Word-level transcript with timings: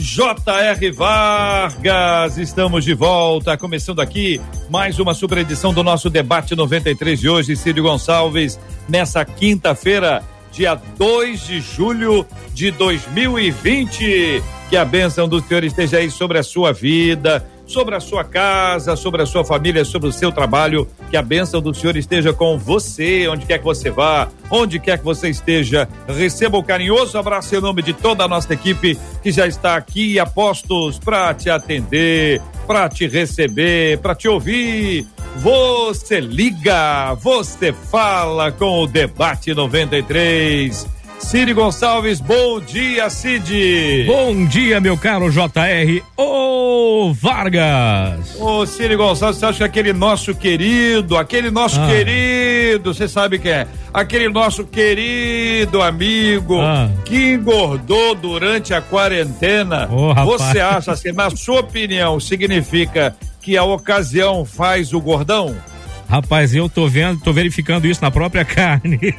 J.R. 0.00 0.90
Vargas, 0.92 2.38
estamos 2.38 2.86
de 2.86 2.94
volta, 2.94 3.54
começando 3.58 4.00
aqui 4.00 4.40
mais 4.70 4.98
uma 4.98 5.12
super 5.12 5.36
edição 5.36 5.74
do 5.74 5.84
nosso 5.84 6.08
debate 6.08 6.56
93 6.56 7.20
de 7.20 7.28
hoje, 7.28 7.54
Círio 7.54 7.82
Gonçalves, 7.82 8.58
nessa 8.88 9.22
quinta-feira, 9.26 10.24
dia 10.50 10.74
2 10.96 11.46
de 11.46 11.60
julho 11.60 12.26
de 12.54 12.70
2020. 12.70 14.42
Que 14.70 14.76
a 14.78 14.86
bênção 14.86 15.28
do 15.28 15.38
Senhor 15.42 15.64
esteja 15.64 15.98
aí 15.98 16.10
sobre 16.10 16.38
a 16.38 16.42
sua 16.42 16.72
vida, 16.72 17.46
sobre 17.70 17.94
a 17.94 18.00
sua 18.00 18.24
casa, 18.24 18.96
sobre 18.96 19.22
a 19.22 19.26
sua 19.26 19.44
família, 19.44 19.84
sobre 19.84 20.08
o 20.08 20.12
seu 20.12 20.32
trabalho. 20.32 20.86
Que 21.10 21.16
a 21.16 21.22
bênção 21.22 21.62
do 21.62 21.72
Senhor 21.72 21.96
esteja 21.96 22.32
com 22.32 22.58
você, 22.58 23.28
onde 23.28 23.46
quer 23.46 23.58
que 23.58 23.64
você 23.64 23.90
vá, 23.90 24.28
onde 24.50 24.78
quer 24.78 24.98
que 24.98 25.04
você 25.04 25.28
esteja. 25.28 25.88
Receba 26.08 26.56
o 26.56 26.60
um 26.60 26.64
carinhoso 26.64 27.16
abraço 27.16 27.54
em 27.54 27.60
nome 27.60 27.82
de 27.82 27.92
toda 27.92 28.24
a 28.24 28.28
nossa 28.28 28.52
equipe 28.52 28.98
que 29.22 29.30
já 29.30 29.46
está 29.46 29.76
aqui 29.76 30.18
a 30.18 30.26
postos 30.26 30.98
para 30.98 31.32
te 31.32 31.48
atender, 31.48 32.42
para 32.66 32.88
te 32.88 33.06
receber, 33.06 33.98
para 33.98 34.14
te 34.14 34.28
ouvir. 34.28 35.06
Você 35.36 36.20
liga, 36.20 37.14
você 37.14 37.72
fala 37.72 38.50
com 38.50 38.82
o 38.82 38.86
Debate 38.86 39.54
93. 39.54 40.99
Cid 41.20 41.52
Gonçalves, 41.52 42.18
bom 42.20 42.58
dia, 42.60 43.08
Cid. 43.08 44.04
Bom 44.06 44.44
dia, 44.46 44.80
meu 44.80 44.96
caro 44.96 45.30
JR. 45.30 46.02
Ô 46.16 47.12
Vargas. 47.12 48.36
Ô 48.40 48.66
Cid 48.66 48.96
Gonçalves, 48.96 49.38
você 49.38 49.46
acha 49.46 49.58
que 49.58 49.64
aquele 49.64 49.92
nosso 49.92 50.34
querido, 50.34 51.16
aquele 51.16 51.50
nosso 51.50 51.78
ah. 51.80 51.86
querido, 51.86 52.92
você 52.92 53.06
sabe 53.06 53.38
quem 53.38 53.52
é? 53.52 53.66
Aquele 53.92 54.28
nosso 54.28 54.64
querido 54.64 55.82
amigo 55.82 56.58
ah. 56.58 56.90
que 57.04 57.34
engordou 57.34 58.14
durante 58.14 58.74
a 58.74 58.80
quarentena. 58.80 59.88
Oh, 59.92 60.14
você 60.24 60.58
acha 60.58 60.92
assim, 60.92 61.12
na 61.12 61.30
sua 61.30 61.60
opinião, 61.60 62.18
significa 62.18 63.14
que 63.40 63.56
a 63.56 63.62
ocasião 63.62 64.44
faz 64.44 64.92
o 64.92 65.00
gordão? 65.00 65.54
Rapaz, 66.10 66.52
eu 66.52 66.68
tô 66.68 66.88
vendo, 66.88 67.20
tô 67.20 67.32
verificando 67.32 67.86
isso 67.86 68.02
na 68.02 68.10
própria 68.10 68.42
carne. 68.44 68.98
Que 68.98 69.12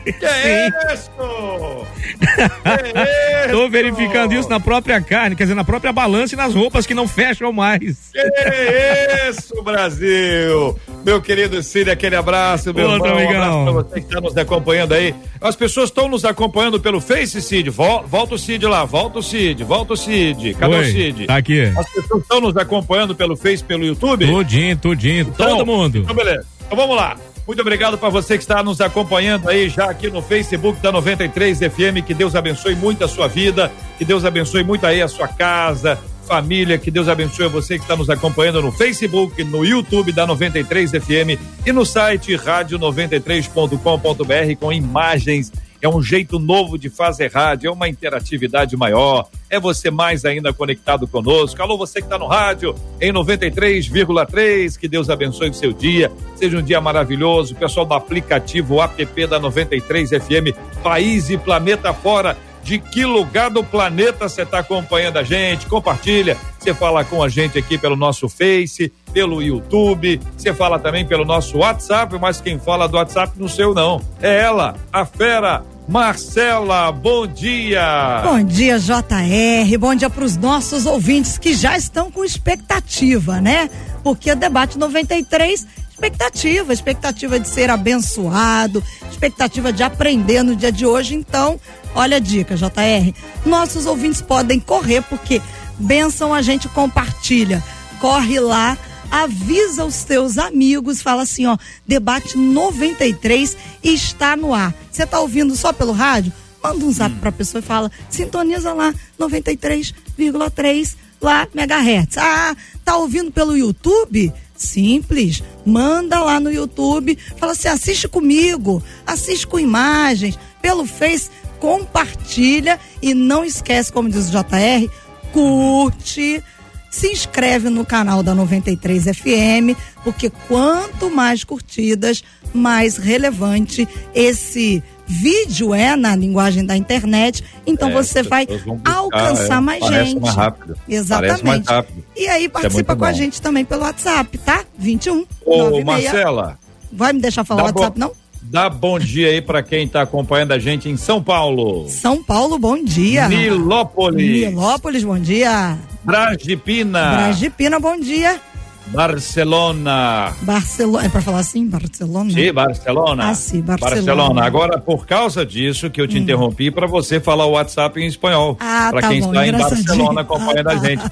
isso? 0.93 1.09
Que 2.21 3.51
tô 3.51 3.69
verificando 3.69 4.33
isso 4.33 4.49
na 4.49 4.59
própria 4.59 5.01
carne, 5.01 5.35
quer 5.35 5.43
dizer, 5.43 5.55
na 5.55 5.63
própria 5.63 5.91
balança 5.91 6.35
e 6.35 6.37
nas 6.37 6.53
roupas 6.53 6.85
que 6.85 6.93
não 6.93 7.07
fecham 7.07 7.51
mais. 7.51 8.11
Que 8.11 9.29
isso, 9.29 9.61
Brasil! 9.63 10.77
Meu 11.03 11.21
querido 11.21 11.63
Cid, 11.63 11.89
aquele 11.89 12.15
abraço, 12.15 12.73
meu 12.73 12.89
Outro 12.89 13.07
irmão, 13.07 13.23
amigão. 13.23 13.41
Um 13.41 13.41
abraço 13.41 13.63
pra 13.63 13.71
você 13.71 14.01
que 14.01 14.07
está 14.07 14.21
nos 14.21 14.37
acompanhando 14.37 14.93
aí. 14.93 15.15
As 15.39 15.55
pessoas 15.55 15.89
estão 15.89 16.07
nos 16.07 16.23
acompanhando 16.25 16.79
pelo 16.79 17.01
Face, 17.01 17.41
Cid. 17.41 17.69
Volta 17.69 18.35
o 18.35 18.37
Cid 18.37 18.65
lá, 18.65 18.85
volta 18.85 19.19
o 19.19 19.23
Cid, 19.23 19.63
volta 19.63 19.93
o 19.93 19.97
Cid. 19.97 20.53
Cadê 20.55 20.75
Oi, 20.75 20.81
o 20.81 20.91
Cid? 20.91 21.25
Tá 21.25 21.37
aqui. 21.37 21.63
As 21.75 21.89
pessoas 21.89 22.21
estão 22.21 22.41
nos 22.41 22.55
acompanhando 22.57 23.15
pelo 23.15 23.35
Face, 23.35 23.63
pelo 23.63 23.85
YouTube? 23.85 24.25
Tudinho, 24.25 24.77
tudinho, 24.77 25.21
então, 25.21 25.57
todo 25.57 25.65
mundo. 25.65 25.99
Então, 25.99 26.15
beleza. 26.15 26.45
Então 26.71 26.79
vamos 26.79 26.95
lá. 26.95 27.17
Muito 27.45 27.59
obrigado 27.59 27.97
para 27.97 28.07
você 28.07 28.37
que 28.37 28.45
está 28.45 28.63
nos 28.63 28.79
acompanhando 28.79 29.49
aí 29.49 29.67
já 29.67 29.89
aqui 29.89 30.09
no 30.09 30.21
Facebook 30.21 30.81
da 30.81 30.89
93 30.89 31.59
FM. 31.59 32.01
Que 32.07 32.13
Deus 32.13 32.33
abençoe 32.33 32.75
muito 32.75 33.03
a 33.03 33.09
sua 33.09 33.27
vida, 33.27 33.69
que 33.97 34.05
Deus 34.05 34.23
abençoe 34.23 34.63
muito 34.63 34.85
aí 34.85 35.01
a 35.01 35.07
sua 35.09 35.27
casa, 35.27 35.99
família. 36.25 36.77
Que 36.77 36.89
Deus 36.89 37.09
abençoe 37.09 37.49
você 37.49 37.75
que 37.75 37.83
está 37.83 37.97
nos 37.97 38.09
acompanhando 38.09 38.61
no 38.61 38.71
Facebook, 38.71 39.43
no 39.43 39.65
YouTube 39.65 40.13
da 40.13 40.25
93 40.25 40.91
FM 40.91 41.37
e 41.65 41.73
no 41.73 41.85
site 41.85 42.37
rádio93.com.br 42.37 44.55
com 44.57 44.71
imagens 44.71 45.51
é 45.81 45.89
um 45.89 46.01
jeito 46.01 46.37
novo 46.37 46.77
de 46.77 46.89
fazer 46.89 47.31
rádio, 47.31 47.67
é 47.67 47.71
uma 47.71 47.89
interatividade 47.89 48.77
maior, 48.77 49.27
é 49.49 49.59
você 49.59 49.89
mais 49.89 50.23
ainda 50.23 50.53
conectado 50.53 51.07
conosco. 51.07 51.61
Alô, 51.61 51.77
você 51.77 51.99
que 51.99 52.05
está 52.05 52.19
no 52.19 52.27
rádio, 52.27 52.75
em 52.99 53.11
93,3, 53.11 54.77
que 54.77 54.87
Deus 54.87 55.09
abençoe 55.09 55.49
o 55.49 55.53
seu 55.53 55.73
dia, 55.73 56.11
seja 56.35 56.57
um 56.57 56.61
dia 56.61 56.79
maravilhoso. 56.79 57.55
Pessoal 57.55 57.85
do 57.85 57.93
aplicativo 57.93 58.81
app 58.81 59.27
da 59.27 59.39
93 59.39 60.09
FM, 60.09 60.55
país 60.83 61.29
e 61.29 61.37
planeta 61.37 61.93
fora 61.93 62.37
de 62.63 62.79
que 62.79 63.05
lugar 63.05 63.49
do 63.49 63.63
planeta 63.63 64.29
você 64.29 64.43
está 64.43 64.59
acompanhando 64.59 65.17
a 65.17 65.23
gente. 65.23 65.65
Compartilha, 65.65 66.37
você 66.59 66.73
fala 66.73 67.03
com 67.03 67.23
a 67.23 67.29
gente 67.29 67.57
aqui 67.57 67.77
pelo 67.77 67.95
nosso 67.95 68.29
Face, 68.29 68.91
pelo 69.11 69.41
YouTube, 69.41 70.19
você 70.37 70.53
fala 70.53 70.79
também 70.79 71.05
pelo 71.05 71.25
nosso 71.25 71.57
WhatsApp, 71.57 72.17
mas 72.19 72.39
quem 72.39 72.59
fala 72.59 72.87
do 72.87 72.97
WhatsApp 72.97 73.33
não 73.37 73.47
sei 73.47 73.65
eu 73.65 73.73
não. 73.73 74.01
É 74.21 74.41
ela, 74.41 74.75
a 74.91 75.05
fera 75.05 75.63
Marcela, 75.91 76.89
bom 76.89 77.27
dia. 77.27 78.21
Bom 78.23 78.41
dia, 78.41 78.79
JR. 78.79 79.77
Bom 79.77 79.93
dia 79.93 80.09
para 80.09 80.23
os 80.23 80.37
nossos 80.37 80.85
ouvintes 80.85 81.37
que 81.37 81.53
já 81.53 81.77
estão 81.77 82.09
com 82.09 82.23
expectativa, 82.23 83.41
né? 83.41 83.69
Porque 84.01 84.31
o 84.31 84.35
debate 84.37 84.79
93 84.79 85.67
expectativa, 85.91 86.71
expectativa 86.71 87.37
de 87.37 87.49
ser 87.49 87.69
abençoado, 87.69 88.81
expectativa 89.11 89.73
de 89.73 89.83
aprender 89.83 90.43
no 90.43 90.55
dia 90.55 90.71
de 90.71 90.85
hoje. 90.85 91.13
Então, 91.13 91.59
olha 91.93 92.15
a 92.15 92.21
dica, 92.21 92.55
JR. 92.55 93.13
Nossos 93.45 93.85
ouvintes 93.85 94.21
podem 94.21 94.61
correr 94.61 95.01
porque 95.01 95.41
benção 95.77 96.33
a 96.33 96.41
gente 96.41 96.69
compartilha. 96.69 97.61
Corre 97.99 98.39
lá 98.39 98.77
avisa 99.11 99.83
os 99.83 100.03
teus 100.03 100.37
amigos, 100.37 101.01
fala 101.01 101.23
assim, 101.23 101.45
ó, 101.45 101.57
debate 101.85 102.37
93 102.37 103.57
está 103.83 104.37
no 104.37 104.53
ar. 104.53 104.73
Você 104.89 105.05
tá 105.05 105.19
ouvindo 105.19 105.53
só 105.55 105.73
pelo 105.73 105.91
rádio? 105.91 106.31
Manda 106.63 106.85
um 106.85 106.91
zap 106.91 107.13
hum. 107.13 107.19
pra 107.19 107.31
pessoa 107.31 107.59
e 107.59 107.63
fala, 107.63 107.91
sintoniza 108.09 108.71
lá 108.73 108.93
93,3 109.19 110.95
lá 111.21 111.47
megahertz. 111.53 112.17
Ah, 112.17 112.55
tá 112.85 112.95
ouvindo 112.95 113.31
pelo 113.31 113.57
YouTube? 113.57 114.33
Simples, 114.55 115.41
manda 115.65 116.19
lá 116.19 116.39
no 116.39 116.51
YouTube, 116.51 117.17
fala 117.35 117.53
assim, 117.53 117.67
assiste 117.67 118.07
comigo, 118.07 118.81
assiste 119.07 119.47
com 119.47 119.59
imagens, 119.59 120.37
pelo 120.61 120.85
Face, 120.85 121.31
compartilha 121.59 122.79
e 123.01 123.15
não 123.15 123.43
esquece, 123.43 123.91
como 123.91 124.07
diz 124.07 124.29
o 124.29 124.31
JR, 124.31 124.87
curte, 125.33 126.43
se 126.91 127.07
inscreve 127.07 127.69
no 127.69 127.85
canal 127.85 128.21
da 128.21 128.35
93 128.35 129.05
FM, 129.05 129.79
porque 130.03 130.29
quanto 130.47 131.09
mais 131.09 131.45
curtidas, 131.45 132.21
mais 132.53 132.97
relevante 132.97 133.87
esse 134.13 134.83
vídeo 135.07 135.73
é 135.73 135.95
na 135.95 136.15
linguagem 136.15 136.65
da 136.65 136.75
internet, 136.75 137.43
então 137.65 137.89
é, 137.89 137.93
você 137.93 138.21
vai 138.21 138.45
buscar, 138.45 138.79
alcançar 138.83 139.57
é, 139.57 139.61
mais 139.61 139.85
gente. 139.85 140.19
Mais 140.19 140.35
rápido. 140.35 140.77
Exatamente. 140.87 141.43
Mais 141.43 141.65
rápido. 141.65 142.03
E 142.15 142.27
aí 142.27 142.45
é 142.45 142.49
participa 142.49 142.93
é 142.93 142.95
com 142.95 143.05
a 143.05 143.13
gente 143.13 143.41
também 143.41 143.63
pelo 143.63 143.83
WhatsApp, 143.83 144.37
tá? 144.39 144.65
21 144.77 145.25
Ô, 145.45 145.83
Marcela. 145.83 146.59
Vai 146.91 147.13
me 147.13 147.21
deixar 147.21 147.45
falar 147.45 147.63
o 147.63 147.65
WhatsApp, 147.67 147.97
não? 147.97 148.11
Dá 148.41 148.69
bom 148.69 148.99
dia 148.99 149.29
aí 149.29 149.41
para 149.41 149.63
quem 149.63 149.85
está 149.85 150.01
acompanhando 150.01 150.51
a 150.51 150.59
gente 150.59 150.89
em 150.89 150.97
São 150.97 151.23
Paulo. 151.23 151.87
São 151.87 152.21
Paulo, 152.21 152.59
bom 152.59 152.83
dia. 152.83 153.29
Nilópolis. 153.29 154.49
Nilópolis, 154.49 155.03
bom 155.03 155.17
dia. 155.17 155.77
Brasipina. 156.03 157.11
Brasipina, 157.11 157.79
bom 157.79 157.99
dia. 157.99 158.39
Barcelona. 158.87 160.33
Barcelona, 160.41 161.05
é 161.05 161.09
para 161.09 161.21
falar 161.21 161.39
assim, 161.39 161.67
Barcelona? 161.67 162.31
Sim, 162.31 162.51
Barcelona. 162.51 163.29
Ah, 163.29 163.33
sim, 163.33 163.61
Barcelona. 163.61 163.95
Barcelona. 163.95 164.45
Agora, 164.45 164.77
por 164.79 165.05
causa 165.05 165.45
disso 165.45 165.89
que 165.89 166.01
eu 166.01 166.07
te 166.07 166.17
hum. 166.17 166.21
interrompi, 166.21 166.71
para 166.71 166.87
você 166.87 167.19
falar 167.19 167.45
o 167.45 167.51
WhatsApp 167.51 168.01
em 168.01 168.07
espanhol. 168.07 168.57
Ah, 168.59 168.87
para 168.91 169.01
tá 169.01 169.09
quem 169.09 169.21
bom, 169.21 169.27
está 169.27 169.47
em 169.47 169.51
Barcelona 169.51 170.21
acompanhando 170.21 170.69
ah, 170.69 170.75
tá. 170.75 170.81
a 170.81 170.87
gente. 170.89 171.03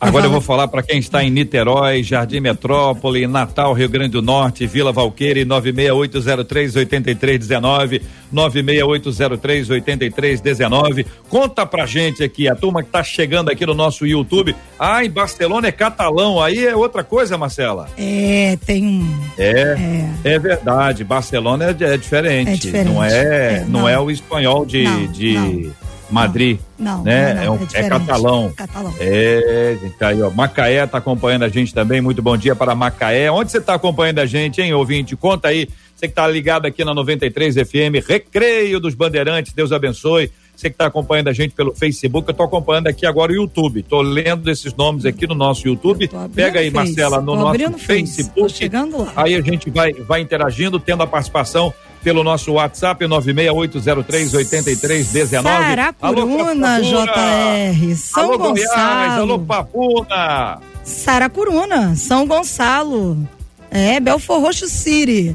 Agora 0.09 0.27
eu 0.27 0.31
vou 0.31 0.43
falar 0.43 0.69
para 0.69 0.83
quem 0.83 0.99
está 0.99 1.25
em 1.25 1.31
Niterói, 1.31 2.03
Jardim 2.03 2.41
Metrópole, 2.41 3.27
Natal, 3.27 3.73
Rio 3.73 3.89
Grande 3.89 4.11
do 4.11 4.21
Norte, 4.21 4.67
Vila 4.67 4.93
Valqueire, 4.93 5.47
968038319, 5.47 8.03
968038319. 8.33 11.07
Conta 11.29 11.65
pra 11.65 11.87
gente 11.87 12.23
aqui, 12.23 12.47
a 12.49 12.55
turma 12.55 12.83
que 12.83 12.91
tá 12.91 13.03
chegando 13.03 13.51
aqui 13.51 13.65
no 13.65 13.73
nosso 13.73 14.07
YouTube. 14.07 14.55
Ah, 14.79 15.03
em 15.05 15.11
Barcelona 15.11 15.69
é 15.69 15.73
catalão, 15.73 16.39
aí 16.41 16.67
é 16.67 16.77
outra 16.77 17.03
coisa, 17.03 17.39
Marcela. 17.39 17.89
É, 17.97 18.59
tem 18.67 18.87
um. 18.87 19.11
É, 19.39 19.79
é, 20.25 20.35
é 20.35 20.39
verdade. 20.39 21.03
Barcelona 21.03 21.65
é, 21.65 21.71
é, 21.71 21.97
diferente. 21.97 22.51
É 22.51 22.57
diferente. 22.57 22.91
Não 22.91 23.03
é, 23.03 23.11
é 23.11 23.61
não, 23.61 23.81
não, 23.81 23.89
é 23.89 23.99
o 23.99 24.11
espanhol 24.11 24.67
de, 24.67 24.85
não, 24.85 25.07
de 25.07 25.33
não. 25.35 25.73
Madrid. 26.15 26.59
Não, 26.79 27.03
né? 27.03 27.35
Não, 27.35 27.43
é, 27.43 27.51
um, 27.51 27.59
é, 27.75 27.81
é, 27.81 27.89
catalão. 27.89 28.53
catalão. 28.57 28.95
É, 28.99 29.77
tá 29.99 30.09
aí, 30.09 30.23
ó. 30.23 30.31
Macaé 30.31 30.87
tá 30.87 30.99
acompanhando 30.99 31.43
a 31.43 31.49
gente 31.49 31.75
também. 31.75 32.01
Muito 32.01 32.23
bom 32.23 32.37
dia 32.37 32.55
para 32.55 32.75
Macaé. 32.75 33.31
Onde 33.31 33.51
você 33.51 33.61
tá 33.61 33.75
acompanhando 33.75 34.21
a 34.21 34.27
gente, 34.27 34.63
hein, 34.63 34.73
ouvinte? 34.73 35.17
Conta 35.17 35.49
aí. 35.49 35.69
Você 35.95 36.09
que 36.09 36.15
tá 36.15 36.27
ligado 36.27 36.67
aqui 36.67 36.85
na 36.85 36.93
93 36.93 37.55
FM, 37.55 38.07
Recreio 38.07 38.81
dos 38.81 38.95
Bandeirantes, 38.95 39.53
Deus 39.53 39.73
abençoe. 39.73 40.31
Você 40.57 40.69
que 40.69 40.75
está 40.75 40.87
acompanhando 40.87 41.29
a 41.29 41.33
gente 41.33 41.53
pelo 41.53 41.75
Facebook, 41.75 42.29
eu 42.29 42.33
estou 42.33 42.47
acompanhando 42.47 42.87
aqui 42.87 43.05
agora 43.05 43.33
o 43.33 43.35
YouTube. 43.35 43.81
Estou 43.81 44.03
lendo 44.03 44.49
esses 44.51 44.73
nomes 44.75 45.05
aqui 45.05 45.27
no 45.27 45.35
nosso 45.35 45.67
YouTube. 45.67 46.09
Pega 46.35 46.61
aí, 46.61 46.71
Marcela, 46.71 47.21
no 47.21 47.35
nosso 47.35 47.79
Facebook. 47.79 48.53
Chegando 48.53 48.99
lá. 48.99 49.13
Aí 49.17 49.35
a 49.35 49.41
gente 49.41 49.69
vai, 49.71 49.93
vai 49.93 50.21
interagindo, 50.21 50.79
tendo 50.79 51.03
a 51.03 51.07
participação 51.07 51.75
pelo 52.05 52.23
nosso 52.23 52.53
WhatsApp 52.53 53.05
968038319. 53.07 55.43
Saracuruna, 55.43 56.81
JR. 56.83 57.97
São 57.97 58.25
alô, 58.25 58.39
Gonçalo. 58.39 58.55
Goiás, 58.55 59.19
alô, 59.19 59.39
Papuna. 59.39 60.61
Saracuruna, 60.85 61.97
São 61.97 62.27
Gonçalo. 62.27 63.27
É, 63.71 63.99
Belfor 63.99 64.43
Roxo 64.43 64.69
City. 64.69 65.35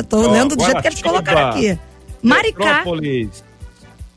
Estou 0.00 0.24
oh, 0.24 0.32
lendo 0.32 0.56
do 0.56 0.64
jeito 0.64 0.82
que 0.82 0.88
eles 0.88 1.00
colocaram 1.00 1.50
aqui. 1.50 1.78
Maricá. 2.20 2.82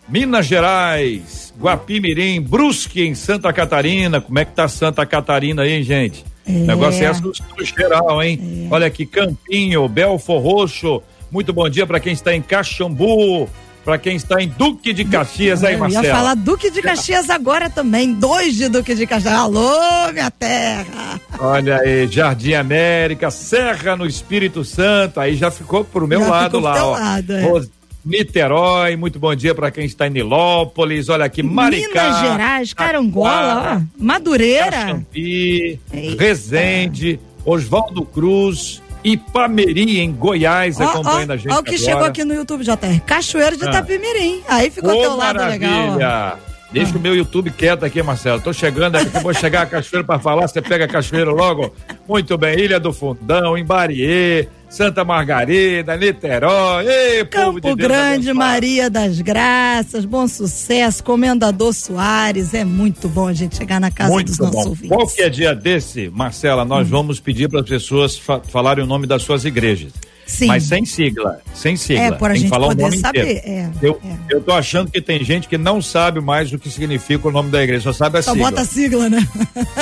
Minas 0.09 0.47
Gerais, 0.47 1.53
Guapimirim, 1.57 2.41
Brusque 2.41 3.03
em 3.03 3.13
Santa 3.13 3.53
Catarina. 3.53 4.19
Como 4.19 4.39
é 4.39 4.45
que 4.45 4.53
tá 4.53 4.67
Santa 4.67 5.05
Catarina 5.05 5.61
aí, 5.61 5.83
gente? 5.83 6.25
É. 6.47 6.51
O 6.51 6.65
negócio 6.65 7.03
é 7.03 7.07
assustou 7.07 7.63
geral, 7.63 8.23
hein? 8.23 8.67
É. 8.67 8.73
Olha 8.73 8.87
aqui, 8.87 9.05
Campinho, 9.05 9.87
Belfor 9.87 10.41
Roxo. 10.41 11.03
Muito 11.31 11.53
bom 11.53 11.69
dia 11.69 11.87
para 11.87 11.99
quem 11.99 12.11
está 12.11 12.35
em 12.35 12.41
Caxambu, 12.41 13.49
para 13.85 13.97
quem 13.97 14.17
está 14.17 14.41
em 14.43 14.49
Duque 14.49 14.91
de 14.91 15.05
Caxias, 15.05 15.63
aí, 15.63 15.77
Marcelo. 15.77 16.05
Eu 16.05 16.09
ia 16.09 16.15
falar 16.15 16.35
Duque 16.35 16.69
de 16.69 16.81
Caxias 16.81 17.29
agora 17.29 17.69
também, 17.69 18.13
dois 18.13 18.55
de 18.55 18.67
Duque 18.67 18.93
de 18.93 19.07
Caxias. 19.07 19.33
Alô, 19.33 20.11
minha 20.11 20.29
terra! 20.29 21.21
Olha 21.39 21.77
aí, 21.77 22.05
Jardim 22.07 22.53
América, 22.53 23.31
Serra 23.31 23.95
no 23.95 24.05
Espírito 24.05 24.65
Santo, 24.65 25.21
aí 25.21 25.35
já 25.35 25.49
ficou 25.49 25.85
pro 25.85 26.05
meu 26.05 26.19
já 26.19 26.29
lado 26.29 26.59
lá, 26.59 26.85
ó. 26.85 26.91
Lado, 26.91 27.33
é. 27.33 27.61
Niterói, 28.03 28.95
muito 28.97 29.19
bom 29.19 29.33
dia 29.33 29.55
para 29.55 29.71
quem 29.71 29.85
está 29.85 30.07
em 30.07 30.09
Nilópolis, 30.09 31.07
olha 31.07 31.23
aqui, 31.23 31.41
Maricá. 31.41 32.03
Minas 32.03 32.19
Gerais, 32.19 32.73
Carangola, 32.73 33.77
ó, 33.77 34.03
Madureira. 34.03 34.71
Caxambi, 34.71 35.79
Resende, 36.19 37.19
Oswaldo 37.45 38.03
Cruz, 38.03 38.81
Ipameri, 39.03 39.99
em 39.99 40.11
Goiás, 40.11 40.77
oh, 40.79 40.83
acompanhando 40.83 41.31
a 41.31 41.37
gente. 41.37 41.51
Olha 41.51 41.59
o 41.59 41.63
que 41.63 41.75
agora. 41.75 41.85
chegou 41.85 42.03
aqui 42.05 42.23
no 42.23 42.33
YouTube, 42.33 42.63
JR. 42.63 43.01
Cachoeiro 43.05 43.57
de 43.57 43.65
ah. 43.65 43.69
Itapimirim. 43.69 44.43
Aí 44.47 44.69
ficou 44.69 44.91
oh, 44.91 45.01
teu 45.01 45.15
lado 45.15 45.37
maravilha. 45.37 45.95
legal. 45.97 46.39
Deixa 46.71 46.93
ah. 46.93 46.97
o 46.97 46.99
meu 46.99 47.15
YouTube 47.15 47.51
quieto 47.51 47.83
aqui, 47.83 48.01
Marcelo. 48.01 48.41
Tô 48.41 48.53
chegando 48.53 48.95
aqui, 48.95 49.19
vou 49.19 49.33
chegar 49.33 49.63
a 49.63 49.65
Cachoeiro 49.65 50.05
para 50.05 50.19
falar, 50.19 50.47
você 50.47 50.61
pega 50.61 50.85
a 50.85 50.87
Cachoeiro 50.87 51.35
logo. 51.35 51.73
Muito 52.07 52.37
bem, 52.37 52.57
Ilha 52.59 52.79
do 52.79 52.93
Fundão, 52.93 53.57
em 53.57 53.65
Bariê. 53.65 54.47
Santa 54.71 55.03
Margarida, 55.03 55.97
Niterói, 55.97 56.87
ei, 56.87 57.25
Campo 57.25 57.59
de 57.59 57.75
Grande, 57.75 58.31
Maria 58.31 58.89
das 58.89 59.19
Graças, 59.19 60.05
bom 60.05 60.25
sucesso, 60.29 61.03
Comendador 61.03 61.73
Soares, 61.73 62.53
é 62.53 62.63
muito 62.63 63.09
bom 63.09 63.27
a 63.27 63.33
gente 63.33 63.57
chegar 63.57 63.81
na 63.81 63.91
casa 63.91 64.13
muito 64.13 64.27
dos 64.27 64.37
nossos 64.37 64.53
bom. 64.53 64.69
ouvintes. 64.69 64.87
Qualquer 64.87 65.29
dia 65.29 65.53
desse, 65.53 66.09
Marcela, 66.09 66.63
nós 66.63 66.87
hum. 66.87 66.91
vamos 66.91 67.19
pedir 67.19 67.49
para 67.49 67.59
as 67.59 67.67
pessoas 67.67 68.17
fa 68.17 68.39
falarem 68.39 68.81
o 68.81 68.87
nome 68.87 69.05
das 69.05 69.23
suas 69.23 69.43
igrejas. 69.43 69.91
Sim. 70.31 70.47
Mas 70.47 70.63
sem 70.63 70.85
sigla, 70.85 71.41
sem 71.53 71.75
sigla. 71.75 72.03
É, 72.05 72.11
por 72.13 72.31
a 72.31 72.35
gente 72.35 72.47
falar 72.47 72.67
poder 72.67 72.83
o 72.83 72.85
nome 72.85 72.97
saber. 72.99 73.41
É, 73.43 73.69
eu, 73.81 73.99
é. 74.01 74.33
eu 74.33 74.41
tô 74.41 74.53
achando 74.53 74.89
que 74.89 75.01
tem 75.01 75.21
gente 75.25 75.45
que 75.45 75.57
não 75.57 75.81
sabe 75.81 76.21
mais 76.21 76.53
o 76.53 76.57
que 76.57 76.69
significa 76.69 77.27
o 77.27 77.31
nome 77.31 77.51
da 77.51 77.61
igreja, 77.61 77.83
só 77.83 77.91
sabe 77.91 78.19
a 78.19 78.21
só 78.21 78.31
sigla. 78.31 78.45
Só 78.45 78.51
bota 78.51 78.61
a 78.61 78.65
sigla, 78.65 79.09
né? 79.09 79.27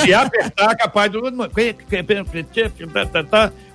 Se 0.02 0.12
apertar, 0.12 0.76
capaz 0.76 1.12
do... 1.12 1.20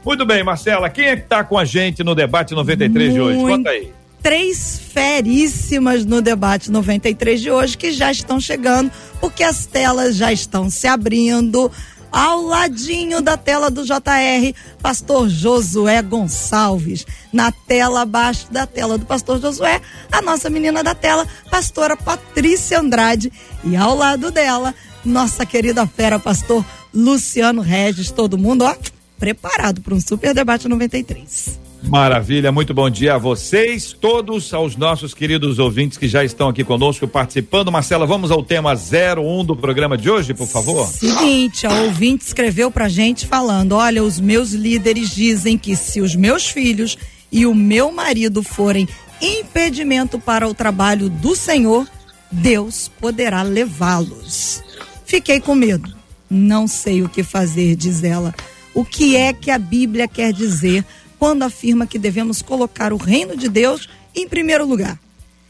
Muito 0.05 0.25
bem, 0.25 0.43
Marcela, 0.43 0.89
quem 0.89 1.05
é 1.05 1.15
que 1.15 1.23
tá 1.23 1.45
com 1.45 1.57
a 1.57 1.63
gente 1.63 2.03
no 2.03 2.13
debate 2.13 2.53
93 2.53 3.13
Muito... 3.13 3.13
de 3.13 3.21
hoje? 3.21 3.39
Conta 3.39 3.69
aí 3.69 3.91
três 4.21 4.81
feríssimas 4.91 6.03
no 6.03 6.19
debate 6.19 6.71
93 6.71 7.39
de 7.39 7.51
hoje 7.51 7.77
que 7.77 7.91
já 7.91 8.11
estão 8.11 8.39
chegando, 8.39 8.91
porque 9.21 9.43
as 9.43 9.67
telas 9.67 10.15
já 10.15 10.33
estão 10.33 10.67
se 10.67 10.87
abrindo 10.87 11.71
ao 12.15 12.43
ladinho 12.43 13.21
da 13.21 13.35
tela 13.35 13.69
do 13.69 13.83
JR, 13.83 14.55
pastor 14.81 15.27
Josué 15.27 16.01
Gonçalves. 16.01 17.05
Na 17.33 17.51
tela 17.51 18.03
abaixo 18.03 18.47
da 18.49 18.65
tela 18.65 18.97
do 18.97 19.05
pastor 19.05 19.41
Josué, 19.41 19.81
a 20.09 20.21
nossa 20.21 20.49
menina 20.49 20.81
da 20.81 20.95
tela, 20.95 21.27
pastora 21.51 21.97
Patrícia 21.97 22.79
Andrade. 22.79 23.33
E 23.65 23.75
ao 23.75 23.97
lado 23.97 24.31
dela, 24.31 24.73
nossa 25.03 25.45
querida 25.45 25.85
fera, 25.85 26.17
pastor 26.17 26.65
Luciano 26.93 27.61
Regis. 27.61 28.11
Todo 28.11 28.37
mundo, 28.37 28.63
ó, 28.63 28.73
preparado 29.19 29.81
para 29.81 29.93
um 29.93 29.99
super 29.99 30.33
debate 30.33 30.69
93. 30.69 31.64
Maravilha, 31.83 32.51
muito 32.51 32.73
bom 32.73 32.89
dia 32.89 33.15
a 33.15 33.17
vocês, 33.17 33.93
todos, 33.93 34.53
aos 34.53 34.75
nossos 34.75 35.13
queridos 35.13 35.59
ouvintes 35.59 35.97
que 35.97 36.07
já 36.07 36.23
estão 36.23 36.49
aqui 36.49 36.63
conosco 36.63 37.07
participando. 37.07 37.71
Marcela, 37.71 38.05
vamos 38.05 38.31
ao 38.31 38.43
tema 38.43 38.73
01 38.73 39.45
do 39.45 39.55
programa 39.55 39.97
de 39.97 40.09
hoje, 40.09 40.33
por 40.33 40.47
favor? 40.47 40.87
Seguinte, 40.87 41.67
a 41.67 41.73
ouvinte 41.83 42.25
escreveu 42.25 42.71
pra 42.71 42.89
gente 42.89 43.27
falando: 43.27 43.73
olha, 43.73 44.03
os 44.03 44.19
meus 44.19 44.51
líderes 44.51 45.09
dizem 45.13 45.57
que 45.57 45.75
se 45.75 46.01
os 46.01 46.15
meus 46.15 46.47
filhos 46.47 46.97
e 47.31 47.45
o 47.45 47.53
meu 47.53 47.91
marido 47.91 48.41
forem 48.41 48.87
impedimento 49.21 50.19
para 50.19 50.47
o 50.47 50.53
trabalho 50.53 51.09
do 51.09 51.35
Senhor, 51.35 51.87
Deus 52.31 52.91
poderá 52.99 53.41
levá-los. 53.43 54.63
Fiquei 55.05 55.39
com 55.39 55.55
medo. 55.55 55.93
Não 56.29 56.67
sei 56.67 57.03
o 57.03 57.09
que 57.09 57.23
fazer, 57.23 57.75
diz 57.75 58.03
ela. 58.03 58.33
O 58.73 58.83
que 58.83 59.15
é 59.15 59.31
que 59.31 59.51
a 59.51 59.57
Bíblia 59.57 60.07
quer 60.07 60.33
dizer? 60.33 60.83
Quando 61.25 61.41
afirma 61.41 61.87
que 61.87 61.97
devemos 61.97 62.43
colocar 62.43 62.93
o 62.93 62.97
reino 62.97 63.35
de 63.35 63.49
Deus 63.49 63.89
em 64.15 64.29
primeiro 64.29 64.63
lugar. 64.63 64.99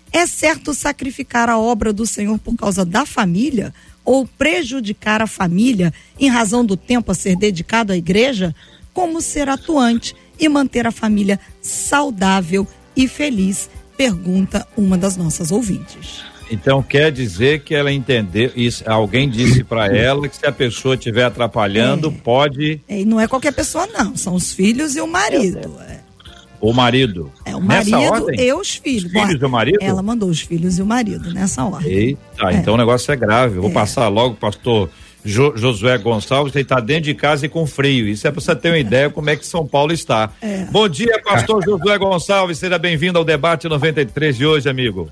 É 0.10 0.26
certo 0.26 0.74
sacrificar 0.74 1.50
a 1.50 1.60
obra 1.60 1.92
do 1.92 2.06
Senhor 2.06 2.40
por 2.40 2.56
causa 2.56 2.86
da 2.86 3.06
família 3.06 3.74
ou 4.06 4.26
prejudicar 4.26 5.22
a 5.22 5.28
família 5.28 5.94
em 6.18 6.30
razão 6.30 6.64
do 6.64 6.78
tempo 6.78 7.12
a 7.12 7.14
ser 7.14 7.36
dedicado 7.36 7.92
à 7.92 7.98
igreja? 7.98 8.56
Como 8.94 9.22
ser 9.22 9.50
atuante 9.50 10.16
e 10.40 10.48
manter 10.48 10.88
a 10.88 10.94
família 10.94 11.38
saudável 11.62 12.66
e 12.96 13.06
feliz? 13.06 13.70
Pergunta 13.98 14.66
uma 14.78 14.98
das 14.98 15.18
nossas 15.18 15.52
ouvintes. 15.52 16.24
Então 16.50 16.82
quer 16.82 17.12
dizer 17.12 17.62
que 17.62 17.74
ela 17.74 17.92
entendeu 17.92 18.52
isso? 18.56 18.84
Alguém 18.88 19.30
disse 19.30 19.64
para 19.64 19.88
ela 19.88 20.28
que 20.28 20.38
se 20.38 20.46
a 20.46 20.52
pessoa 20.52 20.96
estiver 20.96 21.24
atrapalhando, 21.24 22.10
é. 22.10 22.22
pode. 22.24 22.82
É, 22.88 23.02
e 23.02 23.06
não 23.06 23.20
é 23.20 23.28
qualquer 23.28 23.54
pessoa, 23.54 23.88
não. 23.88 24.16
São 24.16 24.36
os 24.36 24.54
filhos 24.54 24.96
e 24.96 25.02
o 25.02 25.08
marido. 25.08 25.76
O 26.62 26.74
marido. 26.74 27.32
É 27.44 27.56
o 27.56 27.62
marido 27.62 28.34
e 28.34 28.54
os 28.54 28.76
filhos. 28.76 29.06
Os 29.06 29.12
filhos 29.12 29.42
e 29.42 29.46
o 29.46 29.50
marido? 29.50 29.78
Ela 29.82 30.02
mandou 30.02 30.30
os 30.30 30.42
filhos 30.42 30.78
e 30.80 30.82
o 30.82 30.86
marido 30.86 31.32
nessa 31.34 31.64
ordem. 31.64 31.92
Eita, 31.92 32.52
é. 32.52 32.54
então 32.56 32.74
o 32.74 32.78
negócio 32.78 33.12
é 33.12 33.16
grave. 33.16 33.58
Eu 33.58 33.62
vou 33.62 33.72
é. 33.72 33.74
passar 33.74 34.08
logo, 34.08 34.36
pastor. 34.36 34.90
Jo, 35.24 35.54
Josué 35.56 35.98
Gonçalves, 35.98 36.56
ele 36.56 36.62
está 36.62 36.80
dentro 36.80 37.06
de 37.06 37.16
casa 37.16 37.48
e 37.48 37.50
com 37.50 37.66
frio. 37.66 38.08
Isso 38.08 38.28
é 38.28 38.32
para 38.32 38.40
você 38.40 38.56
ter 38.56 38.70
uma 38.70 38.78
ideia 38.78 39.10
como 39.10 39.28
é 39.30 39.36
que 39.36 39.46
São 39.46 39.66
Paulo 39.66 39.92
está. 39.92 40.30
É. 40.40 40.66
Bom 40.66 40.88
dia, 40.88 41.20
pastor 41.24 41.64
Josué 41.66 41.98
Gonçalves. 41.98 42.60
Seja 42.60 42.78
bem-vindo 42.78 43.18
ao 43.18 43.26
debate 43.26 43.68
93 43.68 44.38
de 44.38 44.46
hoje, 44.46 44.70
amigo. 44.70 45.10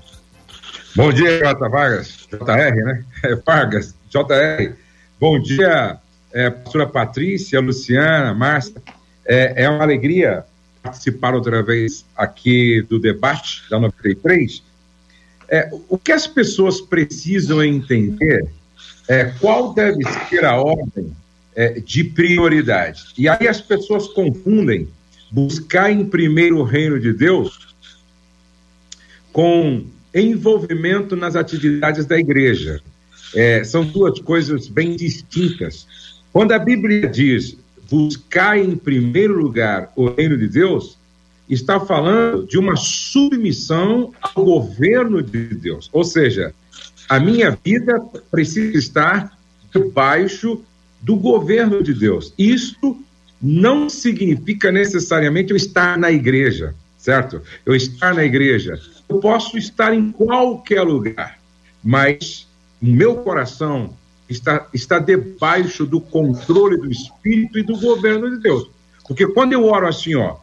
Bom 0.96 1.12
dia, 1.12 1.40
J. 1.40 1.68
Vargas, 1.68 2.28
JR, 2.30 2.84
né? 2.84 3.04
É, 3.24 3.34
Vargas, 3.34 3.96
JR. 4.08 4.74
Bom 5.18 5.40
dia, 5.40 5.98
é, 6.32 6.48
pastora 6.50 6.86
Patrícia, 6.86 7.60
Luciana, 7.60 8.32
Márcia. 8.32 8.80
É, 9.26 9.64
é 9.64 9.68
uma 9.68 9.82
alegria 9.82 10.44
participar 10.80 11.34
outra 11.34 11.64
vez 11.64 12.04
aqui 12.16 12.80
do 12.82 13.00
debate 13.00 13.68
da 13.68 13.80
93. 13.80 14.62
É, 15.48 15.68
o 15.88 15.98
que 15.98 16.12
as 16.12 16.28
pessoas 16.28 16.80
precisam 16.80 17.60
entender 17.60 18.46
é 19.08 19.24
qual 19.40 19.74
deve 19.74 20.04
ser 20.28 20.44
a 20.44 20.60
ordem 20.60 21.12
é, 21.56 21.80
de 21.80 22.04
prioridade. 22.04 23.06
E 23.18 23.28
aí 23.28 23.48
as 23.48 23.60
pessoas 23.60 24.06
confundem 24.06 24.88
buscar 25.28 25.90
em 25.90 26.04
primeiro 26.04 26.58
o 26.58 26.62
reino 26.62 27.00
de 27.00 27.12
Deus 27.12 27.74
com 29.32 29.92
envolvimento 30.14 31.16
nas 31.16 31.36
atividades 31.36 32.06
da 32.06 32.18
igreja. 32.18 32.80
é, 33.34 33.64
são 33.64 33.84
duas 33.84 34.20
coisas 34.20 34.68
bem 34.68 34.96
distintas. 34.96 35.86
Quando 36.32 36.52
a 36.52 36.58
Bíblia 36.58 37.08
diz 37.08 37.56
buscar 37.90 38.58
em 38.58 38.76
primeiro 38.76 39.38
lugar 39.40 39.92
o 39.96 40.08
reino 40.08 40.38
de 40.38 40.48
Deus, 40.48 40.96
está 41.48 41.78
falando 41.78 42.46
de 42.46 42.58
uma 42.58 42.76
submissão 42.76 44.12
ao 44.22 44.44
governo 44.44 45.22
de 45.22 45.54
Deus. 45.54 45.90
Ou 45.92 46.04
seja, 46.04 46.54
a 47.08 47.20
minha 47.20 47.56
vida 47.62 48.00
precisa 48.30 48.78
estar 48.78 49.36
debaixo 49.72 50.62
do 51.02 51.16
governo 51.16 51.82
de 51.82 51.92
Deus. 51.92 52.32
Isto 52.38 52.98
não 53.42 53.90
significa 53.90 54.72
necessariamente 54.72 55.50
eu 55.50 55.56
estar 55.56 55.98
na 55.98 56.10
igreja, 56.10 56.74
certo? 57.04 57.42
Eu 57.66 57.76
estar 57.76 58.14
na 58.14 58.24
igreja. 58.24 58.80
Eu 59.06 59.18
posso 59.18 59.58
estar 59.58 59.92
em 59.92 60.10
qualquer 60.10 60.80
lugar, 60.80 61.38
mas 61.82 62.48
o 62.80 62.86
meu 62.86 63.16
coração 63.16 63.94
está, 64.26 64.66
está 64.72 64.98
debaixo 64.98 65.84
do 65.84 66.00
controle 66.00 66.78
do 66.78 66.90
Espírito 66.90 67.58
e 67.58 67.62
do 67.62 67.78
governo 67.78 68.30
de 68.30 68.42
Deus. 68.42 68.70
Porque 69.06 69.26
quando 69.26 69.52
eu 69.52 69.66
oro 69.66 69.86
assim, 69.86 70.14
ó, 70.14 70.36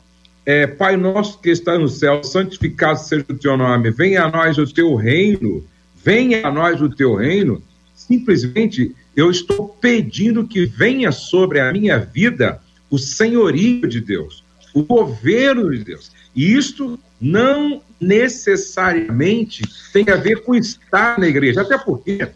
é, 0.46 0.68
Pai 0.68 0.96
nosso 0.96 1.40
que 1.40 1.50
está 1.50 1.80
no 1.80 1.90
céu, 1.90 2.24
santificado 2.24 3.00
seja 3.00 3.26
o 3.28 3.36
teu 3.36 3.58
nome, 3.58 3.90
venha 3.90 4.26
a 4.26 4.30
nós 4.30 4.60
o 4.60 4.72
teu 4.72 4.94
reino, 4.94 5.66
venha 6.04 6.46
a 6.46 6.52
nós 6.52 6.80
o 6.80 6.90
teu 6.90 7.16
reino, 7.16 7.60
simplesmente 7.96 8.96
eu 9.16 9.32
estou 9.32 9.68
pedindo 9.68 10.48
que 10.48 10.68
venha 10.68 11.12
sobre 11.12 11.60
a 11.60 11.74
minha 11.74 11.98
vida 11.98 12.62
o 12.88 13.00
senhorio 13.00 13.88
de 13.88 14.00
Deus, 14.00 14.44
o 14.74 14.84
governo 14.84 15.70
de 15.72 15.84
Deus. 15.84 16.12
E 16.36 16.54
isto 16.54 17.00
não 17.20 17.82
necessariamente 18.00 19.64
tem 19.94 20.10
a 20.10 20.16
ver 20.16 20.44
com 20.44 20.56
estar 20.56 21.20
na 21.20 21.28
igreja, 21.28 21.62
até 21.62 21.78
porque 21.78 22.28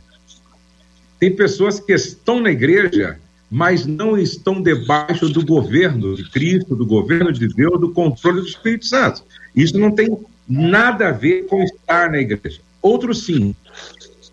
tem 1.19 1.35
pessoas 1.35 1.79
que 1.79 1.93
estão 1.93 2.39
na 2.39 2.51
igreja, 2.51 3.19
mas 3.49 3.85
não 3.85 4.17
estão 4.17 4.61
debaixo 4.61 5.29
do 5.29 5.45
governo 5.45 6.15
de 6.15 6.29
Cristo, 6.29 6.75
do 6.75 6.85
governo 6.85 7.31
de 7.31 7.47
Deus, 7.47 7.79
do 7.79 7.91
controle 7.91 8.41
do 8.41 8.47
Espírito 8.47 8.85
Santo. 8.85 9.23
Isso 9.55 9.77
não 9.79 9.91
tem 9.91 10.17
nada 10.47 11.09
a 11.09 11.11
ver 11.11 11.45
com 11.47 11.63
estar 11.63 12.11
na 12.11 12.19
igreja. 12.19 12.59
Outro 12.81 13.13
sim, 13.13 13.55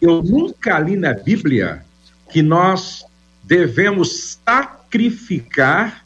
eu 0.01 0.23
nunca 0.23 0.79
li 0.79 0.97
na 0.97 1.15
Bíblia 1.15 1.85
que 2.31 2.43
nós 2.43 3.05
devemos 3.43 4.39
sacrificar 4.45 6.02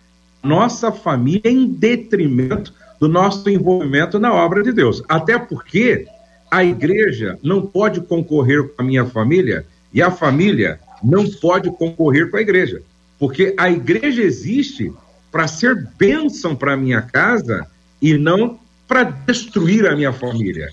nossa 0.46 0.92
família 0.92 1.50
em 1.50 1.66
detrimento 1.66 2.72
do 3.00 3.08
nosso 3.08 3.48
envolvimento 3.50 4.18
na 4.18 4.32
obra 4.32 4.62
de 4.62 4.72
Deus. 4.72 5.02
Até 5.08 5.38
porque 5.38 6.06
a 6.50 6.64
igreja 6.64 7.38
não 7.42 7.62
pode 7.62 8.00
concorrer 8.00 8.68
com 8.68 8.82
a 8.82 8.84
minha 8.84 9.04
família 9.04 9.66
e 9.92 10.00
a 10.00 10.10
família 10.10 10.80
não 11.02 11.28
pode 11.28 11.70
concorrer 11.70 12.30
com 12.30 12.36
a 12.36 12.40
igreja. 12.40 12.82
Porque 13.18 13.54
a 13.58 13.70
igreja 13.70 14.22
existe 14.22 14.92
para 15.30 15.48
ser 15.48 15.88
bênção 15.98 16.54
para 16.54 16.74
a 16.74 16.76
minha 16.76 17.02
casa 17.02 17.66
e 18.00 18.16
não 18.16 18.58
para 18.86 19.02
destruir 19.04 19.86
a 19.86 19.96
minha 19.96 20.12
família. 20.12 20.70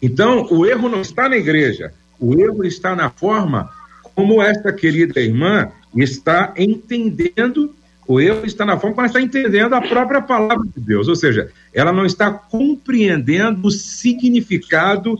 Então, 0.00 0.46
o 0.50 0.64
erro 0.64 0.88
não 0.88 1.02
está 1.02 1.28
na 1.28 1.36
igreja, 1.36 1.92
o 2.18 2.38
erro 2.40 2.64
está 2.64 2.94
na 2.94 3.10
forma 3.10 3.68
como 4.14 4.42
esta 4.42 4.72
querida 4.72 5.20
irmã 5.20 5.70
está 5.96 6.54
entendendo, 6.56 7.74
o 8.10 8.20
erro 8.20 8.44
está 8.44 8.64
na 8.64 8.76
forma 8.76 8.96
como 8.96 9.06
ela 9.06 9.06
está 9.06 9.20
entendendo 9.20 9.72
a 9.72 9.80
própria 9.80 10.20
palavra 10.20 10.66
de 10.76 10.84
Deus, 10.84 11.06
ou 11.06 11.14
seja, 11.14 11.48
ela 11.72 11.92
não 11.92 12.04
está 12.04 12.28
compreendendo 12.28 13.68
o 13.68 13.70
significado 13.70 15.16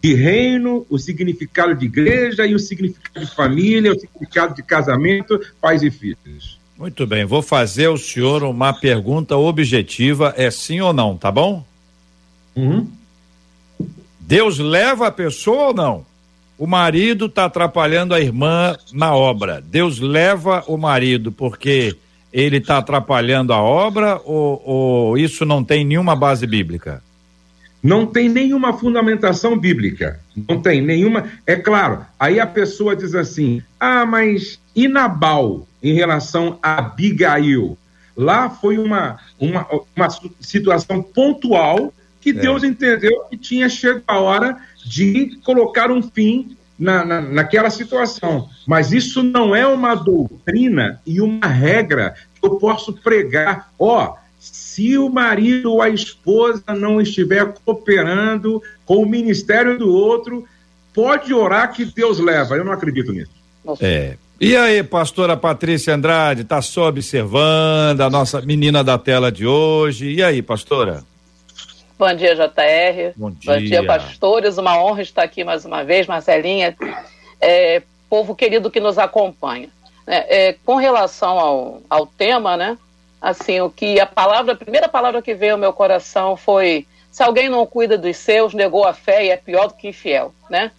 de 0.00 0.14
reino, 0.14 0.86
o 0.88 1.00
significado 1.00 1.74
de 1.74 1.86
igreja 1.86 2.46
e 2.46 2.54
o 2.54 2.58
significado 2.60 3.26
de 3.26 3.34
família, 3.34 3.90
o 3.90 3.98
significado 3.98 4.54
de 4.54 4.62
casamento, 4.62 5.40
pais 5.60 5.82
e 5.82 5.90
filhos. 5.90 6.60
Muito 6.78 7.04
bem, 7.08 7.24
vou 7.24 7.42
fazer 7.42 7.86
ao 7.86 7.96
senhor 7.96 8.44
uma 8.44 8.72
pergunta 8.72 9.36
objetiva, 9.36 10.32
é 10.36 10.48
sim 10.48 10.80
ou 10.80 10.92
não, 10.92 11.16
tá 11.16 11.32
bom? 11.32 11.66
Uhum. 12.54 12.88
Deus 14.20 14.60
leva 14.60 15.08
a 15.08 15.10
pessoa 15.10 15.68
ou 15.68 15.74
não? 15.74 16.06
o 16.58 16.66
marido 16.66 17.26
está 17.26 17.44
atrapalhando 17.44 18.12
a 18.12 18.20
irmã 18.20 18.76
na 18.92 19.14
obra. 19.14 19.60
Deus 19.60 20.00
leva 20.00 20.64
o 20.66 20.76
marido 20.76 21.30
porque 21.30 21.96
ele 22.32 22.58
está 22.58 22.78
atrapalhando 22.78 23.52
a 23.52 23.62
obra 23.62 24.20
ou, 24.24 24.62
ou, 24.64 25.18
isso 25.18 25.44
não 25.44 25.64
tem 25.64 25.84
nenhuma 25.84 26.14
base 26.14 26.46
bíblica? 26.46 27.02
Não 27.82 28.06
tem 28.06 28.28
nenhuma 28.28 28.72
fundamentação 28.72 29.56
bíblica. 29.56 30.20
Não 30.48 30.60
tem 30.60 30.82
nenhuma. 30.82 31.26
É 31.46 31.56
claro, 31.56 32.04
aí 32.18 32.40
a 32.40 32.46
pessoa 32.46 32.96
diz 32.96 33.14
assim: 33.14 33.62
ah, 33.78 34.04
mas 34.04 34.58
e 34.74 34.88
Nabal 34.88 35.66
em 35.82 35.94
relação 35.94 36.58
a 36.62 36.78
Abigail? 36.78 37.78
Lá 38.16 38.50
foi 38.50 38.78
uma, 38.78 39.18
uma, 39.38 39.66
uma 39.94 40.08
situação 40.40 41.00
pontual 41.00 41.94
que 42.20 42.30
é. 42.30 42.32
Deus 42.32 42.64
entendeu 42.64 43.24
que 43.30 43.36
tinha 43.36 43.68
chegado 43.68 44.02
a 44.08 44.18
hora 44.18 44.56
de 44.84 45.38
colocar 45.44 45.90
um 45.90 46.02
fim 46.02 46.56
na, 46.78 47.04
na, 47.04 47.20
naquela 47.20 47.70
situação. 47.70 48.48
Mas 48.66 48.92
isso 48.92 49.22
não 49.22 49.54
é 49.54 49.66
uma 49.66 49.94
doutrina 49.94 51.00
e 51.06 51.20
uma 51.20 51.46
regra 51.46 52.14
que 52.40 52.46
eu 52.46 52.56
posso 52.56 52.92
pregar. 52.92 53.70
Ó, 53.78 54.14
se 54.38 54.96
o 54.96 55.08
marido 55.08 55.72
ou 55.72 55.82
a 55.82 55.88
esposa 55.88 56.62
não 56.68 57.00
estiver 57.00 57.52
cooperando 57.64 58.62
com 58.86 59.02
o 59.02 59.08
ministério 59.08 59.78
do 59.78 59.92
outro, 59.92 60.46
pode 60.94 61.34
orar 61.34 61.72
que 61.72 61.84
Deus 61.84 62.20
leva. 62.20 62.56
Eu 62.56 62.64
não 62.64 62.72
acredito 62.72 63.12
nisso. 63.12 63.32
É. 63.80 64.16
E 64.40 64.56
aí, 64.56 64.84
pastora 64.84 65.36
Patrícia 65.36 65.94
Andrade, 65.94 66.44
tá 66.44 66.62
só 66.62 66.86
observando 66.86 68.00
a 68.02 68.08
nossa 68.08 68.40
menina 68.40 68.84
da 68.84 68.96
tela 68.96 69.32
de 69.32 69.44
hoje. 69.44 70.12
E 70.12 70.22
aí, 70.22 70.40
pastora? 70.40 71.02
Bom 71.98 72.14
dia, 72.14 72.36
JR. 72.36 73.12
Bom 73.16 73.30
dia. 73.32 73.54
Bom 73.54 73.58
dia, 73.58 73.84
pastores. 73.84 74.56
Uma 74.56 74.80
honra 74.80 75.02
estar 75.02 75.24
aqui 75.24 75.42
mais 75.42 75.64
uma 75.64 75.82
vez, 75.82 76.06
Marcelinha. 76.06 76.76
É, 77.40 77.82
povo 78.08 78.36
querido 78.36 78.70
que 78.70 78.78
nos 78.78 78.98
acompanha. 78.98 79.68
É, 80.06 80.48
é, 80.48 80.52
com 80.64 80.76
relação 80.76 81.40
ao, 81.40 81.82
ao 81.90 82.06
tema, 82.06 82.56
né? 82.56 82.78
Assim, 83.20 83.60
o 83.60 83.68
que 83.68 83.98
a 83.98 84.06
palavra, 84.06 84.52
a 84.52 84.56
primeira 84.56 84.88
palavra 84.88 85.20
que 85.20 85.34
veio 85.34 85.54
ao 85.54 85.58
meu 85.58 85.72
coração 85.72 86.36
foi: 86.36 86.86
se 87.10 87.20
alguém 87.20 87.48
não 87.48 87.66
cuida 87.66 87.98
dos 87.98 88.16
seus, 88.16 88.54
negou 88.54 88.86
a 88.86 88.94
fé 88.94 89.26
e 89.26 89.30
é 89.30 89.36
pior 89.36 89.66
do 89.66 89.74
que 89.74 89.88
infiel, 89.88 90.32
né? 90.48 90.70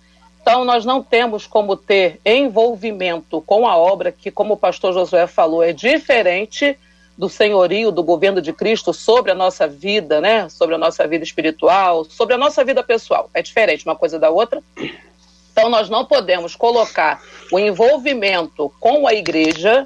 Então, 0.42 0.64
nós 0.64 0.86
não 0.86 1.04
temos 1.04 1.46
como 1.46 1.76
ter 1.76 2.18
envolvimento 2.26 3.42
com 3.42 3.68
a 3.68 3.76
obra, 3.76 4.10
que, 4.10 4.32
como 4.32 4.54
o 4.54 4.58
pastor 4.58 4.94
Josué 4.94 5.28
falou, 5.28 5.62
é 5.62 5.74
diferente 5.74 6.78
do 7.20 7.28
senhorio 7.28 7.92
do 7.92 8.02
governo 8.02 8.42
de 8.42 8.54
Cristo 8.54 8.94
sobre 8.94 9.30
a 9.30 9.36
nossa 9.36 9.68
vida, 9.68 10.22
né? 10.22 10.48
Sobre 10.48 10.76
a 10.76 10.78
nossa 10.78 11.06
vida 11.06 11.22
espiritual, 11.22 12.06
sobre 12.06 12.34
a 12.34 12.38
nossa 12.38 12.64
vida 12.64 12.82
pessoal. 12.82 13.30
É 13.34 13.42
diferente 13.42 13.86
uma 13.86 13.96
coisa 13.96 14.18
da 14.18 14.30
outra. 14.30 14.64
Então 15.52 15.70
nós 15.70 15.90
não 15.90 16.06
podemos 16.06 16.56
colocar 16.56 17.22
o 17.52 17.60
envolvimento 17.60 18.72
com 18.80 19.06
a 19.06 19.14
igreja 19.14 19.86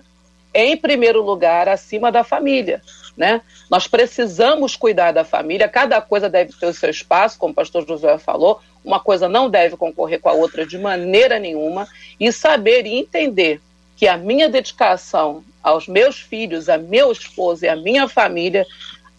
em 0.54 0.78
primeiro 0.78 1.24
lugar 1.24 1.68
acima 1.68 2.12
da 2.12 2.24
família, 2.24 2.84
né? 3.18 3.42
Nós 3.68 3.88
precisamos 3.88 4.76
cuidar 4.76 5.12
da 5.12 5.24
família, 5.24 5.68
cada 5.68 6.00
coisa 6.00 6.30
deve 6.30 6.54
ter 6.54 6.68
o 6.68 6.74
seu 6.74 6.92
espaço, 6.92 7.40
como 7.40 7.52
o 7.52 7.56
pastor 7.56 7.84
José 7.88 8.16
falou, 8.20 8.62
uma 8.86 9.00
coisa 9.00 9.28
não 9.28 9.50
deve 9.50 9.76
concorrer 9.76 10.20
com 10.20 10.30
a 10.30 10.34
outra 10.34 10.68
de 10.68 10.78
maneira 10.78 11.40
nenhuma, 11.40 11.88
e 12.20 12.32
saber 12.32 12.86
e 12.86 13.00
entender 13.00 13.60
que 13.98 14.08
a 14.08 14.18
minha 14.18 14.48
dedicação 14.48 15.44
aos 15.64 15.88
meus 15.88 16.20
filhos, 16.20 16.68
a 16.68 16.78
meu 16.78 17.12
esposo 17.12 17.66
e 17.66 17.70
a 17.70 17.76
minha 17.76 18.08
família, 18.08 18.66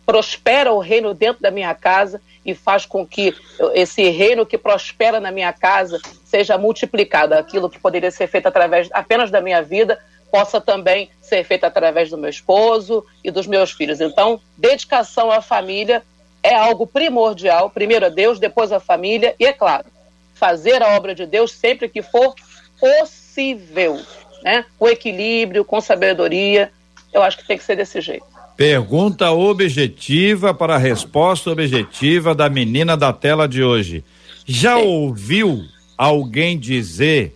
prospera 0.05 0.71
o 0.73 0.79
reino 0.79 1.15
dentro 1.15 1.43
da 1.43 1.51
minha 1.51 1.75
casa 1.75 2.21
e 2.45 2.55
faz 2.55 2.85
com 2.85 3.07
que 3.07 3.35
esse 3.73 4.11
reino 4.11 4.45
que 4.45 4.59
prospera 4.59 5.19
na 5.19 5.31
minha 5.31 5.53
casa 5.53 5.99
seja 6.25 6.59
multiplicado. 6.59 7.35
Aquilo 7.35 7.71
que 7.71 7.79
poderia 7.79 8.11
ser 8.11 8.27
feito 8.27 8.47
através 8.47 8.89
apenas 8.93 9.31
da 9.31 9.41
minha 9.41 9.63
vida 9.63 9.99
possa 10.31 10.61
também 10.61 11.09
ser 11.23 11.45
feito 11.45 11.65
através 11.65 12.11
do 12.11 12.19
meu 12.19 12.29
esposo 12.29 13.07
e 13.23 13.31
dos 13.31 13.47
meus 13.47 13.71
filhos. 13.71 14.01
Então, 14.01 14.41
dedicação 14.59 15.31
à 15.31 15.41
família 15.41 16.03
é 16.43 16.55
algo 16.55 16.87
primordial. 16.87 17.71
Primeiro 17.71 18.07
a 18.07 18.09
Deus, 18.11 18.39
depois 18.39 18.73
a 18.73 18.81
família 18.81 19.35
e, 19.39 19.47
é 19.47 19.53
claro, 19.53 19.87
fazer 20.35 20.83
a 20.83 20.97
obra 20.97 21.15
de 21.15 21.25
Deus 21.25 21.53
sempre 21.53 21.89
que 21.89 22.03
for 22.03 22.35
possível 22.79 23.99
né? 24.45 24.67
Com 24.79 24.87
equilíbrio, 24.87 25.65
com 25.65 25.81
sabedoria. 25.81 26.71
Eu 27.13 27.23
acho 27.23 27.39
que 27.39 27.47
tem 27.47 27.57
que 27.57 27.65
ser 27.65 27.77
desse 27.77 28.01
jeito. 28.03 28.27
Pergunta 28.57 29.33
objetiva 29.33 30.53
para 30.53 30.75
a 30.75 30.79
resposta 30.79 31.51
objetiva 31.51 32.35
da 32.35 32.49
menina 32.49 32.97
da 32.97 33.13
tela 33.13 33.49
de 33.49 33.65
hoje. 33.65 34.05
Já 34.47 34.77
Sim. 34.77 34.87
ouviu 34.87 35.65
alguém 35.97 36.59
dizer 36.59 37.35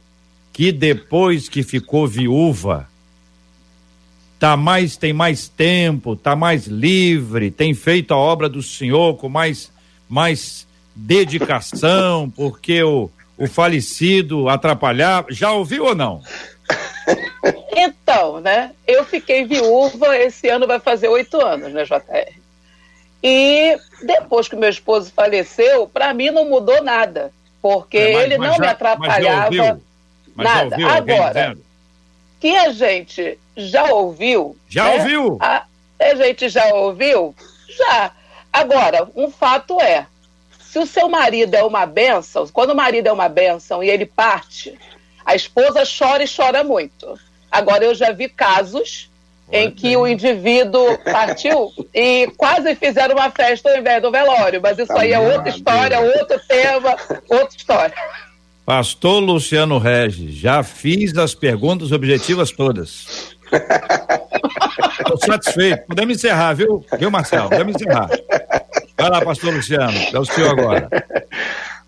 que 0.52 0.70
depois 0.70 1.48
que 1.48 1.62
ficou 1.62 2.06
viúva, 2.06 2.88
tá 4.38 4.56
mais 4.56 4.96
tem 4.96 5.12
mais 5.12 5.48
tempo, 5.48 6.14
tá 6.14 6.36
mais 6.36 6.66
livre, 6.66 7.50
tem 7.50 7.74
feito 7.74 8.12
a 8.12 8.16
obra 8.16 8.48
do 8.48 8.62
Senhor 8.62 9.16
com 9.16 9.28
mais 9.28 9.72
mais 10.08 10.66
dedicação, 10.94 12.30
porque 12.30 12.82
o 12.82 13.10
o 13.38 13.46
falecido 13.46 14.48
atrapalhar. 14.48 15.24
Já 15.30 15.52
ouviu 15.52 15.84
ou 15.84 15.94
não? 15.94 16.20
Então, 17.80 18.40
né? 18.40 18.72
Eu 18.86 19.04
fiquei 19.04 19.44
viúva, 19.44 20.16
esse 20.18 20.48
ano 20.48 20.66
vai 20.66 20.80
fazer 20.80 21.08
oito 21.08 21.40
anos, 21.40 21.72
né, 21.72 21.84
JR? 21.84 22.34
E 23.22 23.78
depois 24.02 24.48
que 24.48 24.56
meu 24.56 24.68
esposo 24.68 25.12
faleceu, 25.12 25.88
para 25.88 26.12
mim 26.12 26.30
não 26.30 26.44
mudou 26.48 26.82
nada, 26.82 27.32
porque 27.62 27.98
é, 27.98 28.12
mas, 28.12 28.24
ele 28.24 28.38
mas 28.38 28.48
não 28.48 28.56
já, 28.56 28.60
me 28.62 28.66
atrapalhava 28.68 29.80
nada. 30.36 30.76
Agora, 30.88 31.56
que 32.40 32.56
a 32.56 32.70
gente 32.70 33.38
já 33.56 33.92
ouviu. 33.92 34.56
Já 34.68 34.84
né? 34.84 34.94
ouviu? 34.94 35.38
A, 35.40 35.64
a 36.00 36.14
gente 36.14 36.48
já 36.48 36.66
ouviu? 36.74 37.34
Já. 37.68 38.12
Agora, 38.52 39.08
um 39.16 39.30
fato 39.30 39.80
é: 39.80 40.06
se 40.60 40.78
o 40.78 40.86
seu 40.86 41.08
marido 41.08 41.54
é 41.54 41.62
uma 41.64 41.86
benção, 41.86 42.46
quando 42.48 42.70
o 42.70 42.76
marido 42.76 43.08
é 43.08 43.12
uma 43.12 43.28
benção 43.28 43.82
e 43.82 43.90
ele 43.90 44.06
parte, 44.06 44.78
a 45.28 45.34
esposa 45.34 45.82
chora 45.84 46.24
e 46.24 46.26
chora 46.26 46.64
muito. 46.64 47.20
Agora, 47.52 47.84
eu 47.84 47.94
já 47.94 48.12
vi 48.12 48.30
casos 48.30 49.10
em 49.52 49.70
que 49.70 49.94
o 49.94 50.06
indivíduo 50.06 50.96
partiu 51.04 51.70
e 51.94 52.32
quase 52.38 52.74
fizeram 52.74 53.14
uma 53.14 53.30
festa 53.30 53.70
ao 53.70 53.76
invés 53.76 54.00
do 54.00 54.10
velório. 54.10 54.58
Mas 54.62 54.78
isso 54.78 54.88
tá 54.88 55.02
aí 55.02 55.12
é 55.12 55.18
outra 55.20 55.50
história, 55.50 56.00
outro 56.00 56.40
tema, 56.48 56.96
outra 57.28 57.56
história. 57.56 57.94
Pastor 58.64 59.22
Luciano 59.22 59.76
Regis, 59.76 60.34
já 60.34 60.62
fiz 60.62 61.14
as 61.18 61.34
perguntas 61.34 61.92
objetivas 61.92 62.50
todas. 62.50 63.36
Estou 64.98 65.18
satisfeito. 65.18 65.86
Podemos 65.88 66.16
encerrar, 66.16 66.54
viu? 66.54 66.84
Viu, 66.98 67.10
Marcelo? 67.10 67.50
Podemos 67.50 67.76
encerrar. 67.76 68.08
Vai 68.98 69.10
lá, 69.10 69.22
pastor 69.22 69.52
Luciano. 69.54 69.98
É 70.10 70.18
o 70.18 70.24
senhor 70.24 70.58
agora. 70.58 70.88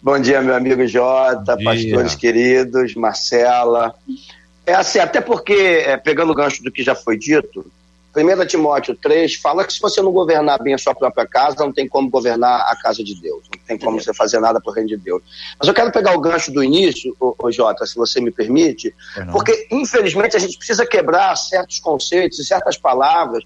Bom 0.02 0.18
dia, 0.18 0.40
meu 0.40 0.54
amigo 0.54 0.86
Jota, 0.86 1.58
pastores 1.62 2.14
queridos, 2.14 2.94
Marcela. 2.94 3.94
É 4.64 4.72
assim, 4.72 4.98
até 4.98 5.20
porque, 5.20 5.52
é, 5.52 5.96
pegando 5.98 6.32
o 6.32 6.34
gancho 6.34 6.62
do 6.62 6.72
que 6.72 6.82
já 6.82 6.94
foi 6.94 7.18
dito, 7.18 7.70
1 8.16 8.46
Timóteo 8.46 8.96
3 8.96 9.36
fala 9.36 9.62
que 9.62 9.72
se 9.72 9.80
você 9.80 10.00
não 10.00 10.10
governar 10.10 10.60
bem 10.62 10.72
a 10.72 10.78
sua 10.78 10.94
própria 10.94 11.26
casa, 11.26 11.56
não 11.58 11.70
tem 11.70 11.86
como 11.86 12.08
governar 12.08 12.62
a 12.62 12.76
casa 12.76 13.04
de 13.04 13.14
Deus. 13.20 13.42
Não 13.52 13.62
tem 13.66 13.78
como 13.78 14.00
você 14.00 14.14
fazer 14.14 14.40
nada 14.40 14.58
para 14.58 14.70
o 14.70 14.74
reino 14.74 14.88
de 14.88 14.96
Deus. 14.96 15.22
Mas 15.58 15.68
eu 15.68 15.74
quero 15.74 15.92
pegar 15.92 16.14
o 16.16 16.20
gancho 16.20 16.50
do 16.50 16.64
início, 16.64 17.14
ô, 17.20 17.34
ô 17.38 17.52
Jota, 17.52 17.84
se 17.84 17.94
você 17.94 18.22
me 18.22 18.30
permite, 18.30 18.94
porque 19.30 19.68
infelizmente 19.70 20.34
a 20.34 20.40
gente 20.40 20.56
precisa 20.56 20.86
quebrar 20.86 21.36
certos 21.36 21.78
conceitos 21.78 22.38
e 22.38 22.44
certas 22.44 22.78
palavras 22.78 23.44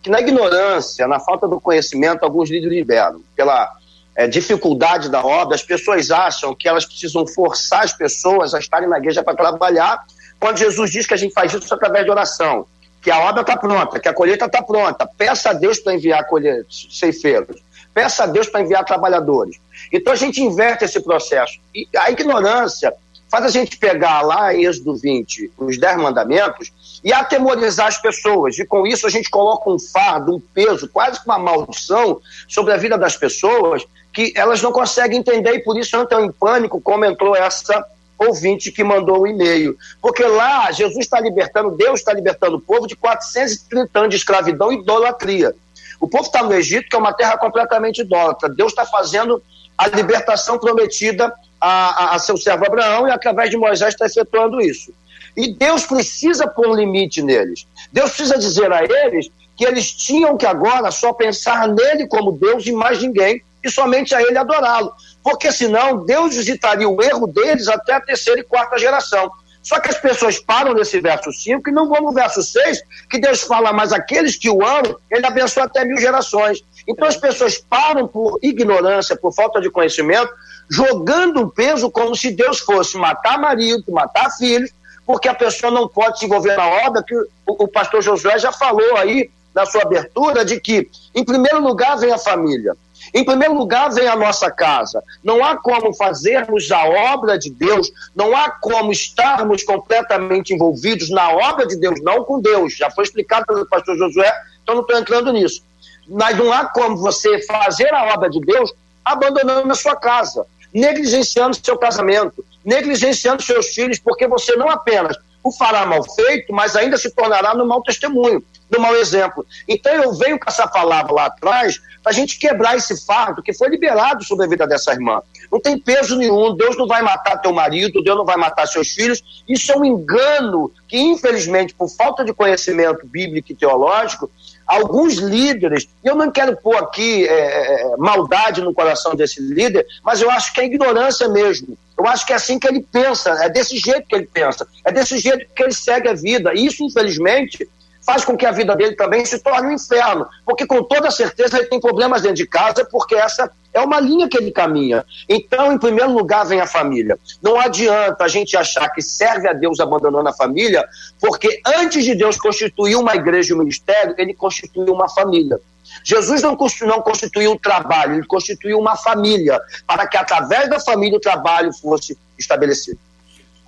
que 0.00 0.08
na 0.08 0.20
ignorância, 0.20 1.08
na 1.08 1.18
falta 1.18 1.48
do 1.48 1.60
conhecimento, 1.60 2.22
alguns 2.22 2.48
líderes 2.48 2.78
liberam. 2.78 3.20
Pela 3.34 3.77
é, 4.18 4.26
dificuldade 4.26 5.08
da 5.08 5.24
obra, 5.24 5.54
as 5.54 5.62
pessoas 5.62 6.10
acham 6.10 6.52
que 6.52 6.68
elas 6.68 6.84
precisam 6.84 7.24
forçar 7.24 7.84
as 7.84 7.92
pessoas 7.92 8.52
a 8.52 8.58
estarem 8.58 8.88
na 8.88 8.98
igreja 8.98 9.22
para 9.22 9.36
trabalhar, 9.36 10.04
quando 10.40 10.58
Jesus 10.58 10.90
diz 10.90 11.06
que 11.06 11.14
a 11.14 11.16
gente 11.16 11.32
faz 11.32 11.54
isso 11.54 11.72
através 11.72 12.04
de 12.04 12.10
oração 12.10 12.66
que 13.00 13.12
a 13.12 13.20
obra 13.20 13.42
está 13.42 13.56
pronta, 13.56 14.00
que 14.00 14.08
a 14.08 14.12
colheita 14.12 14.46
está 14.46 14.60
pronta. 14.60 15.08
Peça 15.16 15.50
a 15.50 15.52
Deus 15.52 15.78
para 15.78 15.94
enviar 15.94 16.26
colheitas, 16.26 16.88
ceifeiros. 16.90 17.62
Peça 17.94 18.24
a 18.24 18.26
Deus 18.26 18.48
para 18.48 18.60
enviar 18.60 18.84
trabalhadores. 18.84 19.56
Então 19.92 20.12
a 20.12 20.16
gente 20.16 20.42
inverte 20.42 20.84
esse 20.84 21.00
processo. 21.00 21.60
E 21.72 21.86
a 21.96 22.10
ignorância 22.10 22.92
faz 23.30 23.44
a 23.44 23.48
gente 23.50 23.78
pegar 23.78 24.22
lá 24.22 24.52
Êxodo 24.52 24.96
20 24.96 25.52
os 25.58 25.78
dez 25.78 25.96
mandamentos 25.96 26.72
e 27.04 27.12
atemorizar 27.12 27.86
as 27.86 27.98
pessoas. 27.98 28.58
E 28.58 28.66
com 28.66 28.84
isso 28.84 29.06
a 29.06 29.10
gente 29.10 29.30
coloca 29.30 29.70
um 29.70 29.78
fardo, 29.78 30.34
um 30.34 30.40
peso, 30.40 30.88
quase 30.88 31.20
uma 31.24 31.38
maldição 31.38 32.20
sobre 32.48 32.72
a 32.72 32.76
vida 32.76 32.98
das 32.98 33.16
pessoas 33.16 33.86
que 34.18 34.32
elas 34.34 34.60
não 34.60 34.72
conseguem 34.72 35.20
entender 35.20 35.52
e 35.52 35.62
por 35.62 35.78
isso 35.78 35.96
entram 35.96 36.24
em 36.24 36.32
pânico, 36.32 36.80
como 36.80 37.04
entrou 37.04 37.36
essa 37.36 37.86
ouvinte 38.18 38.72
que 38.72 38.82
mandou 38.82 39.18
o 39.18 39.22
um 39.22 39.26
e-mail. 39.28 39.78
Porque 40.02 40.24
lá 40.24 40.72
Jesus 40.72 41.04
está 41.04 41.20
libertando, 41.20 41.76
Deus 41.76 42.00
está 42.00 42.12
libertando 42.12 42.56
o 42.56 42.60
povo 42.60 42.88
de 42.88 42.96
430 42.96 43.96
anos 43.96 44.10
de 44.10 44.16
escravidão 44.16 44.72
e 44.72 44.80
idolatria. 44.80 45.54
O 46.00 46.08
povo 46.08 46.24
está 46.24 46.42
no 46.42 46.52
Egito, 46.52 46.88
que 46.88 46.96
é 46.96 46.98
uma 46.98 47.12
terra 47.12 47.38
completamente 47.38 48.00
idólatra. 48.00 48.48
Deus 48.48 48.72
está 48.72 48.84
fazendo 48.84 49.40
a 49.76 49.86
libertação 49.86 50.58
prometida 50.58 51.32
a, 51.60 51.68
a, 51.68 52.14
a, 52.16 52.18
seu 52.18 52.36
servo 52.36 52.66
Abraão 52.66 53.06
e 53.06 53.12
através 53.12 53.50
de 53.50 53.56
Moisés 53.56 53.94
está 53.94 54.06
efetuando 54.06 54.60
isso. 54.60 54.92
E 55.36 55.54
Deus 55.54 55.86
precisa 55.86 56.48
pôr 56.48 56.66
um 56.66 56.74
limite 56.74 57.22
neles. 57.22 57.68
Deus 57.92 58.10
precisa 58.10 58.36
dizer 58.36 58.72
a 58.72 58.82
eles 58.82 59.30
que 59.56 59.64
eles 59.64 59.92
tinham 59.92 60.36
que 60.36 60.46
agora 60.46 60.90
só 60.90 61.12
pensar 61.12 61.68
nele 61.68 62.08
como 62.08 62.32
Deus 62.32 62.66
e 62.66 62.72
mais 62.72 63.00
ninguém, 63.00 63.44
e 63.68 63.72
somente 63.72 64.14
a 64.14 64.22
ele 64.22 64.36
adorá-lo 64.36 64.92
porque 65.28 65.52
senão 65.52 66.06
Deus 66.06 66.34
visitaria 66.34 66.88
o 66.88 67.02
erro 67.02 67.26
deles 67.26 67.68
até 67.68 67.92
a 67.92 68.00
terceira 68.00 68.40
e 68.40 68.44
quarta 68.44 68.78
geração. 68.78 69.30
Só 69.62 69.78
que 69.78 69.90
as 69.90 69.98
pessoas 69.98 70.38
param 70.38 70.72
nesse 70.72 70.98
verso 71.00 71.30
5 71.30 71.68
e 71.68 71.72
não 71.72 71.86
vão 71.86 72.00
no 72.00 72.12
verso 72.12 72.42
6, 72.42 72.80
que 73.10 73.18
Deus 73.18 73.42
fala, 73.42 73.70
mas 73.70 73.92
aqueles 73.92 74.36
que 74.36 74.48
o 74.48 74.64
amam, 74.64 74.96
ele 75.10 75.26
abençoa 75.26 75.64
até 75.64 75.84
mil 75.84 75.98
gerações. 75.98 76.64
Então 76.86 77.06
as 77.06 77.16
pessoas 77.16 77.58
param 77.58 78.08
por 78.08 78.38
ignorância, 78.42 79.16
por 79.16 79.34
falta 79.34 79.60
de 79.60 79.70
conhecimento, 79.70 80.32
jogando 80.70 81.42
o 81.42 81.50
peso 81.50 81.90
como 81.90 82.16
se 82.16 82.30
Deus 82.30 82.60
fosse 82.60 82.96
matar 82.96 83.38
marido, 83.38 83.84
matar 83.92 84.30
filhos, 84.30 84.70
porque 85.04 85.28
a 85.28 85.34
pessoa 85.34 85.70
não 85.70 85.86
pode 85.86 86.20
se 86.20 86.24
envolver 86.24 86.56
na 86.56 86.66
obra, 86.86 87.02
que 87.02 87.14
o, 87.14 87.26
o 87.46 87.68
pastor 87.68 88.00
Josué 88.00 88.38
já 88.38 88.50
falou 88.50 88.96
aí 88.96 89.30
na 89.54 89.66
sua 89.66 89.82
abertura, 89.82 90.42
de 90.42 90.58
que, 90.58 90.88
em 91.14 91.24
primeiro 91.24 91.60
lugar, 91.60 91.98
vem 91.98 92.12
a 92.12 92.18
família. 92.18 92.74
Em 93.14 93.24
primeiro 93.24 93.54
lugar, 93.54 93.90
vem 93.90 94.06
a 94.06 94.16
nossa 94.16 94.50
casa. 94.50 95.02
Não 95.22 95.44
há 95.44 95.56
como 95.56 95.94
fazermos 95.94 96.70
a 96.70 96.84
obra 97.14 97.38
de 97.38 97.50
Deus, 97.50 97.90
não 98.14 98.36
há 98.36 98.50
como 98.50 98.92
estarmos 98.92 99.62
completamente 99.62 100.52
envolvidos 100.52 101.10
na 101.10 101.30
obra 101.30 101.66
de 101.66 101.76
Deus, 101.76 102.00
não 102.02 102.24
com 102.24 102.40
Deus. 102.40 102.76
Já 102.76 102.90
foi 102.90 103.04
explicado 103.04 103.46
pelo 103.46 103.66
pastor 103.66 103.96
Josué, 103.96 104.32
então 104.62 104.74
não 104.74 104.82
estou 104.82 104.98
entrando 104.98 105.32
nisso. 105.32 105.62
Mas 106.08 106.36
não 106.36 106.52
há 106.52 106.66
como 106.66 106.96
você 106.96 107.42
fazer 107.46 107.92
a 107.94 108.14
obra 108.14 108.30
de 108.30 108.40
Deus 108.40 108.72
abandonando 109.04 109.70
a 109.72 109.74
sua 109.74 109.96
casa, 109.96 110.46
negligenciando 110.72 111.56
seu 111.56 111.78
casamento, 111.78 112.44
negligenciando 112.64 113.42
seus 113.42 113.68
filhos, 113.68 113.98
porque 113.98 114.26
você 114.26 114.54
não 114.56 114.68
apenas 114.68 115.16
o 115.42 115.50
fará 115.50 115.86
mal 115.86 116.02
feito, 116.14 116.52
mas 116.52 116.76
ainda 116.76 116.96
se 116.98 117.10
tornará 117.10 117.54
no 117.54 117.66
mau 117.66 117.82
testemunho, 117.82 118.44
no 118.70 118.80
mau 118.80 118.94
exemplo. 118.96 119.46
Então 119.66 119.92
eu 119.92 120.12
venho 120.14 120.38
com 120.38 120.48
essa 120.48 120.66
palavra 120.66 121.12
lá 121.12 121.26
atrás 121.26 121.80
para 122.02 122.12
a 122.12 122.14
gente 122.14 122.38
quebrar 122.38 122.76
esse 122.76 123.04
fardo 123.04 123.42
que 123.42 123.52
foi 123.52 123.68
liberado 123.68 124.24
sobre 124.24 124.46
a 124.46 124.48
vida 124.48 124.66
dessa 124.66 124.92
irmã. 124.92 125.20
Não 125.50 125.60
tem 125.60 125.78
peso 125.78 126.16
nenhum, 126.16 126.54
Deus 126.54 126.76
não 126.76 126.86
vai 126.86 127.02
matar 127.02 127.38
teu 127.38 127.52
marido, 127.52 128.02
Deus 128.02 128.16
não 128.16 128.24
vai 128.24 128.36
matar 128.36 128.66
seus 128.66 128.88
filhos. 128.88 129.22
Isso 129.48 129.72
é 129.72 129.76
um 129.76 129.84
engano 129.84 130.70
que, 130.86 130.98
infelizmente, 130.98 131.74
por 131.74 131.88
falta 131.88 132.24
de 132.24 132.32
conhecimento 132.32 133.06
bíblico 133.06 133.52
e 133.52 133.54
teológico, 133.54 134.30
alguns 134.66 135.14
líderes, 135.14 135.88
e 136.04 136.08
eu 136.08 136.14
não 136.14 136.30
quero 136.30 136.54
pôr 136.56 136.76
aqui 136.76 137.26
é, 137.26 137.32
é, 137.32 137.82
é, 137.82 137.96
maldade 137.96 138.60
no 138.60 138.74
coração 138.74 139.14
desse 139.14 139.40
líder, 139.40 139.86
mas 140.04 140.20
eu 140.20 140.30
acho 140.30 140.52
que 140.52 140.60
é 140.60 140.66
ignorância 140.66 141.26
mesmo. 141.26 141.76
Eu 141.98 142.06
acho 142.06 142.26
que 142.26 142.32
é 142.32 142.36
assim 142.36 142.58
que 142.58 142.68
ele 142.68 142.86
pensa, 142.92 143.30
é 143.42 143.48
desse 143.48 143.78
jeito 143.78 144.06
que 144.06 144.14
ele 144.14 144.28
pensa, 144.32 144.68
é 144.84 144.92
desse 144.92 145.18
jeito 145.18 145.46
que 145.54 145.62
ele 145.62 145.72
segue 145.72 146.08
a 146.08 146.14
vida. 146.14 146.52
Isso, 146.54 146.84
infelizmente, 146.84 147.68
faz 148.08 148.24
com 148.24 148.38
que 148.38 148.46
a 148.46 148.50
vida 148.50 148.74
dele 148.74 148.96
também 148.96 149.22
se 149.26 149.38
torne 149.38 149.68
um 149.68 149.72
inferno, 149.72 150.26
porque 150.42 150.66
com 150.66 150.82
toda 150.82 151.10
certeza 151.10 151.58
ele 151.58 151.66
tem 151.66 151.78
problemas 151.78 152.22
dentro 152.22 152.38
de 152.38 152.46
casa, 152.46 152.82
porque 152.90 153.14
essa 153.14 153.50
é 153.70 153.82
uma 153.82 154.00
linha 154.00 154.26
que 154.26 154.38
ele 154.38 154.50
caminha. 154.50 155.04
Então, 155.28 155.70
em 155.74 155.78
primeiro 155.78 156.10
lugar, 156.10 156.46
vem 156.46 156.58
a 156.58 156.66
família. 156.66 157.18
Não 157.42 157.60
adianta 157.60 158.24
a 158.24 158.28
gente 158.28 158.56
achar 158.56 158.88
que 158.88 159.02
serve 159.02 159.46
a 159.46 159.52
Deus 159.52 159.78
abandonando 159.78 160.26
a 160.26 160.32
família, 160.32 160.88
porque 161.20 161.60
antes 161.66 162.02
de 162.02 162.14
Deus 162.14 162.38
constituir 162.38 162.96
uma 162.96 163.14
igreja 163.14 163.52
e 163.52 163.54
um 163.54 163.58
ministério, 163.58 164.14
ele 164.16 164.32
constituiu 164.32 164.94
uma 164.94 165.10
família. 165.10 165.60
Jesus 166.02 166.40
não 166.40 166.56
constituiu 166.56 167.52
um 167.52 167.58
trabalho, 167.58 168.14
ele 168.14 168.26
constituiu 168.26 168.78
uma 168.78 168.96
família, 168.96 169.60
para 169.86 170.06
que 170.06 170.16
através 170.16 170.70
da 170.70 170.80
família 170.80 171.18
o 171.18 171.20
trabalho 171.20 171.74
fosse 171.74 172.16
estabelecido. 172.38 172.98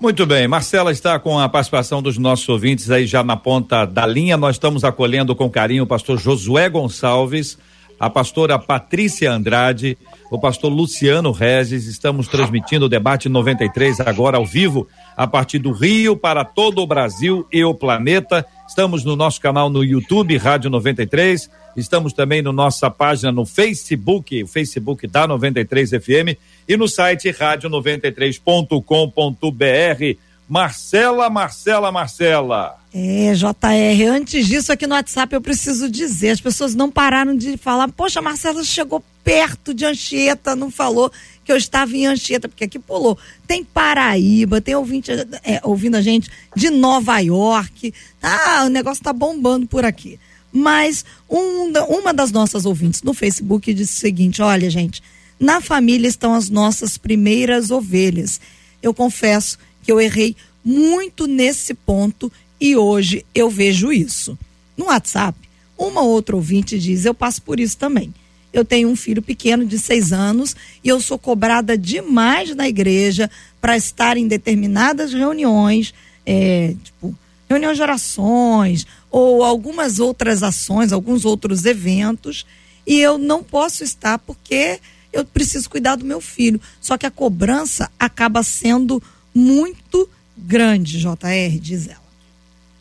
Muito 0.00 0.24
bem, 0.24 0.48
Marcela 0.48 0.90
está 0.90 1.18
com 1.18 1.38
a 1.38 1.46
participação 1.46 2.00
dos 2.00 2.16
nossos 2.16 2.48
ouvintes 2.48 2.90
aí 2.90 3.06
já 3.06 3.22
na 3.22 3.36
ponta 3.36 3.84
da 3.84 4.06
linha. 4.06 4.34
Nós 4.34 4.56
estamos 4.56 4.82
acolhendo 4.82 5.36
com 5.36 5.50
carinho 5.50 5.82
o 5.82 5.86
pastor 5.86 6.18
Josué 6.18 6.70
Gonçalves, 6.70 7.58
a 7.98 8.08
pastora 8.08 8.58
Patrícia 8.58 9.30
Andrade, 9.30 9.98
o 10.30 10.40
pastor 10.40 10.72
Luciano 10.72 11.32
Regis. 11.32 11.86
Estamos 11.86 12.28
transmitindo 12.28 12.86
o 12.86 12.88
debate 12.88 13.28
93 13.28 14.00
agora 14.00 14.38
ao 14.38 14.46
vivo, 14.46 14.88
a 15.14 15.26
partir 15.26 15.58
do 15.58 15.70
Rio 15.70 16.16
para 16.16 16.46
todo 16.46 16.80
o 16.80 16.86
Brasil 16.86 17.46
e 17.52 17.62
o 17.62 17.74
planeta. 17.74 18.46
Estamos 18.66 19.04
no 19.04 19.14
nosso 19.14 19.38
canal 19.38 19.68
no 19.68 19.84
YouTube, 19.84 20.34
Rádio 20.38 20.70
93. 20.70 21.50
Estamos 21.76 22.12
também 22.12 22.42
na 22.42 22.50
no 22.50 22.56
nossa 22.56 22.90
página 22.90 23.30
no 23.32 23.46
Facebook, 23.46 24.42
o 24.42 24.46
Facebook 24.46 25.06
da 25.06 25.26
93 25.26 25.90
FM 25.90 26.36
e 26.68 26.76
no 26.76 26.86
site 26.88 27.30
rádio93.com.br. 27.30 30.18
Marcela, 30.48 31.30
Marcela, 31.30 31.92
Marcela. 31.92 32.76
É, 32.92 33.32
JR, 33.34 34.10
antes 34.10 34.48
disso 34.48 34.72
aqui 34.72 34.84
no 34.84 34.96
WhatsApp 34.96 35.32
eu 35.32 35.40
preciso 35.40 35.88
dizer, 35.88 36.30
as 36.30 36.40
pessoas 36.40 36.74
não 36.74 36.90
pararam 36.90 37.36
de 37.36 37.56
falar, 37.56 37.86
poxa, 37.92 38.20
Marcela 38.20 38.64
chegou 38.64 39.00
perto 39.22 39.72
de 39.72 39.84
Anchieta, 39.84 40.56
não 40.56 40.68
falou 40.68 41.08
que 41.44 41.52
eu 41.52 41.56
estava 41.56 41.96
em 41.96 42.06
Anchieta, 42.06 42.48
porque 42.48 42.64
aqui 42.64 42.80
pulou. 42.80 43.16
Tem 43.46 43.62
Paraíba, 43.62 44.60
tem 44.60 44.74
ouvinte, 44.74 45.12
é, 45.44 45.60
ouvindo 45.62 45.96
a 45.96 46.02
gente 46.02 46.28
de 46.56 46.68
Nova 46.68 47.16
York. 47.20 47.94
Ah, 48.20 48.64
o 48.66 48.68
negócio 48.68 49.04
tá 49.04 49.12
bombando 49.12 49.68
por 49.68 49.84
aqui. 49.84 50.18
Mas 50.52 51.04
um, 51.28 51.72
uma 51.88 52.12
das 52.12 52.32
nossas 52.32 52.66
ouvintes 52.66 53.02
no 53.02 53.14
Facebook 53.14 53.72
disse 53.72 53.96
o 53.96 54.00
seguinte: 54.00 54.42
olha, 54.42 54.68
gente, 54.68 55.02
na 55.38 55.60
família 55.60 56.08
estão 56.08 56.34
as 56.34 56.50
nossas 56.50 56.98
primeiras 56.98 57.70
ovelhas. 57.70 58.40
Eu 58.82 58.92
confesso 58.92 59.58
que 59.82 59.90
eu 59.90 60.00
errei 60.00 60.36
muito 60.64 61.26
nesse 61.26 61.72
ponto 61.74 62.30
e 62.60 62.76
hoje 62.76 63.24
eu 63.34 63.48
vejo 63.48 63.92
isso. 63.92 64.38
No 64.76 64.86
WhatsApp, 64.86 65.38
uma 65.78 66.02
outra 66.02 66.36
ouvinte 66.36 66.78
diz: 66.78 67.04
eu 67.04 67.14
passo 67.14 67.40
por 67.42 67.60
isso 67.60 67.76
também. 67.76 68.12
Eu 68.52 68.64
tenho 68.64 68.88
um 68.88 68.96
filho 68.96 69.22
pequeno 69.22 69.64
de 69.64 69.78
seis 69.78 70.12
anos 70.12 70.56
e 70.82 70.88
eu 70.88 71.00
sou 71.00 71.16
cobrada 71.16 71.78
demais 71.78 72.54
na 72.54 72.68
igreja 72.68 73.30
para 73.60 73.76
estar 73.76 74.16
em 74.16 74.26
determinadas 74.26 75.12
reuniões, 75.12 75.94
é, 76.26 76.74
tipo, 76.82 77.16
reunião 77.48 77.72
de 77.72 77.80
orações 77.80 78.86
ou 79.10 79.42
algumas 79.44 79.98
outras 79.98 80.42
ações, 80.42 80.92
alguns 80.92 81.24
outros 81.24 81.64
eventos, 81.64 82.46
e 82.86 83.00
eu 83.00 83.18
não 83.18 83.42
posso 83.42 83.82
estar 83.82 84.18
porque 84.18 84.80
eu 85.12 85.24
preciso 85.24 85.68
cuidar 85.68 85.96
do 85.96 86.04
meu 86.04 86.20
filho. 86.20 86.60
Só 86.80 86.96
que 86.96 87.06
a 87.06 87.10
cobrança 87.10 87.90
acaba 87.98 88.42
sendo 88.42 89.02
muito 89.34 90.08
grande, 90.36 90.98
JR, 90.98 91.58
diz 91.60 91.88
ela. 91.88 92.00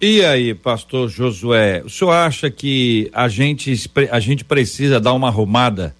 E 0.01 0.23
aí, 0.23 0.53
pastor 0.53 1.09
Josué, 1.09 1.81
o 1.83 1.89
senhor 1.89 2.11
acha 2.11 2.49
que 2.49 3.09
a 3.13 3.27
gente, 3.27 3.73
a 4.09 4.19
gente 4.19 4.45
precisa 4.45 4.99
dar 4.99 5.13
uma 5.13 5.27
arrumada 5.27 5.93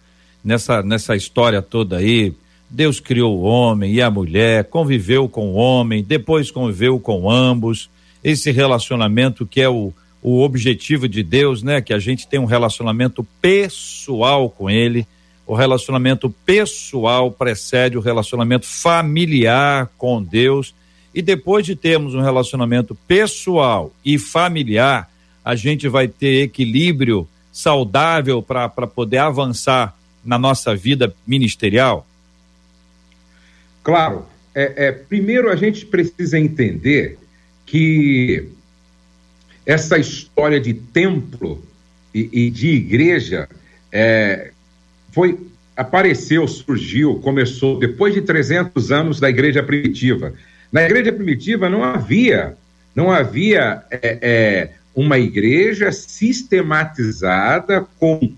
nessa, 0.43 0.81
nessa 0.81 1.15
história 1.15 1.61
toda 1.61 1.97
aí? 1.97 2.33
Deus 2.69 2.99
criou 2.99 3.37
o 3.37 3.41
homem 3.41 3.93
e 3.93 4.01
a 4.01 4.09
mulher, 4.09 4.65
conviveu 4.65 5.27
com 5.27 5.49
o 5.49 5.55
homem, 5.55 6.03
depois 6.03 6.49
conviveu 6.49 6.99
com 6.99 7.29
ambos. 7.29 7.89
Esse 8.23 8.51
relacionamento 8.51 9.45
que 9.45 9.59
é 9.59 9.67
o, 9.67 9.91
o 10.21 10.41
objetivo 10.41 11.07
de 11.07 11.23
Deus, 11.23 11.63
né? 11.63 11.81
Que 11.81 11.93
a 11.93 11.99
gente 11.99 12.27
tem 12.27 12.39
um 12.39 12.45
relacionamento 12.45 13.25
pessoal 13.41 14.49
com 14.49 14.69
Ele. 14.69 15.07
O 15.45 15.55
relacionamento 15.55 16.29
pessoal 16.45 17.31
precede 17.31 17.97
o 17.97 18.01
relacionamento 18.01 18.65
familiar 18.65 19.89
com 19.97 20.21
Deus 20.21 20.73
e 21.13 21.21
depois 21.21 21.65
de 21.65 21.75
termos 21.75 22.13
um 22.13 22.21
relacionamento 22.21 22.95
pessoal 23.07 23.91
e 24.05 24.19
familiar, 24.19 25.09
a 25.43 25.55
gente 25.55 25.87
vai 25.87 26.07
ter 26.07 26.43
equilíbrio 26.43 27.27
saudável 27.51 28.41
para 28.41 28.69
poder 28.69 29.17
avançar 29.17 29.97
na 30.23 30.37
nossa 30.37 30.75
vida 30.75 31.13
ministerial? 31.25 32.05
Claro. 33.83 34.25
É, 34.53 34.87
é, 34.87 34.91
primeiro, 34.91 35.49
a 35.49 35.55
gente 35.55 35.85
precisa 35.85 36.37
entender 36.37 37.17
que 37.65 38.49
essa 39.69 39.99
história 39.99 40.59
de 40.59 40.73
templo 40.73 41.63
e, 42.11 42.27
e 42.33 42.49
de 42.49 42.69
igreja 42.69 43.47
é, 43.91 44.49
foi 45.11 45.37
apareceu, 45.77 46.47
surgiu, 46.47 47.19
começou 47.19 47.77
depois 47.77 48.15
de 48.15 48.21
300 48.23 48.91
anos 48.91 49.19
da 49.19 49.29
igreja 49.29 49.61
primitiva. 49.61 50.33
Na 50.71 50.81
igreja 50.81 51.13
primitiva 51.13 51.69
não 51.69 51.83
havia, 51.83 52.57
não 52.95 53.11
havia 53.11 53.83
é, 53.91 54.17
é, 54.21 54.71
uma 54.95 55.19
igreja 55.19 55.91
sistematizada 55.91 57.85
com, 57.99 58.33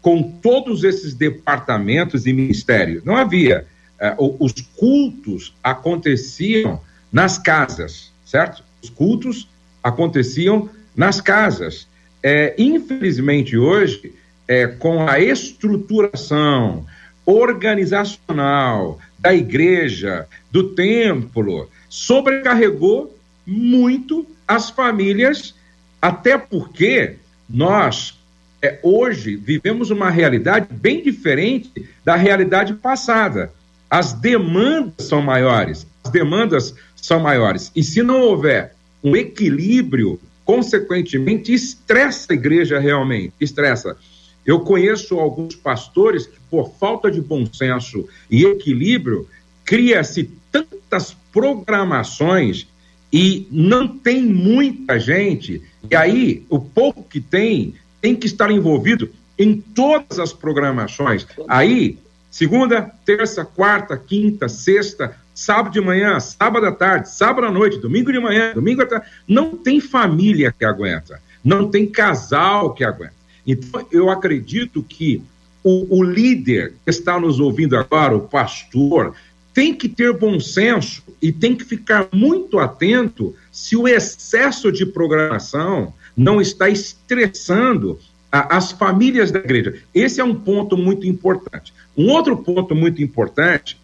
com 0.00 0.22
todos 0.22 0.84
esses 0.84 1.14
departamentos 1.14 2.26
e 2.26 2.32
ministérios. 2.32 3.02
Não 3.02 3.16
havia. 3.16 3.66
É, 3.98 4.14
os 4.18 4.52
cultos 4.76 5.52
aconteciam 5.64 6.80
nas 7.12 7.38
casas, 7.38 8.12
certo? 8.24 8.62
Os 8.80 8.88
cultos 8.88 9.48
aconteciam 9.86 10.68
nas 10.96 11.20
casas. 11.20 11.86
É, 12.20 12.54
infelizmente, 12.58 13.56
hoje, 13.56 14.12
é, 14.48 14.66
com 14.66 15.08
a 15.08 15.20
estruturação 15.20 16.84
organizacional 17.24 18.98
da 19.18 19.32
igreja, 19.32 20.26
do 20.50 20.74
templo, 20.74 21.70
sobrecarregou 21.88 23.16
muito 23.46 24.26
as 24.46 24.70
famílias, 24.70 25.54
até 26.02 26.36
porque 26.36 27.16
nós 27.48 28.18
é, 28.60 28.80
hoje 28.82 29.36
vivemos 29.36 29.90
uma 29.90 30.10
realidade 30.10 30.66
bem 30.70 31.00
diferente 31.02 31.88
da 32.04 32.16
realidade 32.16 32.74
passada. 32.74 33.52
As 33.88 34.12
demandas 34.12 35.06
são 35.06 35.22
maiores, 35.22 35.86
as 36.02 36.10
demandas 36.10 36.74
são 36.96 37.20
maiores. 37.20 37.70
E 37.74 37.84
se 37.84 38.02
não 38.02 38.20
houver 38.20 38.75
um 39.02 39.16
equilíbrio, 39.16 40.20
consequentemente, 40.44 41.52
estressa 41.52 42.32
a 42.32 42.34
igreja 42.34 42.78
realmente, 42.78 43.32
estressa. 43.40 43.96
Eu 44.44 44.60
conheço 44.60 45.18
alguns 45.18 45.56
pastores 45.56 46.26
que, 46.26 46.38
por 46.50 46.70
falta 46.78 47.10
de 47.10 47.20
bom 47.20 47.44
senso 47.46 48.08
e 48.30 48.44
equilíbrio, 48.44 49.26
cria-se 49.64 50.30
tantas 50.52 51.16
programações 51.32 52.66
e 53.12 53.46
não 53.50 53.88
tem 53.88 54.22
muita 54.22 54.98
gente. 54.98 55.62
E 55.90 55.96
aí, 55.96 56.44
o 56.48 56.60
pouco 56.60 57.02
que 57.02 57.20
tem, 57.20 57.74
tem 58.00 58.14
que 58.14 58.26
estar 58.26 58.50
envolvido 58.50 59.10
em 59.38 59.60
todas 59.60 60.18
as 60.18 60.32
programações. 60.32 61.26
Aí, 61.48 61.98
segunda, 62.30 62.82
terça, 63.04 63.44
quarta, 63.44 63.96
quinta, 63.96 64.48
sexta, 64.48 65.16
sábado 65.36 65.74
de 65.74 65.80
manhã, 65.82 66.18
sábado 66.18 66.64
à 66.64 66.72
tarde, 66.72 67.10
sábado 67.10 67.46
à 67.46 67.50
noite, 67.50 67.78
domingo 67.78 68.10
de 68.10 68.18
manhã, 68.18 68.54
domingo 68.54 68.80
à 68.80 68.86
tarde. 68.86 69.06
Não 69.28 69.54
tem 69.54 69.80
família 69.80 70.50
que 70.50 70.64
aguenta, 70.64 71.20
não 71.44 71.68
tem 71.68 71.86
casal 71.86 72.72
que 72.72 72.82
aguenta. 72.82 73.12
Então, 73.46 73.86
eu 73.92 74.08
acredito 74.08 74.82
que 74.82 75.22
o, 75.62 75.98
o 75.98 76.02
líder 76.02 76.72
que 76.82 76.90
está 76.90 77.20
nos 77.20 77.38
ouvindo 77.38 77.76
agora, 77.76 78.16
o 78.16 78.22
pastor, 78.22 79.14
tem 79.52 79.74
que 79.74 79.90
ter 79.90 80.16
bom 80.16 80.40
senso 80.40 81.02
e 81.20 81.30
tem 81.30 81.54
que 81.54 81.64
ficar 81.64 82.08
muito 82.12 82.58
atento 82.58 83.34
se 83.52 83.76
o 83.76 83.86
excesso 83.86 84.72
de 84.72 84.86
programação 84.86 85.92
não 86.16 86.40
está 86.40 86.68
estressando 86.70 87.98
a, 88.32 88.56
as 88.56 88.72
famílias 88.72 89.30
da 89.30 89.38
igreja. 89.38 89.74
Esse 89.94 90.18
é 90.20 90.24
um 90.24 90.34
ponto 90.34 90.78
muito 90.78 91.06
importante. 91.06 91.74
Um 91.96 92.10
outro 92.10 92.38
ponto 92.38 92.74
muito 92.74 93.02
importante 93.02 93.78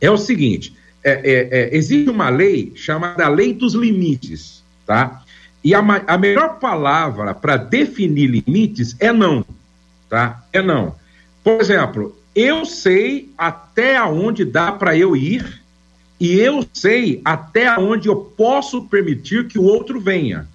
é 0.00 0.10
o 0.10 0.16
seguinte: 0.16 0.74
é, 1.02 1.12
é, 1.12 1.48
é, 1.50 1.76
existe 1.76 2.08
uma 2.10 2.28
lei 2.28 2.72
chamada 2.74 3.28
Lei 3.28 3.52
dos 3.52 3.74
Limites, 3.74 4.62
tá? 4.86 5.22
E 5.62 5.74
a, 5.74 5.80
a 5.80 6.18
melhor 6.18 6.58
palavra 6.58 7.34
para 7.34 7.56
definir 7.56 8.28
limites 8.28 8.96
é 8.98 9.12
não, 9.12 9.44
tá? 10.08 10.42
É 10.52 10.62
não. 10.62 10.94
Por 11.44 11.60
exemplo, 11.60 12.16
eu 12.34 12.64
sei 12.64 13.30
até 13.36 14.02
onde 14.02 14.44
dá 14.44 14.72
para 14.72 14.96
eu 14.96 15.14
ir 15.14 15.60
e 16.18 16.38
eu 16.38 16.66
sei 16.72 17.20
até 17.24 17.78
onde 17.78 18.08
eu 18.08 18.16
posso 18.16 18.84
permitir 18.84 19.48
que 19.48 19.58
o 19.58 19.64
outro 19.64 20.00
venha. 20.00 20.48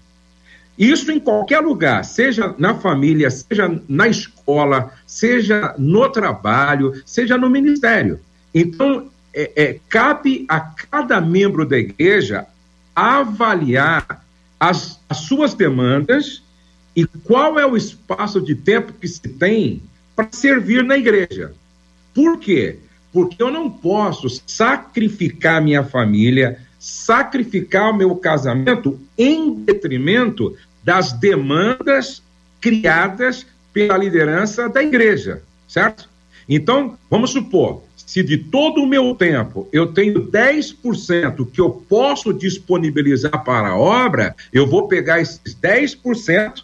Isso 0.78 1.12
em 1.12 1.20
qualquer 1.20 1.60
lugar, 1.60 2.04
seja 2.04 2.54
na 2.58 2.76
família, 2.76 3.30
seja 3.30 3.82
na 3.88 4.08
escola, 4.08 4.92
seja 5.08 5.74
no 5.78 6.10
trabalho, 6.10 7.02
seja 7.06 7.38
no 7.38 7.50
ministério. 7.50 8.20
Então, 8.54 9.10
é, 9.36 9.52
é, 9.56 9.80
cabe 9.89 10.45
a 10.48 10.62
cada 10.62 11.19
membro 11.19 11.65
da 11.65 11.78
igreja 11.78 12.48
avaliar 12.95 14.26
as, 14.58 14.98
as 15.10 15.17
suas 15.17 15.54
demandas 15.54 16.41
e 16.95 17.06
qual 17.06 17.60
é 17.60 17.65
o 17.65 17.76
espaço 17.76 18.41
de 18.41 18.56
tempo 18.56 18.93
que 18.93 19.08
se 19.08 19.28
tem 19.28 19.84
para 20.15 20.30
servir 20.32 20.82
na 20.86 20.98
igreja. 20.98 21.54
Por 22.13 22.39
quê? 22.39 22.80
Porque 23.12 23.43
eu 23.43 23.52
não 23.52 23.69
posso 23.69 24.30
sacrificar 24.48 25.62
minha 25.62 25.84
família, 25.84 26.60
sacrificar 26.80 27.91
o 27.91 27.98
meu 27.98 28.15
casamento 28.15 28.98
em 29.17 29.54
detrimento 29.54 30.56
das 30.82 31.12
demandas 31.12 32.24
criadas 32.62 33.45
pela 33.74 33.98
liderança 33.98 34.69
da 34.69 34.82
igreja, 34.82 35.43
certo? 35.67 36.10
Então, 36.48 36.98
vamos 37.10 37.32
supor, 37.32 37.84
se 38.06 38.22
de 38.22 38.38
todo 38.38 38.82
o 38.82 38.88
meu 38.88 39.15
tempo 39.15 39.68
eu 39.74 39.88
tenho 39.88 40.28
10% 40.28 41.50
que 41.52 41.60
eu 41.60 41.70
posso 41.70 42.32
disponibilizar 42.32 43.44
para 43.44 43.70
a 43.70 43.78
obra, 43.78 44.36
eu 44.54 44.68
vou 44.68 44.88
pegar 44.88 45.20
esses 45.20 45.56
10% 45.56 46.63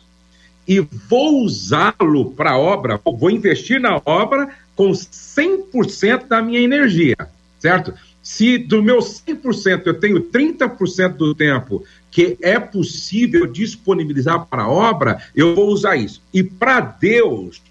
e 0.68 0.80
vou 0.80 1.44
usá-lo 1.44 2.32
para 2.32 2.52
a 2.52 2.58
obra, 2.58 3.00
vou 3.04 3.32
investir 3.32 3.80
na 3.80 4.02
obra 4.06 4.50
com 4.76 4.92
100% 4.92 6.28
da 6.28 6.42
minha 6.42 6.60
energia, 6.60 7.18
certo? 7.60 7.94
Se 8.22 8.60
do 8.60 8.84
meu 8.84 9.00
100% 9.00 9.82
eu 9.86 10.00
tenho 10.00 10.22
30% 10.22 11.14
do 11.14 11.34
tempo 11.34 11.84
que 12.12 12.38
é 12.42 12.60
possível 12.60 13.48
disponibilizar 13.48 14.46
para 14.46 14.64
a 14.64 14.70
obra, 14.70 15.24
eu 15.36 15.56
vou 15.56 15.70
usar 15.70 15.96
isso. 15.96 16.22
E 16.34 16.44
para 16.44 16.82
Deus, 16.82 17.62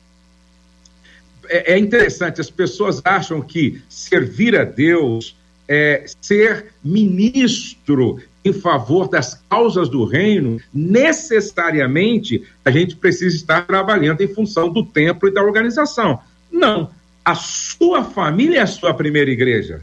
é, 1.50 1.74
é 1.74 1.78
interessante, 1.78 2.40
as 2.40 2.48
pessoas 2.48 3.02
acham 3.04 3.42
que 3.42 3.82
servir 3.88 4.56
a 4.56 4.64
Deus 4.64 5.36
é 5.68 6.04
ser 6.20 6.66
ministro 6.82 8.20
em 8.44 8.52
favor 8.52 9.08
das 9.08 9.34
causas 9.48 9.88
do 9.88 10.04
reino, 10.04 10.58
necessariamente 10.72 12.42
a 12.64 12.70
gente 12.70 12.96
precisa 12.96 13.36
estar 13.36 13.66
trabalhando 13.66 14.22
em 14.22 14.28
função 14.28 14.70
do 14.70 14.84
templo 14.84 15.28
e 15.28 15.34
da 15.34 15.42
organização. 15.42 16.20
Não. 16.50 16.90
A 17.24 17.34
sua 17.34 18.02
família 18.02 18.60
é 18.60 18.62
a 18.62 18.66
sua 18.66 18.94
primeira 18.94 19.30
igreja. 19.30 19.82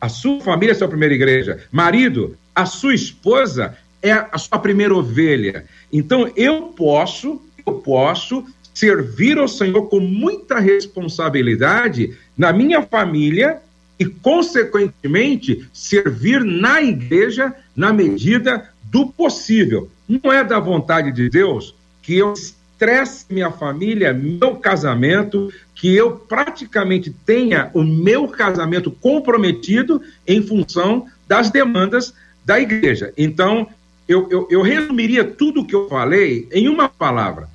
A 0.00 0.08
sua 0.08 0.40
família 0.40 0.72
é 0.72 0.74
a 0.74 0.78
sua 0.78 0.88
primeira 0.88 1.14
igreja. 1.14 1.64
Marido, 1.72 2.36
a 2.54 2.64
sua 2.64 2.94
esposa 2.94 3.76
é 4.00 4.12
a 4.12 4.38
sua 4.38 4.58
primeira 4.58 4.94
ovelha. 4.94 5.64
Então 5.92 6.30
eu 6.36 6.68
posso, 6.68 7.42
eu 7.66 7.74
posso 7.74 8.46
servir 8.74 9.38
ao 9.38 9.48
Senhor 9.48 9.88
com 9.88 10.00
muita 10.00 10.58
responsabilidade 10.58 12.16
na 12.36 12.52
minha 12.52 12.82
família 12.82 13.60
e, 13.98 14.06
consequentemente, 14.06 15.68
servir 15.72 16.42
na 16.44 16.82
igreja 16.82 17.54
na 17.76 17.92
medida 17.92 18.70
do 18.84 19.06
possível. 19.06 19.90
Não 20.08 20.32
é 20.32 20.42
da 20.42 20.58
vontade 20.58 21.12
de 21.12 21.28
Deus 21.28 21.74
que 22.02 22.18
eu 22.18 22.32
estresse 22.32 23.26
minha 23.30 23.50
família, 23.50 24.12
meu 24.12 24.56
casamento, 24.56 25.52
que 25.74 25.94
eu 25.94 26.16
praticamente 26.16 27.14
tenha 27.24 27.70
o 27.72 27.82
meu 27.82 28.26
casamento 28.26 28.90
comprometido 28.90 30.02
em 30.26 30.42
função 30.42 31.06
das 31.28 31.50
demandas 31.50 32.12
da 32.44 32.60
igreja. 32.60 33.12
Então, 33.16 33.68
eu, 34.08 34.28
eu, 34.30 34.48
eu 34.50 34.62
resumiria 34.62 35.24
tudo 35.24 35.60
o 35.60 35.64
que 35.64 35.74
eu 35.74 35.88
falei 35.88 36.48
em 36.50 36.68
uma 36.68 36.88
palavra: 36.88 37.48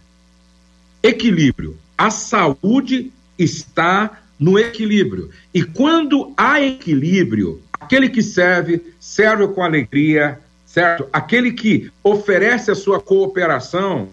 equilíbrio. 1.08 1.78
A 1.98 2.10
saúde 2.10 3.12
está 3.38 4.20
no 4.40 4.58
equilíbrio. 4.60 5.30
E 5.54 5.64
quando 5.64 6.34
há 6.38 6.62
equilíbrio, 6.62 7.62
aquele 7.80 8.10
que 8.10 8.22
serve, 8.22 8.82
serve 9.00 9.48
com 9.48 9.64
alegria, 9.64 10.40
certo? 10.66 11.08
Aquele 11.12 11.52
que 11.52 11.92
oferece 12.04 12.70
a 12.70 12.76
sua 12.76 13.00
cooperação, 13.00 14.10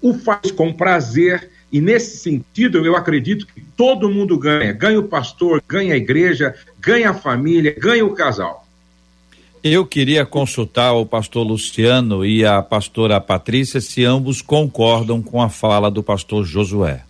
o 0.00 0.14
faz 0.14 0.50
com 0.50 0.72
prazer. 0.72 1.50
E 1.70 1.80
nesse 1.80 2.18
sentido, 2.18 2.84
eu 2.84 2.96
acredito 2.96 3.46
que 3.46 3.60
todo 3.76 4.08
mundo 4.08 4.38
ganha. 4.38 4.72
Ganha 4.72 5.00
o 5.00 5.08
pastor, 5.08 5.62
ganha 5.68 5.94
a 5.94 5.98
igreja, 5.98 6.54
ganha 6.78 7.10
a 7.10 7.14
família, 7.14 7.74
ganha 7.78 8.04
o 8.04 8.14
casal. 8.14 8.57
Eu 9.62 9.84
queria 9.84 10.24
consultar 10.24 10.92
o 10.92 11.04
pastor 11.04 11.44
Luciano 11.44 12.24
e 12.24 12.44
a 12.44 12.62
pastora 12.62 13.20
Patrícia 13.20 13.80
se 13.80 14.04
ambos 14.04 14.40
concordam 14.40 15.20
com 15.20 15.42
a 15.42 15.48
fala 15.48 15.90
do 15.90 16.02
pastor 16.02 16.44
Josué. 16.44 17.02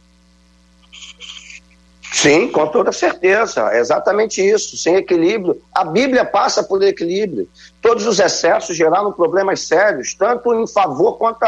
Sim, 2.10 2.48
com 2.48 2.66
toda 2.66 2.90
certeza. 2.90 3.68
É 3.72 3.78
exatamente 3.80 4.40
isso. 4.40 4.76
Sem 4.76 4.96
equilíbrio. 4.96 5.60
A 5.74 5.84
Bíblia 5.84 6.24
passa 6.24 6.62
por 6.62 6.82
equilíbrio. 6.82 7.48
Todos 7.82 8.06
os 8.06 8.18
excessos 8.18 8.76
geraram 8.76 9.12
problemas 9.12 9.60
sérios, 9.60 10.14
tanto 10.14 10.54
em 10.54 10.66
favor 10.66 11.18
quanto 11.18 11.44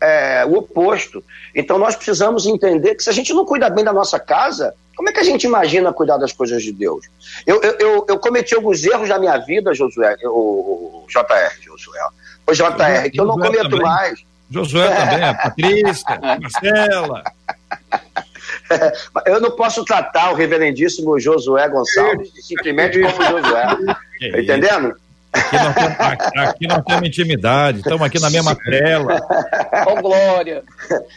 é, 0.00 0.44
o 0.46 0.56
oposto. 0.56 1.22
Então 1.54 1.78
nós 1.78 1.94
precisamos 1.94 2.44
entender 2.46 2.96
que 2.96 3.02
se 3.02 3.10
a 3.10 3.12
gente 3.12 3.32
não 3.32 3.44
cuida 3.44 3.70
bem 3.70 3.84
da 3.84 3.92
nossa 3.92 4.18
casa, 4.18 4.74
como 5.00 5.08
é 5.08 5.12
que 5.14 5.20
a 5.20 5.24
gente 5.24 5.44
imagina 5.44 5.94
cuidar 5.94 6.18
das 6.18 6.30
coisas 6.30 6.62
de 6.62 6.72
Deus? 6.72 7.06
Eu, 7.46 7.58
eu, 7.62 7.76
eu, 7.78 8.06
eu 8.06 8.18
cometi 8.18 8.54
alguns 8.54 8.84
erros 8.84 9.08
na 9.08 9.18
minha 9.18 9.38
vida, 9.38 9.72
Josué, 9.72 10.14
o, 10.24 10.28
o 10.28 11.06
JR, 11.08 11.58
Josué. 11.62 11.98
O 12.46 12.52
JR, 12.52 13.10
que 13.10 13.18
eu 13.18 13.24
não 13.24 13.38
cometo 13.38 13.62
também. 13.62 13.80
mais. 13.80 14.22
Josué 14.50 14.94
também, 14.94 15.24
a 15.24 15.32
Patrícia, 15.42 16.20
a 16.20 16.38
Marcela. 16.38 17.22
Eu 19.24 19.40
não 19.40 19.52
posso 19.52 19.84
tratar 19.84 20.32
o 20.32 20.34
reverendíssimo 20.34 21.18
Josué 21.18 21.66
Gonçalves 21.68 22.30
simplesmente 22.46 23.00
como 23.00 23.24
Josué. 23.24 23.64
Tá 23.64 24.38
entendendo? 24.38 24.94
Aqui 25.32 25.56
nós, 25.56 25.74
temos, 25.74 25.98
aqui 26.36 26.66
nós 26.66 26.84
temos 26.84 27.08
intimidade, 27.08 27.78
estamos 27.78 28.02
aqui 28.02 28.20
na 28.20 28.28
mesma 28.28 28.54
tela. 28.54 29.18
Com 29.84 30.02
glória. 30.02 30.62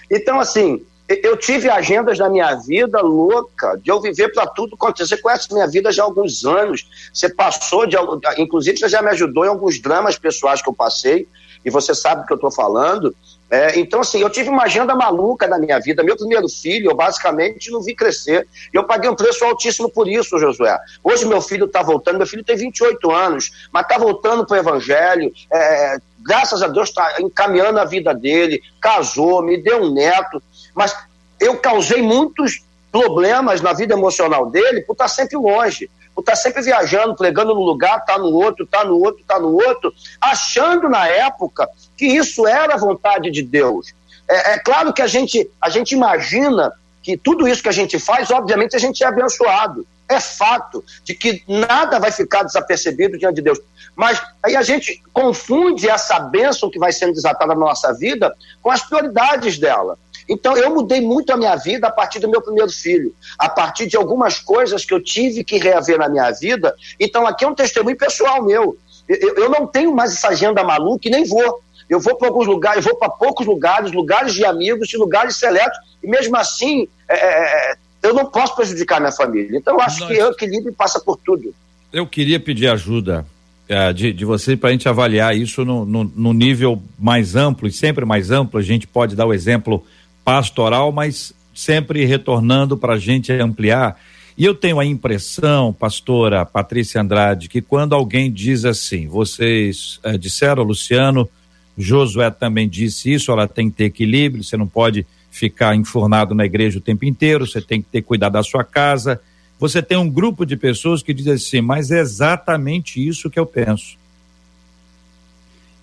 Então, 0.09 0.39
assim, 0.39 0.85
eu 1.23 1.37
tive 1.37 1.69
agendas 1.69 2.17
na 2.17 2.29
minha 2.29 2.55
vida 2.55 3.01
louca, 3.01 3.77
de 3.77 3.91
eu 3.91 4.01
viver 4.01 4.29
para 4.29 4.47
tudo 4.47 4.75
acontecer. 4.75 5.15
Você 5.15 5.21
conhece 5.21 5.53
minha 5.53 5.67
vida 5.67 5.91
já 5.91 6.03
há 6.03 6.05
alguns 6.05 6.45
anos. 6.45 6.87
Você 7.13 7.29
passou 7.29 7.85
de. 7.85 7.97
Inclusive, 8.37 8.77
você 8.77 8.89
já 8.89 9.01
me 9.01 9.09
ajudou 9.09 9.45
em 9.45 9.49
alguns 9.49 9.81
dramas 9.81 10.17
pessoais 10.17 10.61
que 10.61 10.69
eu 10.69 10.73
passei, 10.73 11.27
e 11.65 11.69
você 11.69 11.93
sabe 11.95 12.21
do 12.21 12.27
que 12.27 12.33
eu 12.33 12.37
estou 12.37 12.51
falando. 12.51 13.15
É, 13.53 13.79
então, 13.79 14.01
assim, 14.01 14.19
eu 14.19 14.31
tive 14.31 14.49
uma 14.49 14.63
agenda 14.63 14.95
maluca 14.95 15.47
na 15.47 15.59
minha 15.59 15.79
vida. 15.79 16.01
Meu 16.01 16.17
primeiro 16.17 16.49
filho, 16.49 16.89
eu 16.89 16.95
basicamente 16.95 17.69
não 17.69 17.83
vi 17.83 17.93
crescer. 17.93 18.47
E 18.73 18.75
eu 18.75 18.83
paguei 18.83 19.07
um 19.07 19.15
preço 19.15 19.45
altíssimo 19.45 19.91
por 19.91 20.07
isso, 20.07 20.39
Josué. 20.39 20.75
Hoje 21.03 21.23
meu 21.25 21.39
filho 21.39 21.65
está 21.65 21.83
voltando, 21.83 22.17
meu 22.17 22.25
filho 22.25 22.43
tem 22.43 22.55
28 22.55 23.11
anos, 23.11 23.67
mas 23.71 23.83
está 23.83 23.99
voltando 23.99 24.43
para 24.43 24.55
o 24.55 24.59
Evangelho. 24.59 25.31
É, 25.51 25.97
graças 26.25 26.63
a 26.63 26.67
Deus 26.67 26.89
está 26.89 27.21
encaminhando 27.21 27.79
a 27.79 27.85
vida 27.85 28.11
dele, 28.11 28.59
casou, 28.81 29.43
me 29.43 29.61
deu 29.61 29.83
um 29.83 29.93
neto. 29.93 30.41
Mas 30.73 30.95
eu 31.39 31.57
causei 31.57 32.01
muitos 32.01 32.63
problemas 32.91 33.61
na 33.61 33.73
vida 33.73 33.93
emocional 33.93 34.49
dele 34.49 34.81
por 34.81 34.93
estar 34.93 35.07
sempre 35.07 35.37
longe 35.37 35.89
por 36.13 36.21
estar 36.21 36.35
sempre 36.35 36.61
viajando, 36.61 37.15
pregando 37.15 37.55
num 37.55 37.61
lugar, 37.61 38.05
tá 38.05 38.17
no 38.17 38.27
outro, 38.27 38.65
tá 38.65 38.83
no 38.83 38.99
outro, 38.99 39.23
tá 39.27 39.39
no 39.39 39.53
outro, 39.53 39.93
achando 40.21 40.87
na 40.87 41.07
época 41.07 41.67
que 41.97 42.05
isso 42.05 42.47
era 42.47 42.75
a 42.75 42.77
vontade 42.77 43.31
de 43.31 43.41
Deus. 43.41 43.93
É, 44.27 44.53
é, 44.53 44.59
claro 44.59 44.93
que 44.93 45.01
a 45.01 45.07
gente, 45.07 45.49
a 45.59 45.69
gente 45.69 45.93
imagina 45.93 46.71
que 47.01 47.17
tudo 47.17 47.47
isso 47.47 47.61
que 47.61 47.69
a 47.69 47.73
gente 47.73 47.99
faz, 47.99 48.31
obviamente, 48.31 48.75
a 48.75 48.79
gente 48.79 49.03
é 49.03 49.07
abençoado. 49.07 49.85
É 50.07 50.19
fato 50.19 50.83
de 51.03 51.15
que 51.15 51.43
nada 51.47 51.99
vai 51.99 52.11
ficar 52.11 52.43
desapercebido 52.43 53.17
diante 53.17 53.35
de 53.35 53.41
Deus. 53.41 53.59
Mas 53.95 54.21
aí 54.43 54.55
a 54.55 54.61
gente 54.61 55.01
confunde 55.11 55.89
essa 55.89 56.19
bênção 56.19 56.69
que 56.69 56.79
vai 56.79 56.91
sendo 56.91 57.13
desatada 57.13 57.53
na 57.53 57.59
nossa 57.59 57.93
vida 57.93 58.35
com 58.61 58.69
as 58.69 58.83
prioridades 58.83 59.57
dela. 59.57 59.97
Então 60.27 60.55
eu 60.55 60.73
mudei 60.73 61.01
muito 61.01 61.31
a 61.31 61.37
minha 61.37 61.55
vida 61.55 61.87
a 61.87 61.91
partir 61.91 62.19
do 62.19 62.29
meu 62.29 62.41
primeiro 62.41 62.71
filho, 62.71 63.13
a 63.37 63.49
partir 63.49 63.87
de 63.87 63.97
algumas 63.97 64.39
coisas 64.39 64.85
que 64.85 64.93
eu 64.93 65.03
tive 65.03 65.43
que 65.43 65.57
reaver 65.57 65.97
na 65.97 66.09
minha 66.09 66.31
vida. 66.31 66.75
Então 66.99 67.27
aqui 67.27 67.45
é 67.45 67.47
um 67.47 67.55
testemunho 67.55 67.97
pessoal 67.97 68.43
meu. 68.43 68.77
Eu, 69.07 69.35
eu 69.35 69.49
não 69.49 69.67
tenho 69.67 69.93
mais 69.93 70.13
essa 70.13 70.29
agenda 70.29 70.63
maluca 70.63 71.07
e 71.07 71.11
nem 71.11 71.25
vou. 71.25 71.61
Eu 71.89 71.99
vou 71.99 72.15
para 72.15 72.27
alguns 72.27 72.47
lugares, 72.47 72.85
eu 72.85 72.91
vou 72.91 72.99
para 72.99 73.09
poucos 73.09 73.45
lugares, 73.45 73.91
lugares 73.91 74.33
de 74.33 74.45
amigos 74.45 74.91
e 74.93 74.97
lugares 74.97 75.35
seletos, 75.35 75.77
e 76.01 76.07
mesmo 76.07 76.35
assim 76.37 76.87
é, 77.07 77.15
é, 77.15 77.71
é, 77.71 77.75
eu 78.01 78.13
não 78.13 78.25
posso 78.25 78.55
prejudicar 78.55 78.99
minha 78.99 79.11
família. 79.11 79.57
Então 79.57 79.75
eu 79.75 79.81
acho 79.81 79.99
Nós... 79.99 80.09
que 80.09 80.23
o 80.23 80.29
equilíbrio 80.29 80.73
passa 80.73 80.99
por 80.99 81.17
tudo. 81.17 81.53
Eu 81.91 82.07
queria 82.07 82.39
pedir 82.39 82.67
ajuda 82.67 83.25
é, 83.67 83.93
de, 83.93 84.11
de 84.11 84.25
você 84.25 84.57
para 84.57 84.69
a 84.69 84.71
gente 84.71 84.89
avaliar 84.89 85.35
isso 85.35 85.63
no, 85.63 85.85
no, 85.85 86.03
no, 86.03 86.33
nível 86.33 86.81
mais 86.97 87.35
amplo 87.35 87.67
e 87.67 87.71
sempre 87.71 88.05
mais 88.05 88.31
amplo. 88.31 88.59
A 88.59 88.63
gente 88.63 88.87
pode 88.87 89.15
dar 89.15 89.25
o 89.25 89.33
exemplo 89.33 89.85
pastoral, 90.23 90.91
mas 90.91 91.33
sempre 91.53 92.05
retornando 92.05 92.77
para 92.77 92.93
a 92.93 92.99
gente 92.99 93.31
ampliar. 93.31 93.99
E 94.37 94.45
eu 94.45 94.55
tenho 94.55 94.79
a 94.79 94.85
impressão, 94.85 95.71
pastora 95.71 96.45
Patrícia 96.45 96.99
Andrade, 96.99 97.47
que 97.47 97.61
quando 97.61 97.93
alguém 97.93 98.31
diz 98.31 98.65
assim, 98.65 99.07
vocês 99.07 99.99
é, 100.03 100.17
disseram, 100.17 100.63
Luciano, 100.63 101.29
Josué 101.77 102.31
também 102.31 102.67
disse 102.67 103.13
isso, 103.13 103.31
ela 103.31 103.47
tem 103.47 103.69
que 103.69 103.77
ter 103.77 103.85
equilíbrio, 103.85 104.43
você 104.43 104.57
não 104.57 104.67
pode 104.67 105.05
ficar 105.29 105.75
enfurnado 105.75 106.35
na 106.35 106.45
igreja 106.45 106.77
o 106.77 106.81
tempo 106.81 107.05
inteiro, 107.05 107.45
você 107.45 107.61
tem 107.61 107.81
que 107.81 107.89
ter 107.89 108.01
cuidado 108.01 108.33
da 108.33 108.43
sua 108.43 108.63
casa. 108.63 109.19
Você 109.59 109.81
tem 109.81 109.97
um 109.97 110.09
grupo 110.09 110.45
de 110.45 110.55
pessoas 110.55 111.01
que 111.01 111.13
dizem 111.13 111.33
assim, 111.33 111.61
mas 111.61 111.89
é 111.89 111.99
exatamente 111.99 113.05
isso 113.05 113.29
que 113.29 113.39
eu 113.39 113.45
penso. 113.45 113.97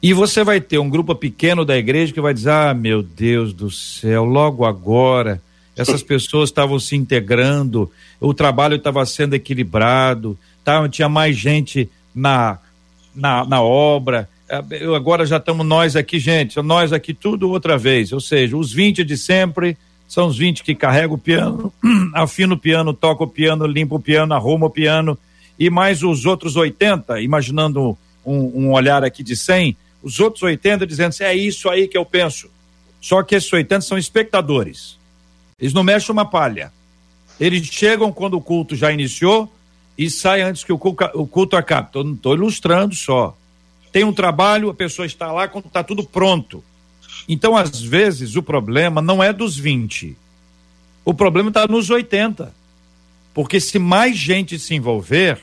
E 0.03 0.15
você 0.15 0.43
vai 0.43 0.61
ter 0.61 0.79
um 0.79 0.89
grupo 0.89 1.15
pequeno 1.15 1.65
da 1.65 1.77
igreja 1.77 2.13
que 2.13 2.21
vai 2.21 2.33
dizer: 2.33 2.51
ah, 2.51 2.75
meu 2.75 3.03
Deus 3.03 3.53
do 3.53 3.71
céu, 3.71 4.25
logo 4.25 4.65
agora, 4.65 5.43
essas 5.77 6.03
pessoas 6.03 6.49
estavam 6.49 6.79
se 6.79 6.97
integrando, 6.97 7.91
o 8.19 8.33
trabalho 8.33 8.77
estava 8.77 9.05
sendo 9.05 9.35
equilibrado, 9.35 10.39
tá, 10.65 10.89
tinha 10.89 11.09
mais 11.09 11.37
gente 11.37 11.89
na, 12.15 12.59
na, 13.15 13.45
na 13.45 13.63
obra. 13.63 14.29
É, 14.49 14.57
agora 14.97 15.27
já 15.27 15.37
estamos 15.37 15.67
nós 15.67 15.95
aqui, 15.95 16.19
gente, 16.19 16.61
nós 16.63 16.93
aqui 16.93 17.13
tudo 17.13 17.51
outra 17.51 17.77
vez. 17.77 18.11
Ou 18.13 18.21
seja, 18.21 18.57
os 18.57 18.73
20 18.73 19.05
de 19.05 19.19
sempre 19.19 19.77
são 20.09 20.27
os 20.27 20.37
20 20.37 20.65
que 20.65 20.75
carregam 20.75 21.15
o 21.15 21.19
piano, 21.19 21.73
afinam 22.15 22.57
o 22.57 22.59
piano, 22.59 22.95
tocam 22.95 23.27
o 23.27 23.31
piano, 23.31 23.67
limpam 23.67 23.97
o 23.97 24.03
piano, 24.03 24.35
arrumam 24.35 24.69
o 24.69 24.73
piano, 24.73 25.17
e 25.59 25.69
mais 25.69 26.03
os 26.03 26.25
outros 26.25 26.57
80, 26.57 27.21
imaginando 27.21 27.97
um, 28.25 28.67
um 28.67 28.73
olhar 28.73 29.05
aqui 29.05 29.23
de 29.23 29.37
100 29.37 29.77
os 30.03 30.21
outros 30.21 30.43
80 30.43 30.87
dizendo 30.87 31.09
assim, 31.09 31.25
é 31.25 31.35
isso 31.35 31.69
aí 31.69 31.87
que 31.87 31.97
eu 31.97 32.05
penso. 32.05 32.51
Só 33.01 33.23
que 33.23 33.35
esses 33.35 33.53
80 33.53 33.81
são 33.83 33.99
espectadores. 33.99 34.99
Eles 35.59 35.73
não 35.73 35.83
mexem 35.83 36.13
uma 36.13 36.25
palha. 36.25 36.73
Eles 37.39 37.67
chegam 37.67 38.13
quando 38.13 38.35
o 38.35 38.41
culto 38.41 38.77
já 38.77 38.93
iniciou 38.93 39.51
e 39.97 40.11
saem 40.11 40.45
antes 40.45 40.65
que 40.65 40.73
o 40.73 40.79
culto, 40.79 41.05
o 41.15 41.27
culto 41.27 41.57
acabe. 41.57 41.89
Estou 41.89 42.35
ilustrando 42.35 42.95
só. 42.95 43.37
Tem 43.93 44.05
um 44.05 44.13
trabalho, 44.13 44.71
a 44.71 44.75
pessoa 44.75 45.07
está 45.07 45.33
lá 45.33 45.49
quando 45.49 45.67
está 45.67 45.83
tudo 45.83 46.05
pronto. 46.05 46.63
Então, 47.29 47.57
às 47.57 47.81
vezes, 47.81 48.37
o 48.37 48.43
problema 48.43 49.03
não 49.03 49.23
é 49.23 49.33
dos 49.33 49.57
20. 49.57 50.17
O 51.05 51.15
problema 51.15 51.49
está 51.49 51.67
nos 51.67 51.91
80. 51.91 52.55
Porque 53.33 53.61
se 53.61 53.79
mais 53.79 54.17
gente 54.17 54.59
se 54.59 54.75
envolver, 54.75 55.41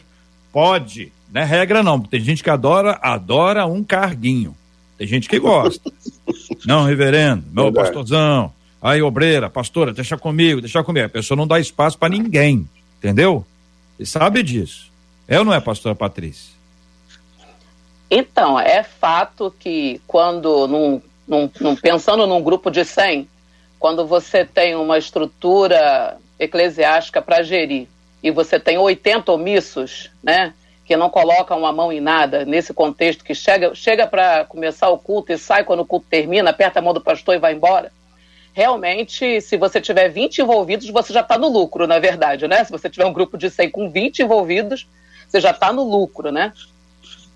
pode, 0.51 1.11
não 1.31 1.41
é 1.41 1.45
regra 1.45 1.83
não, 1.83 1.99
tem 1.99 2.19
gente 2.19 2.43
que 2.43 2.49
adora, 2.49 2.99
adora 3.01 3.65
um 3.65 3.83
carguinho. 3.83 4.55
Tem 4.97 5.05
gente 5.05 5.29
que 5.29 5.39
gosta. 5.39 5.91
não, 6.65 6.85
reverendo, 6.85 7.43
meu 7.51 7.65
Verdade. 7.65 7.87
pastorzão, 7.87 8.53
aí 8.81 9.01
obreira, 9.01 9.49
pastora, 9.49 9.93
deixa 9.93 10.17
comigo, 10.17 10.61
deixa 10.61 10.83
comigo. 10.83 11.05
A 11.05 11.09
pessoa 11.09 11.35
não 11.35 11.47
dá 11.47 11.59
espaço 11.59 11.97
para 11.97 12.09
ninguém, 12.09 12.67
entendeu? 12.97 13.45
E 13.99 14.05
sabe 14.05 14.41
disso. 14.41 14.91
É 15.27 15.37
ou 15.37 15.45
não 15.45 15.53
é, 15.53 15.59
pastora 15.59 15.93
Patrícia? 15.93 16.55
Então, 18.09 18.59
é 18.59 18.83
fato 18.83 19.53
que 19.59 20.01
quando, 20.07 20.67
num, 20.67 21.01
num, 21.27 21.49
num, 21.59 21.75
pensando 21.75 22.25
num 22.25 22.41
grupo 22.41 22.71
de 22.71 22.85
100, 22.85 23.27
quando 23.77 24.07
você 24.07 24.45
tem 24.45 24.75
uma 24.75 24.97
estrutura 24.97 26.17
eclesiástica 26.39 27.21
para 27.21 27.43
gerir 27.43 27.87
e 28.23 28.31
você 28.31 28.59
tem 28.59 28.77
80 28.77 29.31
omissos, 29.31 30.09
né, 30.23 30.53
que 30.87 30.95
não 30.95 31.09
colocam 31.09 31.65
a 31.65 31.73
mão 31.73 31.91
em 31.91 31.99
nada, 31.99 32.45
nesse 32.45 32.73
contexto 32.73 33.21
que 33.21 33.35
chega, 33.35 33.75
chega 33.75 34.07
para 34.07 34.45
começar 34.45 34.87
o 34.87 34.97
culto 34.97 35.33
e 35.33 35.37
sai 35.37 35.65
quando 35.65 35.81
o 35.81 35.85
culto 35.85 36.07
termina, 36.09 36.49
aperta 36.49 36.79
a 36.79 36.81
mão 36.81 36.93
do 36.93 37.01
pastor 37.01 37.35
e 37.35 37.39
vai 37.39 37.53
embora. 37.53 37.91
Realmente, 38.53 39.41
se 39.41 39.57
você 39.57 39.81
tiver 39.81 40.07
20 40.07 40.39
envolvidos, 40.39 40.89
você 40.89 41.11
já 41.11 41.19
está 41.19 41.37
no 41.37 41.49
lucro, 41.49 41.85
na 41.85 41.99
verdade, 41.99 42.47
né? 42.47 42.63
Se 42.63 42.71
você 42.71 42.89
tiver 42.89 43.05
um 43.05 43.11
grupo 43.11 43.37
de 43.37 43.49
100 43.49 43.69
com 43.69 43.89
20 43.89 44.19
envolvidos, 44.19 44.87
você 45.27 45.41
já 45.41 45.51
está 45.51 45.73
no 45.73 45.83
lucro, 45.83 46.31
né? 46.31 46.53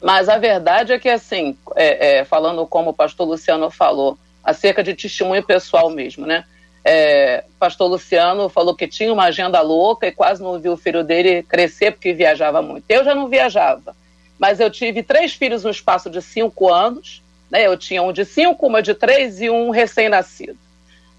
Mas 0.01 0.29
a 0.29 0.37
verdade 0.37 0.93
é 0.93 0.97
que, 0.97 1.09
assim, 1.09 1.57
é, 1.75 2.19
é, 2.19 2.25
falando 2.25 2.65
como 2.65 2.91
o 2.91 2.93
pastor 2.93 3.27
Luciano 3.27 3.69
falou, 3.69 4.17
acerca 4.41 4.81
de 4.81 4.95
testemunho 4.95 5.43
pessoal 5.43 5.89
mesmo, 5.89 6.25
né? 6.25 6.45
É, 6.83 7.43
pastor 7.59 7.87
Luciano 7.87 8.49
falou 8.49 8.75
que 8.75 8.87
tinha 8.87 9.13
uma 9.13 9.25
agenda 9.25 9.61
louca 9.61 10.07
e 10.07 10.11
quase 10.11 10.41
não 10.41 10.59
viu 10.59 10.73
o 10.73 10.77
filho 10.77 11.03
dele 11.03 11.43
crescer 11.43 11.91
porque 11.91 12.13
viajava 12.13 12.61
muito. 12.61 12.85
Eu 12.89 13.03
já 13.03 13.13
não 13.13 13.27
viajava, 13.27 13.95
mas 14.39 14.59
eu 14.59 14.69
tive 14.69 15.03
três 15.03 15.33
filhos 15.33 15.63
no 15.63 15.69
espaço 15.69 16.09
de 16.09 16.21
cinco 16.21 16.71
anos. 16.71 17.21
Né? 17.51 17.67
Eu 17.67 17.77
tinha 17.77 18.01
um 18.01 18.11
de 18.11 18.25
cinco, 18.25 18.65
uma 18.65 18.81
de 18.81 18.93
três 18.93 19.41
e 19.41 19.49
um 19.49 19.69
recém-nascido, 19.69 20.57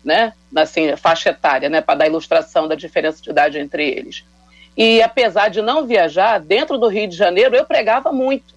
né? 0.03 0.33
Assim, 0.57 0.97
faixa 0.97 1.29
etária, 1.29 1.69
né? 1.69 1.81
Para 1.83 1.97
dar 1.97 2.07
ilustração 2.07 2.67
da 2.67 2.75
diferença 2.75 3.23
de 3.23 3.31
idade 3.31 3.59
entre 3.59 3.87
eles. 3.87 4.25
E 4.77 5.03
apesar 5.03 5.49
de 5.49 5.61
não 5.61 5.87
viajar, 5.87 6.41
dentro 6.41 6.79
do 6.79 6.89
Rio 6.89 7.07
de 7.07 7.17
Janeiro 7.17 7.55
eu 7.55 7.65
pregava 7.65 8.11
muito. 8.11 8.55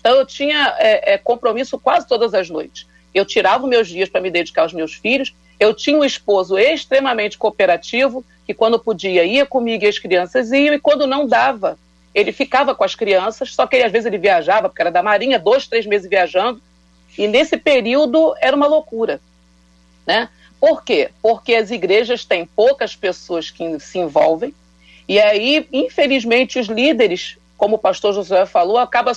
Então 0.00 0.16
eu 0.16 0.26
tinha 0.26 0.74
é, 0.78 1.14
é, 1.14 1.18
compromisso 1.18 1.78
quase 1.78 2.08
todas 2.08 2.34
as 2.34 2.48
noites. 2.50 2.88
Eu 3.14 3.24
tirava 3.24 3.66
meus 3.66 3.88
dias 3.88 4.08
para 4.08 4.20
me 4.20 4.30
dedicar 4.30 4.62
aos 4.62 4.72
meus 4.72 4.94
filhos. 4.94 5.34
Eu 5.62 5.72
tinha 5.72 5.96
um 5.96 6.04
esposo 6.04 6.58
extremamente 6.58 7.38
cooperativo, 7.38 8.24
que 8.44 8.52
quando 8.52 8.80
podia 8.80 9.22
ia 9.22 9.46
comigo 9.46 9.84
e 9.84 9.86
as 9.86 9.96
crianças 9.96 10.50
iam, 10.50 10.74
e 10.74 10.80
quando 10.80 11.06
não 11.06 11.24
dava, 11.24 11.78
ele 12.12 12.32
ficava 12.32 12.74
com 12.74 12.82
as 12.82 12.96
crianças, 12.96 13.54
só 13.54 13.64
que 13.64 13.76
ele, 13.76 13.84
às 13.84 13.92
vezes 13.92 14.06
ele 14.06 14.18
viajava, 14.18 14.68
porque 14.68 14.82
era 14.82 14.90
da 14.90 15.04
Marinha, 15.04 15.38
dois, 15.38 15.68
três 15.68 15.86
meses 15.86 16.10
viajando, 16.10 16.60
e 17.16 17.28
nesse 17.28 17.56
período 17.56 18.34
era 18.40 18.56
uma 18.56 18.66
loucura. 18.66 19.20
Né? 20.04 20.28
Por 20.58 20.82
quê? 20.82 21.10
Porque 21.22 21.54
as 21.54 21.70
igrejas 21.70 22.24
têm 22.24 22.44
poucas 22.44 22.96
pessoas 22.96 23.48
que 23.48 23.78
se 23.78 24.00
envolvem, 24.00 24.52
e 25.08 25.20
aí, 25.20 25.64
infelizmente, 25.72 26.58
os 26.58 26.66
líderes, 26.66 27.38
como 27.56 27.76
o 27.76 27.78
pastor 27.78 28.12
José 28.12 28.46
falou, 28.46 28.78
acaba 28.78 29.12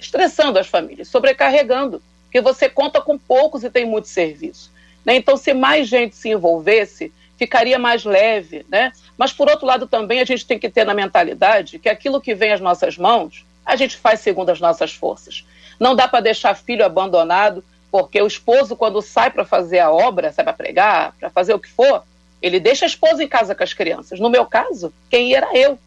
estressando 0.00 0.58
as 0.58 0.66
famílias, 0.66 1.06
sobrecarregando, 1.06 2.02
porque 2.24 2.40
você 2.40 2.68
conta 2.68 3.00
com 3.00 3.16
poucos 3.16 3.62
e 3.62 3.70
tem 3.70 3.86
muito 3.86 4.08
serviço. 4.08 4.71
Né? 5.04 5.16
Então, 5.16 5.36
se 5.36 5.52
mais 5.52 5.88
gente 5.88 6.16
se 6.16 6.30
envolvesse, 6.30 7.12
ficaria 7.36 7.78
mais 7.78 8.04
leve. 8.04 8.64
Né? 8.68 8.92
Mas, 9.16 9.32
por 9.32 9.48
outro 9.48 9.66
lado, 9.66 9.86
também 9.86 10.20
a 10.20 10.24
gente 10.24 10.46
tem 10.46 10.58
que 10.58 10.68
ter 10.68 10.84
na 10.84 10.94
mentalidade 10.94 11.78
que 11.78 11.88
aquilo 11.88 12.20
que 12.20 12.34
vem 12.34 12.52
às 12.52 12.60
nossas 12.60 12.96
mãos, 12.96 13.44
a 13.64 13.76
gente 13.76 13.96
faz 13.96 14.20
segundo 14.20 14.50
as 14.50 14.60
nossas 14.60 14.92
forças. 14.92 15.46
Não 15.78 15.94
dá 15.94 16.06
para 16.06 16.20
deixar 16.20 16.54
filho 16.54 16.84
abandonado, 16.84 17.64
porque 17.90 18.20
o 18.20 18.26
esposo, 18.26 18.76
quando 18.76 19.02
sai 19.02 19.30
para 19.30 19.44
fazer 19.44 19.80
a 19.80 19.90
obra, 19.90 20.32
sai 20.32 20.44
para 20.44 20.52
pregar, 20.52 21.14
para 21.18 21.30
fazer 21.30 21.54
o 21.54 21.58
que 21.58 21.68
for, 21.68 22.04
ele 22.40 22.58
deixa 22.58 22.84
a 22.84 22.88
esposa 22.88 23.22
em 23.22 23.28
casa 23.28 23.54
com 23.54 23.62
as 23.62 23.72
crianças. 23.72 24.18
No 24.18 24.30
meu 24.30 24.46
caso, 24.46 24.92
quem 25.10 25.30
ia 25.30 25.38
era 25.38 25.56
eu. 25.56 25.78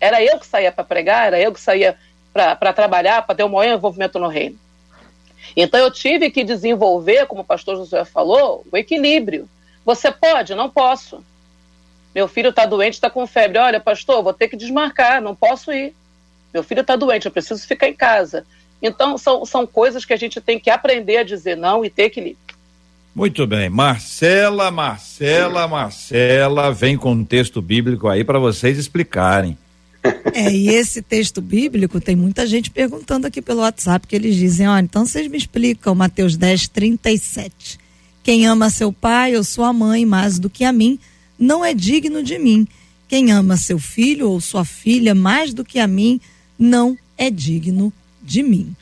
Era 0.00 0.22
eu 0.22 0.38
que 0.38 0.46
saía 0.46 0.72
para 0.72 0.84
pregar, 0.84 1.28
era 1.28 1.40
eu 1.40 1.52
que 1.52 1.60
saía 1.60 1.96
para 2.32 2.72
trabalhar, 2.72 3.22
para 3.22 3.34
ter 3.34 3.44
um 3.44 3.48
maior 3.48 3.76
envolvimento 3.76 4.18
no 4.18 4.26
reino. 4.26 4.58
Então 5.56 5.78
eu 5.78 5.90
tive 5.90 6.30
que 6.30 6.44
desenvolver, 6.44 7.26
como 7.26 7.42
o 7.42 7.44
pastor 7.44 7.76
José 7.76 8.04
falou, 8.04 8.64
o 8.70 8.76
equilíbrio. 8.76 9.48
Você 9.84 10.10
pode? 10.10 10.54
Não 10.54 10.70
posso. 10.70 11.22
Meu 12.14 12.28
filho 12.28 12.50
está 12.50 12.66
doente, 12.66 12.94
está 12.94 13.10
com 13.10 13.26
febre. 13.26 13.58
Olha, 13.58 13.80
pastor, 13.80 14.22
vou 14.22 14.32
ter 14.32 14.48
que 14.48 14.56
desmarcar, 14.56 15.20
não 15.20 15.34
posso 15.34 15.72
ir. 15.72 15.94
Meu 16.52 16.62
filho 16.62 16.82
está 16.82 16.96
doente, 16.96 17.26
eu 17.26 17.32
preciso 17.32 17.66
ficar 17.66 17.88
em 17.88 17.94
casa. 17.94 18.44
Então, 18.82 19.16
são, 19.16 19.46
são 19.46 19.66
coisas 19.66 20.04
que 20.04 20.12
a 20.12 20.16
gente 20.16 20.40
tem 20.40 20.58
que 20.58 20.68
aprender 20.68 21.18
a 21.18 21.22
dizer 21.22 21.56
não 21.56 21.84
e 21.84 21.90
ter 21.90 22.04
equilíbrio. 22.04 22.36
Muito 23.14 23.46
bem. 23.46 23.68
Marcela, 23.68 24.70
Marcela, 24.70 25.68
Marcela, 25.68 26.72
vem 26.72 26.96
com 26.96 27.12
um 27.12 27.24
texto 27.24 27.60
bíblico 27.60 28.08
aí 28.08 28.24
para 28.24 28.38
vocês 28.38 28.78
explicarem. 28.78 29.56
É, 30.34 30.50
e 30.50 30.70
esse 30.70 31.02
texto 31.02 31.42
bíblico 31.42 32.00
tem 32.00 32.16
muita 32.16 32.46
gente 32.46 32.70
perguntando 32.70 33.26
aqui 33.26 33.42
pelo 33.42 33.60
WhatsApp, 33.60 34.06
que 34.06 34.16
eles 34.16 34.34
dizem, 34.34 34.66
olha, 34.66 34.82
então 34.82 35.04
vocês 35.04 35.28
me 35.28 35.36
explicam 35.36 35.94
Mateus 35.94 36.38
10, 36.38 36.68
37. 36.68 37.78
Quem 38.22 38.46
ama 38.46 38.70
seu 38.70 38.90
pai 38.90 39.36
ou 39.36 39.44
sua 39.44 39.74
mãe 39.74 40.06
mais 40.06 40.38
do 40.38 40.48
que 40.48 40.64
a 40.64 40.72
mim, 40.72 40.98
não 41.38 41.62
é 41.62 41.74
digno 41.74 42.22
de 42.22 42.38
mim. 42.38 42.66
Quem 43.08 43.30
ama 43.30 43.58
seu 43.58 43.78
filho 43.78 44.30
ou 44.30 44.40
sua 44.40 44.64
filha 44.64 45.14
mais 45.14 45.52
do 45.52 45.64
que 45.64 45.78
a 45.78 45.86
mim, 45.86 46.18
não 46.58 46.96
é 47.18 47.28
digno 47.28 47.92
de 48.22 48.42
mim. 48.42 48.74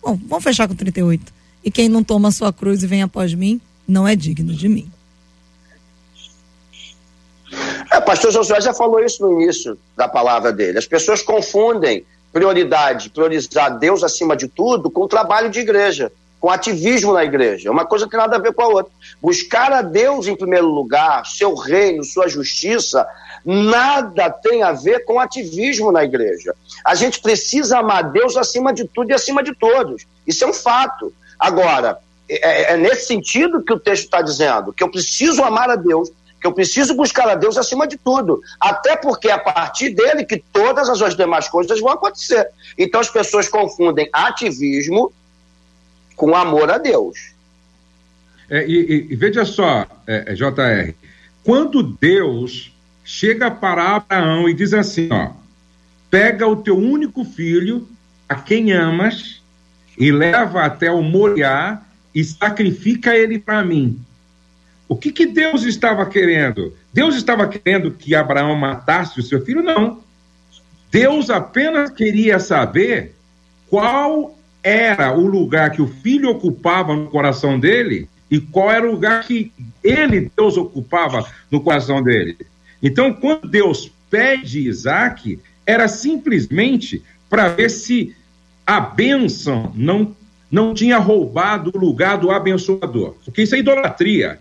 Bom, 0.00 0.18
vamos 0.28 0.44
fechar 0.44 0.68
com 0.68 0.74
38. 0.74 1.32
E 1.64 1.70
quem 1.70 1.88
não 1.88 2.04
toma 2.04 2.30
sua 2.30 2.52
cruz 2.52 2.82
e 2.82 2.86
vem 2.86 3.02
após 3.02 3.34
mim, 3.34 3.60
não 3.88 4.06
é 4.06 4.14
digno 4.14 4.54
de 4.54 4.68
mim. 4.68 4.86
É, 7.92 8.00
pastor 8.00 8.32
Josué 8.32 8.58
já 8.58 8.72
falou 8.72 9.04
isso 9.04 9.22
no 9.22 9.40
início 9.40 9.78
da 9.94 10.08
palavra 10.08 10.50
dele. 10.50 10.78
As 10.78 10.86
pessoas 10.86 11.22
confundem 11.22 12.06
prioridade, 12.32 13.10
priorizar 13.10 13.78
Deus 13.78 14.02
acima 14.02 14.34
de 14.34 14.48
tudo, 14.48 14.90
com 14.90 15.02
o 15.02 15.08
trabalho 15.08 15.50
de 15.50 15.60
igreja, 15.60 16.10
com 16.40 16.50
ativismo 16.50 17.12
na 17.12 17.22
igreja. 17.22 17.70
Uma 17.70 17.84
coisa 17.84 18.08
tem 18.08 18.18
nada 18.18 18.36
a 18.36 18.40
ver 18.40 18.54
com 18.54 18.62
a 18.62 18.68
outra. 18.68 18.90
Buscar 19.20 19.70
a 19.72 19.82
Deus 19.82 20.26
em 20.26 20.34
primeiro 20.34 20.68
lugar, 20.68 21.26
seu 21.26 21.54
reino, 21.54 22.02
sua 22.02 22.28
justiça, 22.28 23.06
nada 23.44 24.30
tem 24.30 24.62
a 24.62 24.72
ver 24.72 25.04
com 25.04 25.20
ativismo 25.20 25.92
na 25.92 26.02
igreja. 26.02 26.54
A 26.82 26.94
gente 26.94 27.20
precisa 27.20 27.80
amar 27.80 28.10
Deus 28.10 28.38
acima 28.38 28.72
de 28.72 28.86
tudo 28.86 29.10
e 29.10 29.14
acima 29.14 29.42
de 29.42 29.54
todos. 29.54 30.06
Isso 30.26 30.44
é 30.44 30.46
um 30.46 30.54
fato. 30.54 31.12
Agora, 31.38 31.98
é, 32.26 32.72
é 32.72 32.76
nesse 32.78 33.06
sentido 33.06 33.62
que 33.62 33.74
o 33.74 33.78
texto 33.78 34.04
está 34.04 34.22
dizendo, 34.22 34.72
que 34.72 34.82
eu 34.82 34.90
preciso 34.90 35.44
amar 35.44 35.68
a 35.68 35.76
Deus 35.76 36.10
que 36.42 36.48
eu 36.48 36.52
preciso 36.52 36.94
buscar 36.94 37.28
a 37.28 37.36
Deus 37.36 37.56
acima 37.56 37.86
de 37.86 37.96
tudo. 37.96 38.42
Até 38.60 38.96
porque 38.96 39.28
é 39.28 39.32
a 39.32 39.38
partir 39.38 39.90
dele 39.90 40.24
que 40.24 40.42
todas 40.52 40.88
as 40.88 41.16
demais 41.16 41.48
coisas 41.48 41.80
vão 41.80 41.92
acontecer. 41.92 42.48
Então 42.76 43.00
as 43.00 43.08
pessoas 43.08 43.48
confundem 43.48 44.10
ativismo 44.12 45.12
com 46.16 46.34
amor 46.34 46.68
a 46.70 46.78
Deus. 46.78 47.32
É, 48.50 48.66
e, 48.66 49.08
e, 49.10 49.16
veja 49.16 49.44
só, 49.44 49.86
é, 50.06 50.32
é 50.32 50.34
JR, 50.34 50.92
quando 51.44 51.82
Deus 51.82 52.74
chega 53.04 53.50
para 53.50 53.96
Abraão 53.96 54.48
e 54.48 54.52
diz 54.52 54.74
assim: 54.74 55.08
ó, 55.10 55.30
pega 56.10 56.46
o 56.46 56.56
teu 56.56 56.76
único 56.76 57.24
filho, 57.24 57.88
a 58.28 58.34
quem 58.34 58.72
amas, 58.72 59.40
e 59.96 60.10
leva 60.10 60.64
até 60.64 60.90
o 60.90 61.02
Moriá 61.02 61.80
e 62.12 62.24
sacrifica 62.24 63.16
ele 63.16 63.38
para 63.38 63.64
mim. 63.64 63.98
O 64.92 64.96
que, 64.96 65.10
que 65.10 65.24
Deus 65.24 65.62
estava 65.62 66.04
querendo? 66.04 66.76
Deus 66.92 67.16
estava 67.16 67.48
querendo 67.48 67.92
que 67.92 68.14
Abraão 68.14 68.54
matasse 68.54 69.18
o 69.18 69.22
seu 69.22 69.42
filho? 69.42 69.62
Não. 69.62 70.02
Deus 70.90 71.30
apenas 71.30 71.90
queria 71.90 72.38
saber 72.38 73.14
qual 73.70 74.36
era 74.62 75.10
o 75.16 75.26
lugar 75.26 75.70
que 75.70 75.80
o 75.80 75.88
filho 75.88 76.28
ocupava 76.28 76.94
no 76.94 77.06
coração 77.06 77.58
dele 77.58 78.06
e 78.30 78.38
qual 78.38 78.70
era 78.70 78.86
o 78.86 78.92
lugar 78.92 79.24
que 79.24 79.50
ele, 79.82 80.30
Deus, 80.36 80.58
ocupava 80.58 81.26
no 81.50 81.62
coração 81.62 82.02
dele. 82.02 82.36
Então, 82.82 83.14
quando 83.14 83.48
Deus 83.48 83.90
pede 84.10 84.68
Isaac, 84.68 85.40
era 85.64 85.88
simplesmente 85.88 87.02
para 87.30 87.48
ver 87.48 87.70
se 87.70 88.14
a 88.66 88.78
bênção 88.78 89.72
não, 89.74 90.14
não 90.50 90.74
tinha 90.74 90.98
roubado 90.98 91.72
o 91.74 91.78
lugar 91.78 92.18
do 92.18 92.30
abençoador. 92.30 93.14
Porque 93.24 93.40
isso 93.40 93.54
é 93.54 93.58
idolatria. 93.58 94.38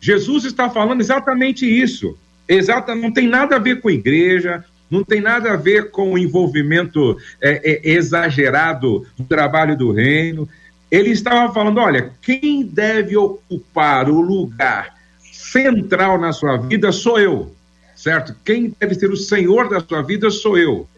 Jesus 0.00 0.44
está 0.44 0.70
falando 0.70 1.00
exatamente 1.00 1.66
isso. 1.66 2.16
Exata, 2.48 2.94
não 2.94 3.12
tem 3.12 3.28
nada 3.28 3.56
a 3.56 3.58
ver 3.58 3.80
com 3.80 3.90
igreja, 3.90 4.64
não 4.90 5.04
tem 5.04 5.20
nada 5.20 5.52
a 5.52 5.56
ver 5.56 5.90
com 5.90 6.12
o 6.12 6.18
envolvimento 6.18 7.16
é, 7.40 7.70
é, 7.70 7.90
exagerado 7.90 9.06
do 9.16 9.24
trabalho 9.24 9.76
do 9.76 9.92
reino. 9.92 10.48
Ele 10.90 11.10
estava 11.10 11.52
falando: 11.52 11.78
olha, 11.78 12.12
quem 12.20 12.64
deve 12.64 13.16
ocupar 13.16 14.08
o 14.08 14.20
lugar 14.20 14.94
central 15.30 16.18
na 16.18 16.32
sua 16.32 16.56
vida 16.56 16.90
sou 16.90 17.20
eu, 17.20 17.54
certo? 17.94 18.34
Quem 18.44 18.74
deve 18.80 18.94
ser 18.94 19.10
o 19.10 19.16
senhor 19.16 19.68
da 19.68 19.80
sua 19.80 20.02
vida 20.02 20.30
sou 20.30 20.58
eu. 20.58 20.88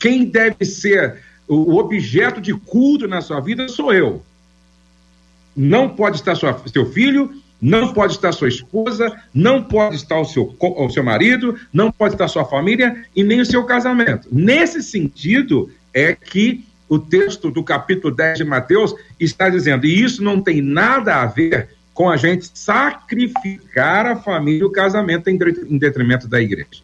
Quem 0.00 0.24
deve 0.24 0.64
ser 0.64 1.18
o 1.46 1.76
objeto 1.76 2.40
de 2.40 2.54
culto 2.54 3.06
na 3.06 3.20
sua 3.20 3.40
vida 3.40 3.68
sou 3.68 3.92
eu. 3.92 4.22
Não 5.54 5.90
pode 5.90 6.16
estar 6.16 6.34
sua, 6.34 6.58
seu 6.72 6.90
filho, 6.90 7.41
não 7.62 7.92
pode 7.92 8.14
estar 8.14 8.32
sua 8.32 8.48
esposa, 8.48 9.16
não 9.32 9.62
pode 9.62 9.94
estar 9.94 10.18
o 10.18 10.24
seu, 10.24 10.52
o 10.58 10.90
seu 10.90 11.04
marido, 11.04 11.56
não 11.72 11.92
pode 11.92 12.14
estar 12.14 12.26
sua 12.26 12.44
família 12.44 13.06
e 13.14 13.22
nem 13.22 13.40
o 13.40 13.46
seu 13.46 13.64
casamento. 13.64 14.26
Nesse 14.32 14.82
sentido, 14.82 15.70
é 15.94 16.12
que 16.12 16.64
o 16.88 16.98
texto 16.98 17.52
do 17.52 17.62
capítulo 17.62 18.12
10 18.12 18.38
de 18.38 18.44
Mateus 18.44 18.92
está 19.20 19.48
dizendo, 19.48 19.86
e 19.86 20.02
isso 20.02 20.24
não 20.24 20.40
tem 20.40 20.60
nada 20.60 21.22
a 21.22 21.26
ver 21.26 21.68
com 21.94 22.10
a 22.10 22.16
gente 22.16 22.50
sacrificar 22.52 24.06
a 24.06 24.16
família 24.16 24.62
e 24.62 24.64
o 24.64 24.72
casamento 24.72 25.28
em, 25.28 25.38
detrimento 25.78 26.26
da 26.26 26.40
igreja. 26.40 26.82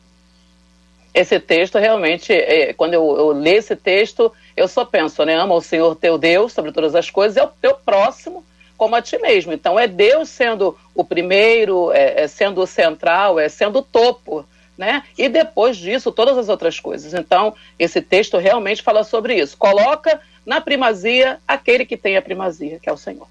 Esse 1.12 1.40
texto 1.40 1.76
realmente, 1.78 2.32
é, 2.32 2.72
quando 2.72 2.94
eu, 2.94 3.02
eu 3.16 3.32
leio 3.32 3.58
esse 3.58 3.74
texto, 3.74 4.30
eu 4.56 4.68
só 4.68 4.84
penso, 4.84 5.24
né? 5.24 5.34
Ama 5.34 5.54
o 5.54 5.60
Senhor 5.60 5.96
teu 5.96 6.16
Deus 6.16 6.52
sobre 6.52 6.70
todas 6.70 6.94
as 6.94 7.10
coisas, 7.10 7.36
é 7.36 7.42
o 7.42 7.48
teu 7.60 7.74
próximo 7.74 8.44
como 8.78 8.94
a 8.94 9.02
ti 9.02 9.18
mesmo. 9.18 9.52
Então 9.52 9.78
é 9.78 9.86
Deus 9.86 10.30
sendo 10.30 10.78
o 10.94 11.04
primeiro, 11.04 11.92
é, 11.92 12.22
é 12.22 12.28
sendo 12.28 12.62
o 12.62 12.66
central, 12.66 13.38
é 13.38 13.48
sendo 13.48 13.80
o 13.80 13.82
topo, 13.82 14.46
né? 14.78 15.02
E 15.18 15.28
depois 15.28 15.76
disso, 15.76 16.12
todas 16.12 16.38
as 16.38 16.48
outras 16.48 16.78
coisas. 16.78 17.12
Então, 17.12 17.52
esse 17.78 18.00
texto 18.00 18.38
realmente 18.38 18.82
fala 18.82 19.02
sobre 19.02 19.34
isso. 19.34 19.56
Coloca 19.56 20.20
na 20.46 20.60
primazia 20.60 21.40
aquele 21.46 21.84
que 21.84 21.96
tem 21.96 22.16
a 22.16 22.22
primazia, 22.22 22.78
que 22.80 22.88
é 22.88 22.92
o 22.92 22.96
Senhor. 22.96 23.26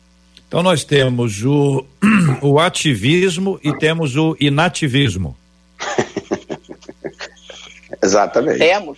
Então 0.48 0.62
nós 0.62 0.84
temos 0.84 1.44
o, 1.44 1.86
o 2.42 2.60
ativismo 2.60 3.60
e 3.64 3.76
temos 3.78 4.16
o 4.16 4.36
inativismo. 4.40 5.36
Exatamente. 8.04 8.60
Temos. 8.60 8.98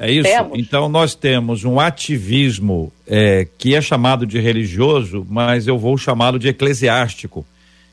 É 0.00 0.10
isso? 0.10 0.28
Temos. 0.28 0.58
Então 0.58 0.88
nós 0.88 1.14
temos 1.14 1.64
um 1.64 1.80
ativismo 1.80 2.92
é, 3.06 3.48
que 3.58 3.74
é 3.74 3.80
chamado 3.80 4.24
de 4.24 4.38
religioso, 4.38 5.26
mas 5.28 5.66
eu 5.66 5.76
vou 5.76 5.98
chamá-lo 5.98 6.38
de 6.38 6.48
eclesiástico, 6.48 7.44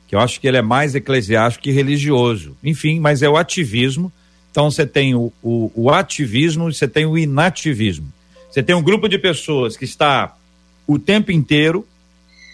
que 0.06 0.14
eu 0.14 0.20
acho 0.20 0.40
que 0.40 0.46
ele 0.46 0.56
é 0.56 0.62
mais 0.62 0.94
eclesiástico 0.94 1.64
que 1.64 1.72
religioso. 1.72 2.56
Enfim, 2.62 3.00
mas 3.00 3.22
é 3.22 3.28
o 3.28 3.36
ativismo. 3.36 4.12
Então 4.52 4.70
você 4.70 4.86
tem 4.86 5.16
o, 5.16 5.32
o, 5.42 5.72
o 5.74 5.90
ativismo 5.90 6.70
e 6.70 6.74
você 6.74 6.86
tem 6.86 7.04
o 7.04 7.18
inativismo. 7.18 8.06
Você 8.48 8.62
tem 8.62 8.74
um 8.74 8.82
grupo 8.82 9.08
de 9.08 9.18
pessoas 9.18 9.76
que 9.76 9.84
está 9.84 10.34
o 10.86 11.00
tempo 11.00 11.32
inteiro 11.32 11.86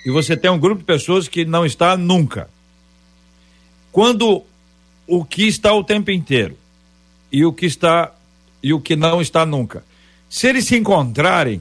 e 0.07 0.11
você 0.11 0.34
tem 0.34 0.50
um 0.50 0.59
grupo 0.59 0.80
de 0.80 0.86
pessoas 0.86 1.28
que 1.28 1.44
não 1.44 1.66
está 1.66 1.94
nunca. 1.94 2.48
Quando 3.92 4.42
o 5.07 5.24
que 5.24 5.46
está 5.46 5.74
o 5.74 5.84
tempo 5.84 6.11
inteiro 6.11 6.57
e 7.30 7.44
o 7.44 7.53
que 7.53 7.66
está 7.66 8.12
e 8.62 8.72
o 8.72 8.80
que 8.80 8.96
não 8.96 9.20
está 9.20 9.44
nunca, 9.44 9.84
se 10.28 10.46
eles 10.46 10.64
se 10.64 10.76
encontrarem, 10.76 11.60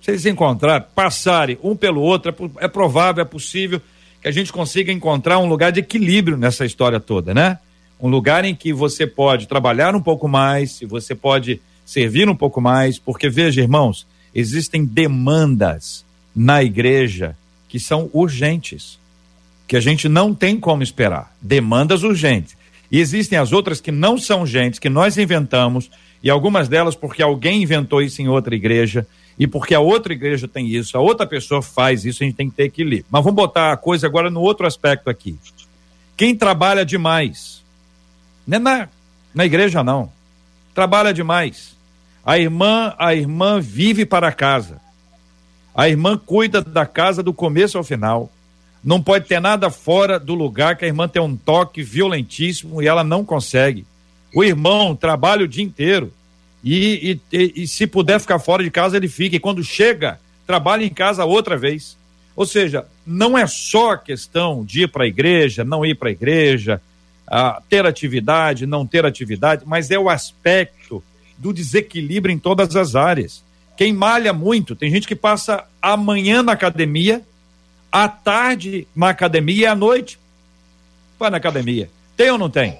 se 0.00 0.10
eles 0.10 0.22
se 0.22 0.30
encontrarem, 0.30 0.86
passarem 0.94 1.58
um 1.62 1.76
pelo 1.76 2.00
outro, 2.00 2.30
é, 2.58 2.64
é 2.64 2.68
provável, 2.68 3.22
é 3.22 3.26
possível 3.26 3.80
que 4.22 4.28
a 4.28 4.30
gente 4.30 4.52
consiga 4.52 4.92
encontrar 4.92 5.38
um 5.38 5.48
lugar 5.48 5.72
de 5.72 5.80
equilíbrio 5.80 6.36
nessa 6.36 6.64
história 6.64 7.00
toda, 7.00 7.34
né? 7.34 7.58
Um 8.00 8.08
lugar 8.08 8.44
em 8.44 8.54
que 8.54 8.72
você 8.72 9.06
pode 9.06 9.46
trabalhar 9.46 9.94
um 9.94 10.00
pouco 10.00 10.28
mais, 10.28 10.80
você 10.88 11.14
pode 11.14 11.60
servir 11.84 12.28
um 12.28 12.36
pouco 12.36 12.60
mais, 12.60 12.98
porque 12.98 13.28
veja, 13.28 13.60
irmãos, 13.60 14.06
existem 14.34 14.84
demandas 14.84 16.04
na 16.34 16.62
igreja 16.62 17.36
que 17.68 17.78
são 17.78 18.08
urgentes, 18.12 18.98
que 19.66 19.76
a 19.76 19.80
gente 19.80 20.08
não 20.08 20.34
tem 20.34 20.58
como 20.58 20.82
esperar. 20.82 21.34
Demandas 21.40 22.02
urgentes. 22.02 22.56
E 22.90 22.98
existem 22.98 23.38
as 23.38 23.52
outras 23.52 23.80
que 23.80 23.92
não 23.92 24.18
são 24.18 24.40
urgentes, 24.40 24.78
que 24.78 24.88
nós 24.88 25.16
inventamos, 25.16 25.90
e 26.22 26.28
algumas 26.30 26.68
delas 26.68 26.94
porque 26.94 27.22
alguém 27.22 27.62
inventou 27.62 28.02
isso 28.02 28.20
em 28.20 28.28
outra 28.28 28.54
igreja, 28.54 29.06
e 29.38 29.46
porque 29.46 29.74
a 29.74 29.80
outra 29.80 30.12
igreja 30.12 30.46
tem 30.46 30.68
isso, 30.68 30.98
a 30.98 31.00
outra 31.00 31.26
pessoa 31.26 31.62
faz 31.62 32.04
isso, 32.04 32.22
a 32.22 32.26
gente 32.26 32.36
tem 32.36 32.50
que 32.50 32.56
ter 32.56 32.64
equilíbrio. 32.64 33.06
Mas 33.10 33.24
vamos 33.24 33.36
botar 33.36 33.72
a 33.72 33.76
coisa 33.76 34.06
agora 34.06 34.28
no 34.28 34.40
outro 34.40 34.66
aspecto 34.66 35.08
aqui. 35.08 35.38
Quem 36.16 36.36
trabalha 36.36 36.84
demais, 36.84 37.64
não 38.46 38.56
é 38.56 38.58
na, 38.58 38.88
na 39.34 39.46
igreja 39.46 39.82
não, 39.82 40.12
trabalha 40.74 41.14
demais. 41.14 41.74
A 42.24 42.38
irmã, 42.38 42.94
a 42.98 43.14
irmã 43.14 43.60
vive 43.60 44.04
para 44.04 44.30
casa. 44.30 44.80
A 45.74 45.88
irmã 45.88 46.18
cuida 46.18 46.60
da 46.60 46.84
casa 46.84 47.22
do 47.22 47.32
começo 47.32 47.78
ao 47.78 47.84
final. 47.84 48.30
Não 48.84 49.02
pode 49.02 49.26
ter 49.26 49.40
nada 49.40 49.70
fora 49.70 50.18
do 50.18 50.34
lugar 50.34 50.76
que 50.76 50.84
a 50.84 50.88
irmã 50.88 51.08
tem 51.08 51.22
um 51.22 51.36
toque 51.36 51.82
violentíssimo 51.82 52.82
e 52.82 52.86
ela 52.86 53.04
não 53.04 53.24
consegue. 53.24 53.86
O 54.34 54.44
irmão 54.44 54.94
trabalha 54.94 55.44
o 55.44 55.48
dia 55.48 55.64
inteiro 55.64 56.12
e, 56.62 57.18
e, 57.32 57.62
e 57.62 57.66
se 57.66 57.86
puder 57.86 58.20
ficar 58.20 58.38
fora 58.38 58.62
de 58.62 58.70
casa, 58.70 58.96
ele 58.96 59.08
fica. 59.08 59.36
E 59.36 59.40
quando 59.40 59.62
chega, 59.64 60.20
trabalha 60.46 60.84
em 60.84 60.90
casa 60.90 61.24
outra 61.24 61.56
vez. 61.56 61.96
Ou 62.36 62.46
seja, 62.46 62.86
não 63.06 63.36
é 63.36 63.46
só 63.46 63.96
questão 63.96 64.64
de 64.64 64.82
ir 64.82 64.88
para 64.88 65.04
a 65.04 65.06
igreja, 65.06 65.64
não 65.64 65.84
ir 65.84 65.94
para 65.94 66.08
a 66.08 66.12
igreja, 66.12 66.80
ter 67.68 67.86
atividade, 67.86 68.66
não 68.66 68.86
ter 68.86 69.04
atividade, 69.04 69.64
mas 69.66 69.90
é 69.90 69.98
o 69.98 70.08
aspecto 70.08 71.02
do 71.38 71.52
desequilíbrio 71.52 72.32
em 72.32 72.38
todas 72.38 72.74
as 72.76 72.94
áreas. 72.94 73.42
Quem 73.76 73.92
malha 73.92 74.32
muito, 74.32 74.76
tem 74.76 74.90
gente 74.90 75.08
que 75.08 75.16
passa 75.16 75.64
a 75.80 75.96
manhã 75.96 76.42
na 76.42 76.52
academia, 76.52 77.22
à 77.90 78.08
tarde 78.08 78.86
na 78.94 79.08
academia 79.08 79.62
e 79.62 79.66
à 79.66 79.74
noite 79.74 80.18
vai 81.18 81.30
na 81.30 81.38
academia. 81.38 81.90
Tem 82.16 82.30
ou 82.30 82.38
não 82.38 82.50
tem? 82.50 82.78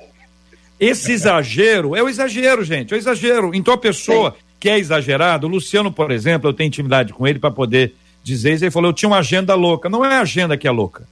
Esse 0.81 1.13
exagero 1.13 1.95
é 1.95 2.03
o 2.03 2.09
exagero, 2.09 2.65
gente, 2.65 2.95
é 2.95 2.97
o 2.97 2.99
exagero. 2.99 3.55
Então 3.55 3.75
a 3.75 3.79
pessoa 3.79 4.35
que 4.59 4.69
é 4.69 4.79
exagerada, 4.79 5.47
o 5.47 5.49
Luciano, 5.49 5.93
por 5.93 6.11
exemplo, 6.11 6.49
eu 6.49 6.55
tenho 6.55 6.69
intimidade 6.69 7.13
com 7.13 7.27
ele 7.27 7.39
para 7.39 7.51
poder 7.51 7.95
dizer 8.25 8.55
isso. 8.55 8.65
Ele 8.65 8.71
falou: 8.71 8.91
eu 8.91 8.95
tinha 8.95 9.09
uma 9.09 9.19
agenda 9.19 9.55
louca. 9.55 9.91
Não 9.91 10.05
é 10.05 10.17
a 10.17 10.23
agenda 10.23 10.57
que 10.57 10.67
é 10.67 10.71
louca. 10.71 11.07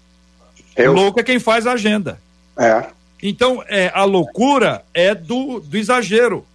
Eu... 0.75 0.93
Louco 0.93 1.21
é 1.21 1.23
quem 1.23 1.39
faz 1.39 1.66
a 1.66 1.73
agenda. 1.73 2.19
É. 2.57 2.87
Então, 3.23 3.62
é, 3.66 3.91
a 3.93 4.05
loucura 4.05 4.85
é 4.95 5.14
do, 5.14 5.61
do 5.61 5.77
exagero. 5.77 6.47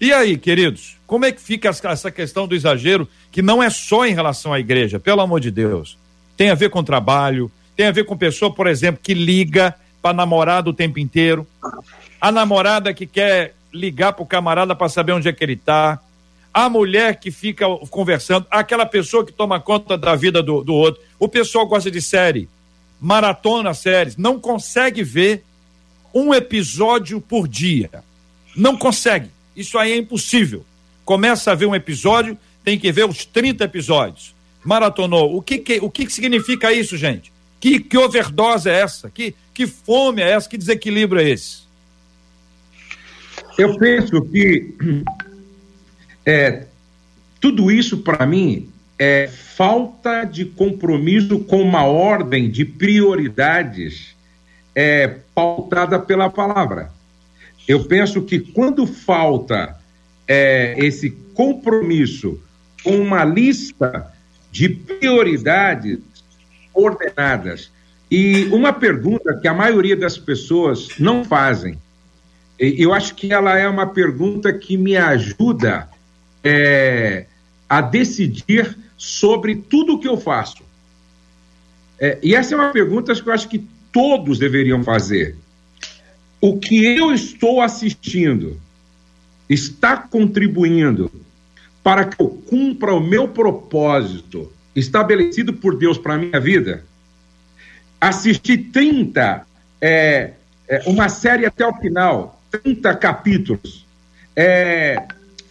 E 0.00 0.12
aí, 0.12 0.38
queridos, 0.38 0.96
como 1.06 1.26
é 1.26 1.32
que 1.32 1.40
fica 1.40 1.68
essa 1.68 2.10
questão 2.10 2.48
do 2.48 2.54
exagero, 2.54 3.06
que 3.30 3.42
não 3.42 3.62
é 3.62 3.68
só 3.68 4.06
em 4.06 4.14
relação 4.14 4.52
à 4.52 4.60
igreja, 4.60 4.98
pelo 4.98 5.20
amor 5.20 5.40
de 5.40 5.50
Deus? 5.50 5.98
Tem 6.36 6.50
a 6.50 6.54
ver 6.54 6.70
com 6.70 6.82
trabalho, 6.82 7.50
tem 7.76 7.86
a 7.86 7.92
ver 7.92 8.04
com 8.04 8.16
pessoa, 8.16 8.52
por 8.52 8.66
exemplo, 8.66 9.00
que 9.02 9.12
liga 9.12 9.74
para 10.00 10.14
namorado 10.14 10.70
o 10.70 10.74
tempo 10.74 10.98
inteiro, 10.98 11.46
a 12.20 12.32
namorada 12.32 12.92
que 12.92 13.06
quer 13.06 13.54
ligar 13.72 14.12
para 14.12 14.22
o 14.22 14.26
camarada 14.26 14.74
para 14.74 14.88
saber 14.88 15.12
onde 15.12 15.28
é 15.28 15.32
que 15.32 15.44
ele 15.44 15.52
está, 15.52 16.00
a 16.52 16.68
mulher 16.68 17.20
que 17.20 17.30
fica 17.30 17.66
conversando, 17.90 18.46
aquela 18.50 18.86
pessoa 18.86 19.24
que 19.24 19.32
toma 19.32 19.60
conta 19.60 19.96
da 19.96 20.14
vida 20.16 20.42
do, 20.42 20.64
do 20.64 20.74
outro. 20.74 21.00
O 21.18 21.28
pessoal 21.28 21.66
gosta 21.66 21.90
de 21.90 22.02
série, 22.02 22.48
maratona 23.00 23.74
séries, 23.74 24.16
não 24.16 24.40
consegue 24.40 25.02
ver 25.02 25.44
um 26.12 26.34
episódio 26.34 27.20
por 27.20 27.46
dia. 27.46 27.90
Não 28.56 28.76
consegue. 28.76 29.30
Isso 29.54 29.78
aí 29.78 29.92
é 29.92 29.96
impossível. 29.96 30.64
Começa 31.04 31.52
a 31.52 31.54
ver 31.54 31.66
um 31.66 31.74
episódio, 31.74 32.36
tem 32.64 32.78
que 32.78 32.90
ver 32.90 33.04
os 33.04 33.24
30 33.24 33.64
episódios. 33.64 34.34
Maratonou. 34.64 35.36
O 35.36 35.42
que, 35.42 35.58
que 35.58 35.78
o 35.80 35.90
que 35.90 36.10
significa 36.10 36.72
isso, 36.72 36.96
gente? 36.96 37.32
Que, 37.60 37.80
que 37.80 37.96
overdose 37.96 38.68
é 38.68 38.80
essa? 38.80 39.10
Que, 39.10 39.34
que 39.54 39.66
fome 39.66 40.22
é 40.22 40.30
essa? 40.30 40.48
Que 40.48 40.58
desequilíbrio 40.58 41.20
é 41.20 41.30
esse? 41.30 41.67
Eu 43.58 43.76
penso 43.76 44.22
que 44.22 44.72
é, 46.24 46.66
tudo 47.40 47.72
isso, 47.72 47.98
para 47.98 48.24
mim, 48.24 48.70
é 48.96 49.26
falta 49.26 50.22
de 50.22 50.44
compromisso 50.44 51.40
com 51.40 51.60
uma 51.60 51.84
ordem 51.84 52.48
de 52.48 52.64
prioridades 52.64 54.14
é, 54.76 55.08
pautada 55.34 55.98
pela 55.98 56.30
palavra. 56.30 56.92
Eu 57.66 57.84
penso 57.84 58.22
que 58.22 58.38
quando 58.38 58.86
falta 58.86 59.76
é, 60.26 60.76
esse 60.78 61.10
compromisso 61.10 62.40
com 62.84 62.96
uma 62.96 63.24
lista 63.24 64.12
de 64.52 64.68
prioridades 64.68 65.98
ordenadas 66.72 67.72
e 68.08 68.44
uma 68.52 68.72
pergunta 68.72 69.36
que 69.36 69.48
a 69.48 69.52
maioria 69.52 69.96
das 69.96 70.16
pessoas 70.16 70.88
não 70.98 71.24
fazem, 71.24 71.76
eu 72.58 72.92
acho 72.92 73.14
que 73.14 73.32
ela 73.32 73.56
é 73.56 73.68
uma 73.68 73.86
pergunta 73.86 74.52
que 74.52 74.76
me 74.76 74.96
ajuda 74.96 75.88
é, 76.42 77.26
a 77.68 77.80
decidir 77.80 78.76
sobre 78.96 79.54
tudo 79.56 79.94
o 79.94 79.98
que 79.98 80.08
eu 80.08 80.16
faço. 80.16 80.62
É, 81.98 82.18
e 82.22 82.34
essa 82.34 82.54
é 82.54 82.56
uma 82.56 82.70
pergunta 82.70 83.14
que 83.14 83.28
eu 83.28 83.32
acho 83.32 83.48
que 83.48 83.64
todos 83.92 84.38
deveriam 84.38 84.82
fazer 84.82 85.36
o 86.40 86.58
que 86.58 86.84
eu 86.84 87.12
estou 87.12 87.60
assistindo 87.60 88.60
está 89.48 89.96
contribuindo 89.96 91.10
para 91.82 92.04
que 92.04 92.20
eu 92.20 92.28
cumpra 92.28 92.94
o 92.94 93.00
meu 93.00 93.28
propósito 93.28 94.52
estabelecido 94.74 95.52
por 95.52 95.76
Deus 95.76 95.98
para 95.98 96.14
a 96.14 96.18
minha 96.18 96.38
vida? 96.38 96.84
Assistir 98.00 98.70
30 98.72 99.46
é, 99.80 100.32
é, 100.68 100.82
uma 100.86 101.08
série 101.08 101.46
até 101.46 101.66
o 101.66 101.74
final, 101.74 102.37
30 102.50 102.94
capítulos. 102.96 103.86
É, 104.34 105.06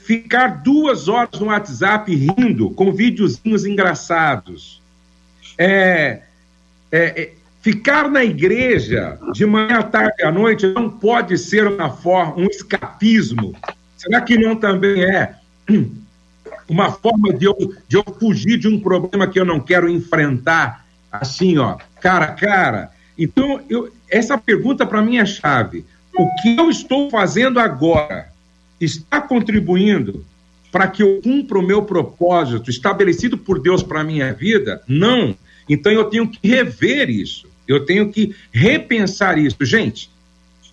ficar 0.07 0.63
duas 0.63 1.07
horas 1.07 1.39
no 1.39 1.47
WhatsApp 1.47 2.13
rindo 2.15 2.69
com 2.71 2.93
videozinhos 2.93 3.65
engraçados. 3.65 4.81
É, 5.57 6.21
é, 6.91 7.21
é, 7.21 7.33
ficar 7.61 8.09
na 8.09 8.23
igreja 8.23 9.19
de 9.33 9.45
manhã, 9.45 9.81
tarde 9.81 10.23
à 10.23 10.31
noite 10.31 10.65
não 10.67 10.89
pode 10.89 11.37
ser 11.37 11.67
uma 11.67 11.89
forma, 11.89 12.37
um 12.37 12.45
escapismo. 12.45 13.53
Será 13.97 14.21
que 14.21 14.37
não 14.37 14.55
também 14.55 15.03
é 15.03 15.35
uma 16.69 16.91
forma 16.91 17.33
de 17.33 17.45
eu, 17.45 17.55
de 17.87 17.97
eu 17.97 18.03
fugir 18.17 18.57
de 18.57 18.67
um 18.67 18.79
problema 18.79 19.27
que 19.27 19.39
eu 19.39 19.45
não 19.45 19.59
quero 19.59 19.89
enfrentar, 19.89 20.85
assim, 21.11 21.57
ó, 21.57 21.77
cara 21.99 22.25
a 22.25 22.33
cara? 22.33 22.91
Então, 23.17 23.59
eu, 23.69 23.91
essa 24.09 24.37
pergunta 24.37 24.85
para 24.85 25.01
mim 25.01 25.17
é 25.17 25.25
chave. 25.25 25.85
O 26.17 26.33
que 26.41 26.55
eu 26.57 26.69
estou 26.69 27.11
fazendo 27.11 27.59
agora 27.59 28.31
está 28.81 29.21
contribuindo 29.21 30.25
para 30.71 30.87
que 30.87 31.03
eu 31.03 31.21
cumpra 31.21 31.59
o 31.59 31.65
meu 31.65 31.83
propósito 31.83 32.71
estabelecido 32.71 33.37
por 33.37 33.59
Deus 33.59 33.83
para 33.83 34.01
a 34.01 34.03
minha 34.03 34.33
vida? 34.33 34.81
Não. 34.87 35.35
Então 35.69 35.91
eu 35.91 36.05
tenho 36.05 36.27
que 36.27 36.47
rever 36.47 37.09
isso. 37.09 37.47
Eu 37.67 37.85
tenho 37.85 38.11
que 38.11 38.35
repensar 38.51 39.37
isso. 39.37 39.57
Gente, 39.61 40.09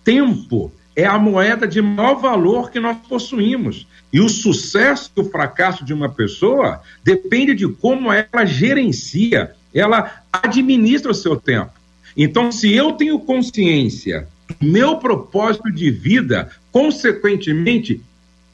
tempo 0.03 0.71
é 0.95 1.05
a 1.05 1.19
moeda 1.19 1.67
de 1.67 1.79
maior 1.79 2.15
valor 2.15 2.71
que 2.71 2.79
nós 2.79 2.97
possuímos. 3.07 3.85
E 4.11 4.19
o 4.19 4.29
sucesso 4.29 5.11
e 5.15 5.21
o 5.21 5.29
fracasso 5.29 5.85
de 5.85 5.93
uma 5.93 6.09
pessoa 6.09 6.81
depende 7.03 7.53
de 7.53 7.67
como 7.67 8.11
ela 8.11 8.45
gerencia, 8.45 9.51
ela 9.71 10.23
administra 10.33 11.11
o 11.11 11.15
seu 11.15 11.35
tempo. 11.35 11.71
Então, 12.17 12.51
se 12.51 12.73
eu 12.73 12.93
tenho 12.93 13.19
consciência 13.19 14.27
meu 14.61 14.97
propósito 14.97 15.71
de 15.71 15.89
vida, 15.89 16.51
consequentemente, 16.71 18.01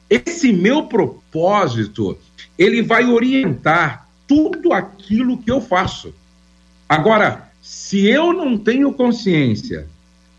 esse 0.08 0.52
meu 0.52 0.84
propósito, 0.84 2.18
ele 2.58 2.82
vai 2.82 3.06
orientar 3.06 4.08
tudo 4.26 4.72
aquilo 4.72 5.38
que 5.38 5.50
eu 5.50 5.60
faço. 5.60 6.14
Agora, 6.88 7.50
se 7.60 8.06
eu 8.06 8.32
não 8.32 8.58
tenho 8.58 8.92
consciência 8.92 9.86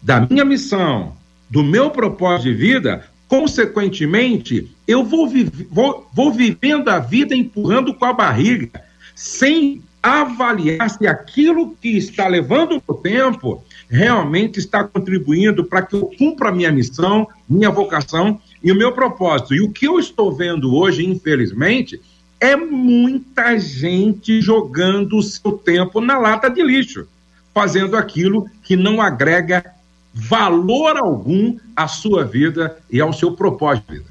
da 0.02 0.22
minha 0.22 0.46
missão, 0.46 1.16
do 1.50 1.64
meu 1.64 1.90
propósito 1.90 2.50
de 2.50 2.54
vida, 2.54 3.06
consequentemente, 3.28 4.70
eu 4.88 5.04
vou, 5.04 5.30
vou, 5.72 6.10
vou 6.14 6.32
vivendo 6.32 6.90
a 6.90 7.00
vida 7.00 7.36
empurrando 7.36 7.94
com 7.94 8.06
a 8.06 8.14
barriga, 8.14 8.70
sem 9.16 9.82
avaliar 10.02 10.90
se 10.90 11.08
aquilo 11.08 11.76
que 11.82 11.98
está 11.98 12.28
levando 12.28 12.84
o 12.86 12.94
tempo 12.94 13.64
realmente 13.94 14.58
está 14.58 14.84
contribuindo 14.84 15.64
para 15.64 15.84
que 15.84 15.96
eu 15.96 16.10
cumpra 16.18 16.52
minha 16.52 16.72
missão, 16.72 17.28
minha 17.48 17.70
vocação 17.70 18.42
e 18.64 18.72
o 18.72 18.76
meu 18.76 18.92
propósito. 18.92 19.54
E 19.54 19.62
o 19.62 19.72
que 19.72 19.88
eu 19.88 20.00
estou 20.00 20.34
vendo 20.34 20.76
hoje, 20.76 21.06
infelizmente, 21.06 22.02
é 22.40 22.56
muita 22.56 23.56
gente 23.60 24.42
jogando 24.42 25.16
o 25.16 25.22
seu 25.22 25.52
tempo 25.52 26.02
na 26.02 26.18
lata 26.18 26.50
de 26.50 26.64
lixo, 26.64 27.08
fazendo 27.54 27.96
aquilo 27.96 28.50
que 28.64 28.76
não 28.76 29.00
agrega 29.00 29.64
valor 30.12 30.98
algum 30.98 31.56
à 31.76 31.88
sua 31.88 32.26
vida 32.26 32.76
e 32.90 33.00
ao 33.00 33.14
seu 33.14 33.34
propósito 33.34 33.92
de 33.92 34.00
vida. 34.00 34.10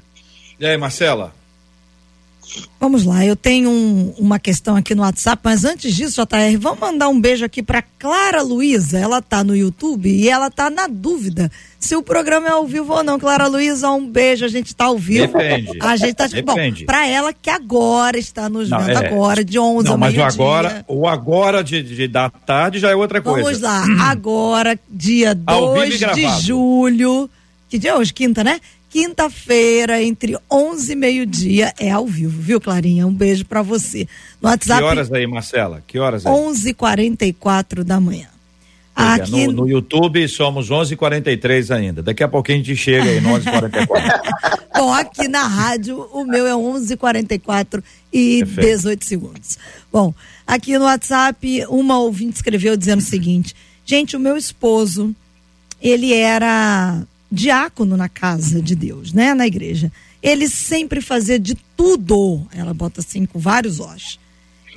E 0.61 0.65
aí, 0.65 0.77
Marcela? 0.77 1.35
Vamos 2.79 3.03
lá, 3.05 3.25
eu 3.25 3.35
tenho 3.35 3.69
um, 3.69 4.13
uma 4.17 4.37
questão 4.37 4.75
aqui 4.75 4.93
no 4.93 5.01
WhatsApp, 5.01 5.41
mas 5.43 5.63
antes 5.65 5.95
disso, 5.95 6.21
JR, 6.21 6.57
vamos 6.59 6.79
mandar 6.79 7.09
um 7.09 7.19
beijo 7.19 7.43
aqui 7.45 7.63
para 7.63 7.81
Clara 7.81 8.41
Luiza. 8.41 8.99
Ela 8.99 9.21
tá 9.21 9.43
no 9.43 9.55
YouTube 9.55 10.09
e 10.09 10.29
ela 10.29 10.51
tá 10.51 10.69
na 10.69 10.85
dúvida 10.87 11.49
se 11.79 11.95
o 11.95 12.03
programa 12.03 12.47
é 12.47 12.51
ao 12.51 12.65
vivo 12.67 12.93
ou 12.93 13.03
não. 13.03 13.17
Clara 13.17 13.47
Luiza, 13.47 13.89
um 13.91 14.05
beijo, 14.07 14.45
a 14.45 14.47
gente 14.49 14.75
tá 14.75 14.85
ao 14.85 14.97
vivo. 14.97 15.27
Depende. 15.37 15.77
A 15.81 15.95
gente 15.95 16.13
tá 16.13 16.27
Depende. 16.27 16.81
Bom, 16.81 16.85
para 16.85 17.07
ela 17.07 17.33
que 17.33 17.49
agora 17.49 18.17
está 18.17 18.47
nos 18.49 18.69
Não, 18.69 18.79
vendo 18.79 18.99
é. 18.99 19.07
agora 19.07 19.43
de 19.43 19.57
11 19.57 19.87
Não, 19.89 19.97
mas 19.97 20.15
o 20.15 20.21
agora, 20.23 20.85
o 20.87 21.07
agora 21.07 21.63
de, 21.63 21.81
de- 21.81 22.07
da 22.07 22.29
tarde 22.29 22.79
já 22.79 22.89
é 22.91 22.95
outra 22.95 23.21
coisa. 23.21 23.43
Vamos 23.43 23.61
lá, 23.61 24.09
agora, 24.11 24.77
dia 24.89 25.37
Ao 25.45 25.73
vivo 25.73 25.85
e 25.85 25.97
2 25.97 26.15
de 26.15 26.41
julho. 26.45 27.29
Que 27.69 27.79
dia 27.79 27.91
é 27.91 27.95
hoje? 27.95 28.13
Quinta, 28.13 28.43
né? 28.43 28.59
Quinta-feira, 28.93 30.03
entre 30.03 30.37
11 30.51 30.91
e 30.91 30.95
meio-dia, 30.95 31.73
é 31.79 31.89
ao 31.89 32.05
vivo, 32.05 32.39
viu, 32.39 32.61
Clarinha? 32.61 33.07
Um 33.07 33.13
beijo 33.13 33.43
pra 33.43 33.63
você. 33.63 34.01
No 34.39 34.41
Que 34.41 34.45
WhatsApp, 34.45 34.83
horas 34.83 35.11
aí, 35.11 35.25
Marcela? 35.25 35.83
Que 35.87 35.97
horas 35.97 36.27
aí? 36.27 36.31
11h44 36.31 37.83
da 37.83 37.99
manhã. 37.99 38.27
É, 38.95 39.01
Aqui, 39.01 39.47
no, 39.47 39.51
no 39.51 39.67
YouTube 39.67 40.27
somos 40.27 40.69
11h43 40.69 41.75
ainda. 41.75 42.03
Daqui 42.03 42.23
a 42.23 42.27
pouquinho 42.27 42.59
a 42.59 42.63
gente 42.63 42.75
chega 42.75 43.09
aí 43.09 43.19
no 43.19 43.29
11h44. 43.29 43.87
bom, 44.77 44.93
aqui 44.93 45.27
na 45.27 45.47
rádio, 45.47 46.07
o 46.13 46.23
meu 46.23 46.45
é 46.45 46.53
11h44 46.53 47.83
e 48.13 48.45
Perfeito. 48.45 48.61
18 48.61 49.05
segundos. 49.05 49.57
Bom, 49.91 50.13
aqui 50.45 50.77
no 50.77 50.85
WhatsApp, 50.85 51.65
uma 51.67 51.97
ouvinte 51.97 52.35
escreveu 52.35 52.77
dizendo 52.77 52.99
o 52.99 53.03
seguinte: 53.03 53.55
gente, 53.83 54.15
o 54.15 54.19
meu 54.19 54.37
esposo, 54.37 55.15
ele 55.81 56.13
era 56.13 57.01
diácono 57.33 57.97
na 57.97 58.07
casa 58.07 58.61
de 58.61 58.75
Deus, 58.75 59.11
né? 59.11 59.33
Na 59.33 59.47
igreja. 59.47 59.91
Ele 60.21 60.47
sempre 60.47 61.01
fazia 61.01 61.39
de 61.39 61.55
tudo, 61.75 62.47
ela 62.53 62.73
bota 62.73 63.01
assim 63.01 63.25
com 63.25 63.39
vários 63.39 63.79
os, 63.79 64.19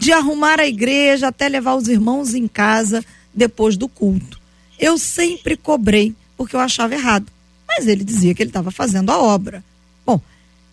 de 0.00 0.11
arrumar 0.11 0.59
a 0.59 0.66
igreja 0.66 1.28
até 1.28 1.48
levar 1.48 1.74
os 1.76 1.86
irmãos 1.86 2.34
em 2.34 2.48
casa 2.48 3.04
depois 3.32 3.76
do 3.76 3.86
culto. 3.88 4.40
Eu 4.78 4.96
sempre 4.98 5.57
cobrei 5.57 6.14
porque 6.36 6.57
eu 6.57 6.61
achava 6.61 6.94
errado, 6.94 7.26
mas 7.68 7.86
ele 7.86 8.02
dizia 8.04 8.34
que 8.34 8.42
ele 8.42 8.50
estava 8.50 8.70
fazendo 8.70 9.11
a 9.11 9.18
obra. 9.18 9.62
Bom, 10.04 10.20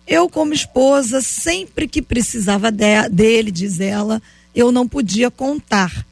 eu 0.06 0.28
como 0.28 0.52
esposa, 0.54 1.20
sempre 1.20 1.86
que 1.86 2.02
precisava 2.02 2.70
de- 2.70 3.08
dele, 3.10 3.50
diz 3.50 3.78
ela, 3.78 4.20
eu 4.54 4.72
não 4.72 4.88
podia 4.88 5.30
contar. 5.30 6.04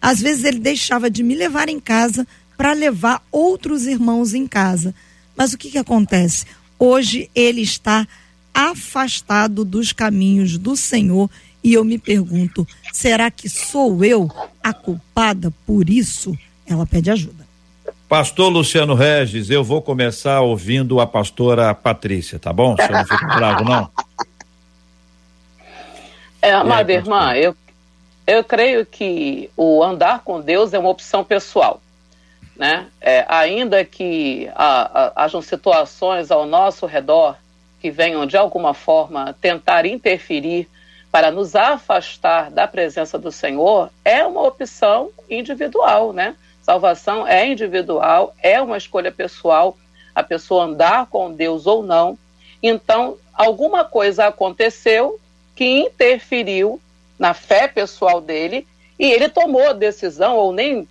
Às 0.00 0.20
vezes 0.20 0.44
ele 0.44 0.58
deixava 0.58 1.10
de 1.10 1.22
me 1.22 1.34
levar 1.34 1.68
em 1.68 1.78
casa 1.78 2.26
para 2.56 2.72
levar 2.72 3.22
outros 3.30 3.86
irmãos 3.86 4.34
em 4.34 4.46
casa. 4.46 4.94
Mas 5.40 5.54
o 5.54 5.58
que, 5.58 5.70
que 5.70 5.78
acontece? 5.78 6.44
Hoje 6.78 7.30
ele 7.34 7.62
está 7.62 8.06
afastado 8.52 9.64
dos 9.64 9.90
caminhos 9.90 10.58
do 10.58 10.76
Senhor 10.76 11.30
e 11.64 11.72
eu 11.72 11.82
me 11.82 11.96
pergunto: 11.96 12.68
será 12.92 13.30
que 13.30 13.48
sou 13.48 14.04
eu 14.04 14.30
a 14.62 14.74
culpada 14.74 15.50
por 15.66 15.88
isso? 15.88 16.36
Ela 16.66 16.84
pede 16.84 17.10
ajuda. 17.10 17.48
Pastor 18.06 18.52
Luciano 18.52 18.92
Regis, 18.92 19.48
eu 19.48 19.64
vou 19.64 19.80
começar 19.80 20.42
ouvindo 20.42 21.00
a 21.00 21.06
pastora 21.06 21.74
Patrícia, 21.74 22.38
tá 22.38 22.52
bom? 22.52 22.76
Você 22.76 22.88
não 22.88 23.06
fica 23.06 23.26
bravo, 23.28 23.64
não? 23.64 23.90
É, 26.42 26.52
amada 26.52 26.92
pastor? 26.92 27.14
irmã, 27.14 27.34
eu, 27.34 27.56
eu 28.26 28.44
creio 28.44 28.84
que 28.84 29.48
o 29.56 29.82
andar 29.82 30.20
com 30.20 30.38
Deus 30.38 30.74
é 30.74 30.78
uma 30.78 30.90
opção 30.90 31.24
pessoal. 31.24 31.80
Né? 32.60 32.88
É, 33.00 33.24
ainda 33.26 33.82
que 33.86 34.46
a- 34.54 35.06
a- 35.16 35.24
hajam 35.24 35.40
situações 35.40 36.30
ao 36.30 36.44
nosso 36.44 36.84
redor 36.84 37.38
que 37.80 37.90
venham 37.90 38.26
de 38.26 38.36
alguma 38.36 38.74
forma 38.74 39.34
tentar 39.40 39.86
interferir 39.86 40.68
para 41.10 41.30
nos 41.30 41.56
afastar 41.56 42.50
da 42.50 42.68
presença 42.68 43.18
do 43.18 43.32
Senhor, 43.32 43.88
é 44.04 44.26
uma 44.26 44.42
opção 44.42 45.08
individual, 45.30 46.12
né? 46.12 46.36
Salvação 46.60 47.26
é 47.26 47.46
individual, 47.48 48.34
é 48.42 48.60
uma 48.60 48.76
escolha 48.76 49.10
pessoal, 49.10 49.74
a 50.14 50.22
pessoa 50.22 50.64
andar 50.64 51.06
com 51.06 51.32
Deus 51.32 51.66
ou 51.66 51.82
não. 51.82 52.18
Então, 52.62 53.16
alguma 53.32 53.86
coisa 53.86 54.26
aconteceu 54.26 55.18
que 55.56 55.64
interferiu 55.64 56.78
na 57.18 57.32
fé 57.32 57.66
pessoal 57.66 58.20
dele 58.20 58.66
e 58.98 59.10
ele 59.10 59.30
tomou 59.30 59.70
a 59.70 59.72
decisão 59.72 60.36
ou 60.36 60.52
nem 60.52 60.86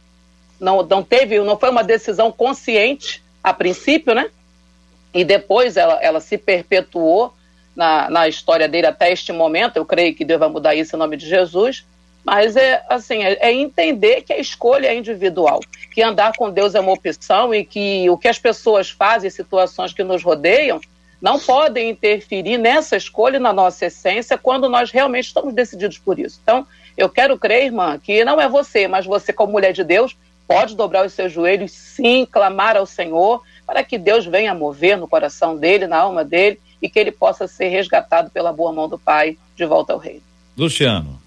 não, 0.59 0.83
não 0.83 1.03
teve, 1.03 1.39
não 1.39 1.57
foi 1.57 1.69
uma 1.69 1.83
decisão 1.83 2.31
consciente 2.31 3.23
a 3.43 3.53
princípio, 3.53 4.13
né? 4.13 4.29
E 5.13 5.23
depois 5.23 5.77
ela, 5.77 5.99
ela 6.01 6.19
se 6.19 6.37
perpetuou 6.37 7.33
na, 7.75 8.09
na 8.09 8.27
história 8.27 8.67
dele 8.67 8.87
até 8.87 9.11
este 9.11 9.31
momento. 9.31 9.77
Eu 9.77 9.85
creio 9.85 10.13
que 10.13 10.25
Deus 10.25 10.39
vai 10.39 10.49
mudar 10.49 10.75
isso 10.75 10.95
em 10.95 10.99
nome 10.99 11.17
de 11.17 11.27
Jesus. 11.27 11.85
Mas 12.23 12.55
é 12.55 12.83
assim, 12.89 13.23
é, 13.23 13.37
é 13.39 13.51
entender 13.51 14.21
que 14.21 14.33
a 14.33 14.37
escolha 14.37 14.87
é 14.87 14.95
individual, 14.95 15.61
que 15.93 16.03
andar 16.03 16.33
com 16.35 16.51
Deus 16.51 16.75
é 16.75 16.79
uma 16.79 16.91
opção 16.91 17.53
e 17.53 17.63
que 17.63 18.09
o 18.09 18.17
que 18.17 18.27
as 18.27 18.37
pessoas 18.37 18.89
fazem, 18.89 19.29
situações 19.29 19.93
que 19.93 20.03
nos 20.03 20.21
rodeiam, 20.21 20.79
não 21.21 21.39
podem 21.39 21.89
interferir 21.89 22.57
nessa 22.57 22.95
escolha 22.95 23.39
na 23.39 23.51
nossa 23.51 23.85
essência 23.85 24.37
quando 24.37 24.69
nós 24.69 24.91
realmente 24.91 25.25
estamos 25.25 25.53
decididos 25.53 25.97
por 25.97 26.19
isso. 26.19 26.39
Então, 26.43 26.67
eu 26.97 27.09
quero 27.09 27.37
crer, 27.37 27.65
irmã, 27.65 27.97
que 27.97 28.23
não 28.23 28.39
é 28.39 28.47
você, 28.47 28.87
mas 28.87 29.05
você, 29.05 29.33
como 29.33 29.53
mulher 29.53 29.73
de 29.73 29.83
Deus, 29.83 30.15
pode 30.49 30.75
dobrar 30.75 31.05
os 31.05 31.13
seus 31.13 31.31
joelhos, 31.31 31.71
sim, 31.71 32.25
clamar 32.25 32.75
ao 32.75 32.87
Senhor, 32.87 33.43
para 33.67 33.83
que 33.83 33.99
Deus 33.99 34.25
venha 34.25 34.51
mover 34.55 34.97
no 34.97 35.07
coração 35.07 35.55
dele, 35.55 35.85
na 35.85 35.97
alma 35.97 36.25
dele, 36.25 36.59
e 36.81 36.89
que 36.89 36.97
ele 36.97 37.11
possa 37.11 37.47
ser 37.47 37.67
resgatado 37.67 38.31
pela 38.31 38.51
boa 38.51 38.73
mão 38.73 38.89
do 38.89 38.97
Pai 38.97 39.37
de 39.55 39.63
volta 39.63 39.93
ao 39.93 39.99
reino. 39.99 40.23
Luciano. 40.57 41.21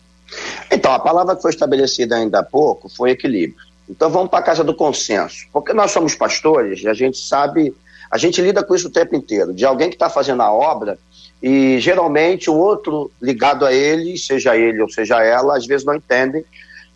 Então, 0.72 0.92
a 0.92 0.98
palavra 0.98 1.36
que 1.36 1.42
foi 1.42 1.52
estabelecida 1.52 2.16
ainda 2.16 2.40
há 2.40 2.42
pouco 2.42 2.88
foi 2.88 3.12
equilíbrio. 3.12 3.62
Então 3.88 4.10
vamos 4.10 4.28
para 4.28 4.40
a 4.40 4.42
casa 4.42 4.64
do 4.64 4.74
consenso. 4.74 5.46
Porque 5.52 5.72
nós 5.72 5.92
somos 5.92 6.16
pastores 6.16 6.82
e 6.82 6.88
a 6.88 6.94
gente 6.94 7.18
sabe, 7.18 7.72
a 8.10 8.18
gente 8.18 8.40
lida 8.42 8.64
com 8.64 8.74
isso 8.74 8.88
o 8.88 8.92
tempo 8.92 9.14
inteiro, 9.14 9.54
de 9.54 9.64
alguém 9.64 9.88
que 9.88 9.94
está 9.94 10.10
fazendo 10.10 10.42
a 10.42 10.52
obra 10.52 10.98
e 11.40 11.78
geralmente 11.78 12.50
o 12.50 12.54
outro 12.54 13.10
ligado 13.20 13.64
a 13.64 13.72
ele, 13.72 14.18
seja 14.18 14.56
ele 14.56 14.80
ou 14.82 14.90
seja 14.90 15.22
ela, 15.22 15.56
às 15.56 15.66
vezes 15.66 15.86
não 15.86 15.94
entendem 15.94 16.44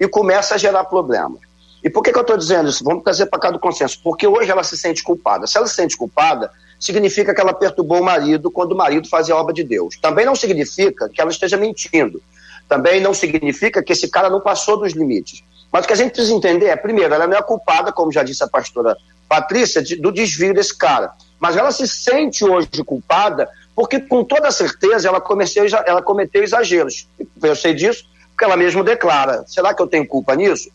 e 0.01 0.09
começa 0.09 0.55
a 0.55 0.59
gerar 0.59 0.85
problemas. 0.85 1.46
E 1.83 1.91
por 1.91 2.03
que, 2.03 2.13
que 2.13 2.19
eu 2.19 2.23
estou 2.23 2.37
dizendo 2.37 2.69
isso? 2.69 2.83
Vamos 2.83 3.05
trazer 3.05 3.27
para 3.27 3.39
cá 3.39 3.51
do 3.51 3.59
consenso. 3.59 4.01
Porque 4.03 4.27
hoje 4.27 4.51
ela 4.51 4.63
se 4.63 4.77
sente 4.77 5.03
culpada. 5.03 5.47
Se 5.47 5.57
ela 5.57 5.67
se 5.67 5.75
sente 5.75 5.97
culpada, 5.97 6.51
significa 6.79 7.35
que 7.35 7.41
ela 7.41 7.55
perturbou 7.55 8.01
o 8.01 8.05
marido 8.05 8.51
quando 8.51 8.73
o 8.73 8.77
marido 8.77 9.09
fazia 9.09 9.35
a 9.35 9.39
obra 9.39 9.55
de 9.55 9.65
Deus. 9.65 9.97
Também 10.01 10.27
não 10.27 10.35
significa 10.35 11.09
que 11.09 11.21
ela 11.21 11.31
esteja 11.31 11.57
mentindo. 11.57 12.21
Também 12.69 13.01
não 13.01 13.15
significa 13.15 13.83
que 13.83 13.93
esse 13.93 14.09
cara 14.09 14.29
não 14.29 14.41
passou 14.41 14.77
dos 14.77 14.93
limites. 14.93 15.43
Mas 15.73 15.85
o 15.85 15.89
que 15.89 15.93
a 15.93 15.97
gente 15.97 16.13
precisa 16.13 16.35
entender 16.35 16.67
é, 16.67 16.77
primeiro, 16.77 17.15
ela 17.15 17.27
não 17.27 17.37
é 17.37 17.43
culpada, 17.43 17.93
como 17.93 18.13
já 18.13 18.23
disse 18.23 18.43
a 18.43 18.49
pastora 18.49 18.97
Patrícia, 19.29 19.83
de, 19.83 19.97
do 19.97 20.13
desvio 20.13 20.55
desse 20.55 20.77
cara. 20.77 21.13
Mas 21.39 21.57
ela 21.57 21.71
se 21.71 21.87
sente 21.87 22.45
hoje 22.45 22.69
culpada 22.85 23.49
porque, 23.75 24.01
com 24.01 24.25
toda 24.25 24.51
certeza, 24.51 25.09
ela 25.09 25.21
cometeu, 25.21 25.65
ela 25.85 26.01
cometeu 26.01 26.43
exageros. 26.43 27.07
Eu 27.43 27.55
sei 27.55 27.75
disso 27.75 28.05
porque 28.31 28.45
ela 28.45 28.57
mesma 28.57 28.83
declara. 28.83 29.45
Será 29.47 29.75
que 29.75 29.83
eu 29.83 29.87
tenho 29.87 30.07
culpa 30.07 30.35
nisso? 30.35 30.71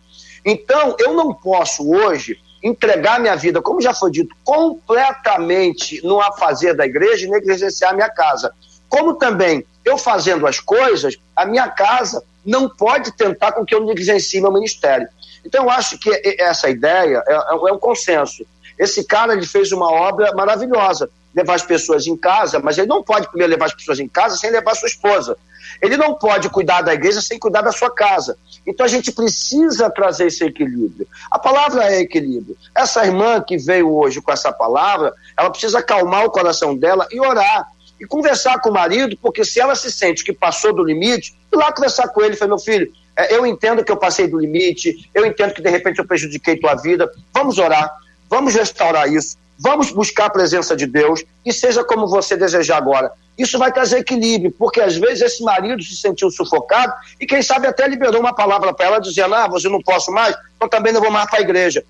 Então, 0.45 0.95
eu 0.99 1.13
não 1.13 1.33
posso 1.33 1.89
hoje 1.89 2.37
entregar 2.63 3.19
minha 3.19 3.35
vida, 3.35 3.61
como 3.61 3.81
já 3.81 3.93
foi 3.93 4.11
dito, 4.11 4.35
completamente 4.43 6.05
no 6.05 6.21
afazer 6.21 6.75
da 6.75 6.85
igreja 6.85 7.25
e 7.25 7.29
negligenciar 7.29 7.95
minha 7.95 8.09
casa. 8.09 8.53
Como 8.87 9.15
também 9.15 9.65
eu 9.83 9.97
fazendo 9.97 10.45
as 10.45 10.59
coisas, 10.59 11.17
a 11.35 11.45
minha 11.45 11.67
casa 11.69 12.23
não 12.45 12.69
pode 12.69 13.11
tentar 13.13 13.51
com 13.51 13.65
que 13.65 13.73
eu 13.73 13.83
negligencie 13.85 14.41
meu 14.41 14.51
ministério. 14.51 15.07
Então, 15.45 15.63
eu 15.63 15.69
acho 15.69 15.97
que 15.97 16.09
essa 16.39 16.69
ideia 16.69 17.23
é, 17.27 17.33
é 17.33 17.73
um 17.73 17.79
consenso. 17.79 18.45
Esse 18.77 19.03
cara 19.03 19.33
ele 19.33 19.45
fez 19.45 19.71
uma 19.71 19.91
obra 19.91 20.33
maravilhosa, 20.33 21.09
levar 21.35 21.55
as 21.55 21.63
pessoas 21.63 22.05
em 22.07 22.17
casa, 22.17 22.59
mas 22.59 22.77
ele 22.77 22.87
não 22.87 23.03
pode 23.03 23.27
primeiro 23.27 23.51
levar 23.51 23.65
as 23.65 23.73
pessoas 23.73 23.99
em 23.99 24.07
casa 24.07 24.37
sem 24.37 24.51
levar 24.51 24.75
sua 24.75 24.87
esposa. 24.87 25.37
Ele 25.81 25.97
não 25.97 26.13
pode 26.13 26.49
cuidar 26.49 26.81
da 26.81 26.93
igreja 26.93 27.21
sem 27.21 27.39
cuidar 27.39 27.61
da 27.61 27.71
sua 27.71 27.89
casa. 27.89 28.37
Então 28.65 28.85
a 28.85 28.89
gente 28.89 29.11
precisa 29.11 29.89
trazer 29.89 30.27
esse 30.27 30.43
equilíbrio. 30.43 31.07
A 31.29 31.39
palavra 31.39 31.91
é 31.91 32.01
equilíbrio. 32.01 32.55
Essa 32.75 33.05
irmã 33.05 33.41
que 33.41 33.57
veio 33.57 33.91
hoje 33.91 34.21
com 34.21 34.31
essa 34.31 34.51
palavra, 34.51 35.13
ela 35.37 35.49
precisa 35.49 35.79
acalmar 35.79 36.25
o 36.25 36.29
coração 36.29 36.77
dela 36.77 37.07
e 37.11 37.19
orar. 37.19 37.67
E 37.99 38.05
conversar 38.05 38.59
com 38.61 38.69
o 38.69 38.73
marido, 38.73 39.15
porque 39.21 39.45
se 39.45 39.59
ela 39.59 39.75
se 39.75 39.91
sente 39.91 40.23
que 40.23 40.33
passou 40.33 40.73
do 40.73 40.83
limite, 40.83 41.35
ir 41.53 41.55
lá 41.55 41.71
conversar 41.71 42.07
com 42.07 42.21
ele 42.21 42.35
falar, 42.35 42.49
meu 42.49 42.59
filho, 42.59 42.91
é, 43.15 43.35
eu 43.35 43.45
entendo 43.45 43.83
que 43.83 43.91
eu 43.91 43.97
passei 43.97 44.27
do 44.27 44.39
limite, 44.39 45.09
eu 45.13 45.25
entendo 45.25 45.53
que 45.53 45.61
de 45.61 45.69
repente 45.69 45.99
eu 45.99 46.07
prejudiquei 46.07 46.57
tua 46.57 46.75
vida, 46.75 47.11
vamos 47.33 47.59
orar, 47.59 47.91
vamos 48.29 48.55
restaurar 48.55 49.11
isso, 49.11 49.37
vamos 49.59 49.91
buscar 49.91 50.25
a 50.25 50.29
presença 50.29 50.75
de 50.75 50.87
Deus 50.87 51.23
e 51.45 51.53
seja 51.53 51.83
como 51.83 52.07
você 52.07 52.35
desejar 52.35 52.77
agora. 52.77 53.11
Isso 53.41 53.57
vai 53.57 53.71
trazer 53.71 53.97
equilíbrio, 53.97 54.51
porque 54.51 54.79
às 54.79 54.95
vezes 54.95 55.21
esse 55.21 55.43
marido 55.43 55.81
se 55.81 55.95
sentiu 55.95 56.29
sufocado 56.29 56.93
e 57.19 57.25
quem 57.25 57.41
sabe 57.41 57.65
até 57.65 57.87
liberou 57.87 58.21
uma 58.21 58.35
palavra 58.35 58.71
para 58.71 58.85
ela 58.85 58.99
dizendo: 58.99 59.33
Ah, 59.33 59.47
você 59.47 59.67
não 59.67 59.81
posso 59.81 60.11
mais, 60.11 60.35
então 60.55 60.69
também 60.69 60.93
não 60.93 61.01
vou 61.01 61.09
mais 61.09 61.27
para 61.27 61.39
a 61.39 61.41
igreja. 61.41 61.83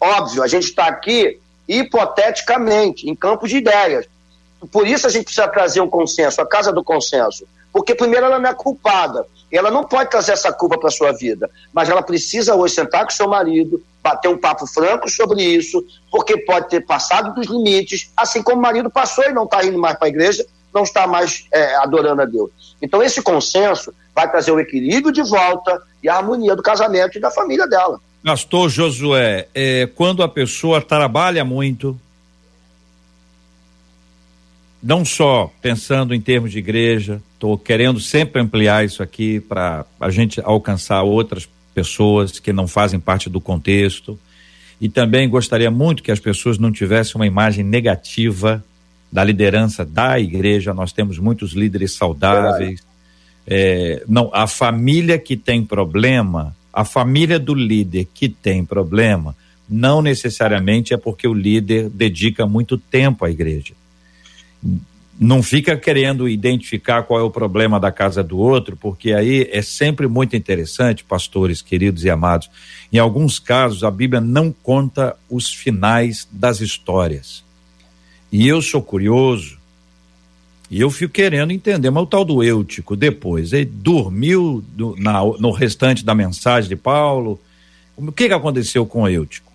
Óbvio, 0.00 0.42
a 0.42 0.46
gente 0.46 0.64
está 0.64 0.86
aqui 0.86 1.38
hipoteticamente, 1.68 3.08
em 3.08 3.14
campo 3.14 3.46
de 3.46 3.58
ideias. 3.58 4.06
Por 4.72 4.86
isso 4.86 5.06
a 5.06 5.10
gente 5.10 5.24
precisa 5.24 5.48
trazer 5.48 5.82
um 5.82 5.88
consenso, 5.88 6.40
a 6.40 6.46
casa 6.46 6.72
do 6.72 6.82
consenso. 6.82 7.46
Porque, 7.72 7.94
primeiro, 7.94 8.24
ela 8.24 8.38
não 8.38 8.48
é 8.48 8.54
culpada. 8.54 9.26
Ela 9.52 9.70
não 9.70 9.84
pode 9.84 10.10
trazer 10.10 10.32
essa 10.32 10.50
culpa 10.50 10.78
para 10.78 10.90
sua 10.90 11.12
vida. 11.12 11.50
Mas 11.74 11.90
ela 11.90 12.02
precisa 12.02 12.54
hoje 12.54 12.74
sentar 12.74 13.04
com 13.04 13.10
seu 13.10 13.28
marido, 13.28 13.82
bater 14.02 14.28
um 14.28 14.38
papo 14.38 14.66
franco 14.66 15.10
sobre 15.10 15.42
isso, 15.42 15.84
porque 16.10 16.38
pode 16.38 16.70
ter 16.70 16.80
passado 16.86 17.34
dos 17.34 17.46
limites, 17.46 18.10
assim 18.16 18.42
como 18.42 18.58
o 18.58 18.62
marido 18.62 18.88
passou 18.88 19.24
e 19.24 19.32
não 19.32 19.44
está 19.44 19.62
indo 19.64 19.78
mais 19.78 19.98
para 19.98 20.06
a 20.06 20.08
igreja, 20.08 20.46
não 20.76 20.82
está 20.82 21.06
mais 21.06 21.46
é, 21.50 21.74
adorando 21.76 22.20
a 22.20 22.26
Deus. 22.26 22.50
Então, 22.82 23.02
esse 23.02 23.22
consenso 23.22 23.94
vai 24.14 24.30
trazer 24.30 24.52
o 24.52 24.60
equilíbrio 24.60 25.10
de 25.10 25.22
volta 25.22 25.82
e 26.02 26.08
a 26.08 26.16
harmonia 26.16 26.54
do 26.54 26.62
casamento 26.62 27.16
e 27.16 27.20
da 27.20 27.30
família 27.30 27.66
dela. 27.66 27.98
Pastor 28.22 28.68
Josué, 28.68 29.48
é, 29.54 29.88
quando 29.94 30.22
a 30.22 30.28
pessoa 30.28 30.82
trabalha 30.82 31.44
muito, 31.44 31.98
não 34.82 35.02
só 35.02 35.50
pensando 35.62 36.14
em 36.14 36.20
termos 36.20 36.52
de 36.52 36.58
igreja, 36.58 37.22
estou 37.32 37.56
querendo 37.56 37.98
sempre 37.98 38.42
ampliar 38.42 38.84
isso 38.84 39.02
aqui 39.02 39.40
para 39.40 39.86
a 39.98 40.10
gente 40.10 40.42
alcançar 40.44 41.02
outras 41.02 41.48
pessoas 41.74 42.38
que 42.38 42.52
não 42.52 42.68
fazem 42.68 43.00
parte 43.00 43.30
do 43.30 43.40
contexto. 43.40 44.18
E 44.78 44.90
também 44.90 45.26
gostaria 45.26 45.70
muito 45.70 46.02
que 46.02 46.12
as 46.12 46.20
pessoas 46.20 46.58
não 46.58 46.70
tivessem 46.70 47.14
uma 47.14 47.26
imagem 47.26 47.64
negativa 47.64 48.62
da 49.16 49.24
liderança 49.24 49.82
da 49.82 50.20
igreja, 50.20 50.74
nós 50.74 50.92
temos 50.92 51.18
muitos 51.18 51.52
líderes 51.52 51.92
saudáveis. 51.92 52.86
É, 53.46 54.04
não, 54.06 54.28
a 54.30 54.46
família 54.46 55.18
que 55.18 55.38
tem 55.38 55.64
problema, 55.64 56.54
a 56.70 56.84
família 56.84 57.38
do 57.38 57.54
líder 57.54 58.06
que 58.12 58.28
tem 58.28 58.62
problema, 58.62 59.34
não 59.66 60.02
necessariamente 60.02 60.92
é 60.92 60.98
porque 60.98 61.26
o 61.26 61.32
líder 61.32 61.88
dedica 61.88 62.46
muito 62.46 62.76
tempo 62.76 63.24
à 63.24 63.30
igreja. 63.30 63.72
Não 65.18 65.42
fica 65.42 65.78
querendo 65.78 66.28
identificar 66.28 67.02
qual 67.04 67.18
é 67.18 67.22
o 67.22 67.30
problema 67.30 67.80
da 67.80 67.90
casa 67.90 68.22
do 68.22 68.36
outro, 68.36 68.76
porque 68.76 69.14
aí 69.14 69.48
é 69.50 69.62
sempre 69.62 70.06
muito 70.06 70.36
interessante, 70.36 71.02
pastores 71.02 71.62
queridos 71.62 72.04
e 72.04 72.10
amados. 72.10 72.50
Em 72.92 72.98
alguns 72.98 73.38
casos, 73.38 73.82
a 73.82 73.90
Bíblia 73.90 74.20
não 74.20 74.52
conta 74.52 75.16
os 75.30 75.54
finais 75.54 76.28
das 76.30 76.60
histórias. 76.60 77.45
E 78.30 78.46
eu 78.46 78.60
sou 78.60 78.82
curioso, 78.82 79.56
e 80.70 80.80
eu 80.80 80.90
fico 80.90 81.12
querendo 81.12 81.52
entender, 81.52 81.90
mas 81.90 82.02
o 82.02 82.06
tal 82.06 82.24
do 82.24 82.42
Eutico, 82.42 82.96
depois, 82.96 83.52
ele 83.52 83.66
dormiu 83.66 84.64
do, 84.68 84.96
na, 84.98 85.24
no 85.38 85.50
restante 85.52 86.04
da 86.04 86.14
mensagem 86.14 86.68
de 86.68 86.76
Paulo? 86.76 87.40
O 87.96 88.10
que, 88.10 88.26
que 88.26 88.34
aconteceu 88.34 88.84
com 88.84 89.02
o 89.02 89.08
Eutico? 89.08 89.52